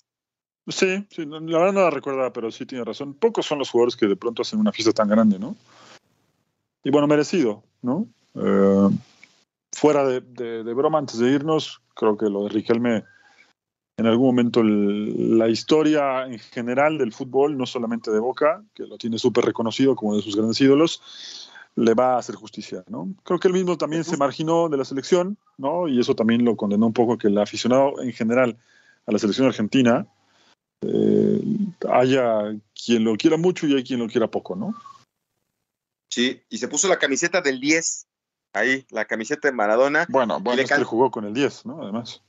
Sí, 0.66 1.06
sí, 1.10 1.24
la 1.24 1.58
verdad 1.58 1.72
no 1.72 1.80
la 1.80 1.90
recordaba, 1.90 2.32
pero 2.32 2.50
sí 2.50 2.66
tiene 2.66 2.84
razón. 2.84 3.14
Pocos 3.14 3.46
son 3.46 3.58
los 3.58 3.70
jugadores 3.70 3.96
que 3.96 4.06
de 4.06 4.16
pronto 4.16 4.42
hacen 4.42 4.58
una 4.58 4.72
fiesta 4.72 4.92
tan 4.92 5.08
grande, 5.08 5.38
¿no? 5.38 5.56
Y 6.84 6.90
bueno, 6.90 7.06
merecido, 7.06 7.62
¿no? 7.80 8.06
Eh, 8.34 8.88
fuera 9.78 10.04
de, 10.04 10.74
broma, 10.74 10.98
antes 10.98 11.18
de 11.18 11.30
irnos, 11.30 11.80
creo 11.94 12.16
que 12.16 12.26
lo 12.26 12.44
de 12.44 12.48
Riquelme, 12.50 13.04
en 13.96 14.06
algún 14.06 14.26
momento 14.26 14.62
la 14.62 15.48
historia 15.48 16.26
en 16.26 16.38
general 16.38 16.98
del 16.98 17.12
fútbol, 17.12 17.56
no 17.56 17.64
solamente 17.64 18.10
de 18.10 18.18
Boca, 18.18 18.64
que 18.74 18.84
lo 18.86 18.98
tiene 18.98 19.18
súper 19.18 19.44
reconocido 19.44 19.94
como 19.94 20.16
de 20.16 20.22
sus 20.22 20.36
grandes 20.36 20.60
ídolos, 20.60 21.50
le 21.76 21.94
va 21.94 22.14
a 22.14 22.18
hacer 22.18 22.34
justicia, 22.34 22.82
¿no? 22.88 23.08
Creo 23.22 23.38
que 23.38 23.46
él 23.46 23.54
mismo 23.54 23.78
también 23.78 24.02
se 24.02 24.16
marginó 24.16 24.68
de 24.68 24.76
la 24.76 24.84
selección, 24.84 25.38
¿no? 25.58 25.86
Y 25.86 26.00
eso 26.00 26.16
también 26.16 26.44
lo 26.44 26.56
condenó 26.56 26.86
un 26.86 26.92
poco 26.92 27.16
que 27.16 27.28
el 27.28 27.38
aficionado 27.38 28.02
en 28.02 28.12
general 28.12 28.56
a 29.06 29.12
la 29.12 29.18
selección 29.18 29.46
argentina, 29.46 30.06
eh, 30.82 31.40
haya 31.88 32.56
quien 32.74 33.04
lo 33.04 33.16
quiera 33.16 33.36
mucho 33.36 33.66
y 33.68 33.74
hay 33.74 33.84
quien 33.84 34.00
lo 34.00 34.08
quiera 34.08 34.28
poco, 34.28 34.56
¿no? 34.56 34.74
Sí, 36.12 36.42
y 36.48 36.58
se 36.58 36.66
puso 36.66 36.88
la 36.88 36.98
camiseta 36.98 37.40
del 37.40 37.60
10, 37.60 38.06
ahí, 38.52 38.86
la 38.90 39.04
camiseta 39.04 39.48
de 39.48 39.52
Maradona. 39.52 40.06
Bueno, 40.08 40.40
bueno, 40.40 40.62
es 40.62 40.70
que 40.70 40.84
jugó 40.84 41.10
con 41.10 41.24
el 41.24 41.34
10, 41.34 41.66
¿no? 41.66 41.82
Además. 41.82 42.22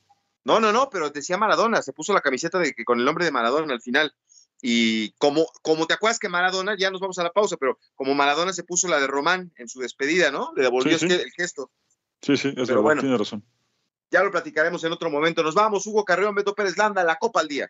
No, 0.43 0.59
no, 0.59 0.71
no, 0.71 0.89
pero 0.89 1.09
decía 1.09 1.37
Maradona, 1.37 1.81
se 1.81 1.93
puso 1.93 2.13
la 2.13 2.21
camiseta 2.21 2.59
de, 2.59 2.73
con 2.85 2.99
el 2.99 3.05
nombre 3.05 3.25
de 3.25 3.31
Maradona 3.31 3.73
al 3.73 3.81
final. 3.81 4.13
Y 4.61 5.11
como, 5.13 5.47
como 5.61 5.87
te 5.87 5.93
acuerdas 5.93 6.19
que 6.19 6.27
Maradona, 6.27 6.75
ya 6.77 6.91
nos 6.91 6.99
vamos 6.99 7.17
a 7.19 7.23
la 7.23 7.31
pausa, 7.31 7.55
pero 7.57 7.79
como 7.95 8.13
Maradona 8.13 8.51
se 8.51 8.63
puso 8.63 8.87
la 8.87 8.99
de 8.99 9.07
Román 9.07 9.53
en 9.55 9.69
su 9.69 9.79
despedida, 9.79 10.31
¿no? 10.31 10.51
Le 10.55 10.63
devolvió 10.63 10.97
el 10.99 11.31
gesto. 11.31 11.71
Sí, 12.21 12.35
sí, 12.35 12.49
es 12.49 12.67
verdad, 12.67 12.81
bueno, 12.81 13.01
tiene 13.01 13.17
razón. 13.17 13.43
Ya 14.11 14.23
lo 14.23 14.31
platicaremos 14.31 14.83
en 14.83 14.91
otro 14.91 15.09
momento. 15.09 15.43
Nos 15.43 15.55
vamos, 15.55 15.85
Hugo 15.87 16.03
Carreón, 16.03 16.35
Beto 16.35 16.55
Pérez 16.55 16.77
Landa, 16.77 17.03
la 17.03 17.17
Copa 17.17 17.39
al 17.39 17.47
Día. 17.47 17.69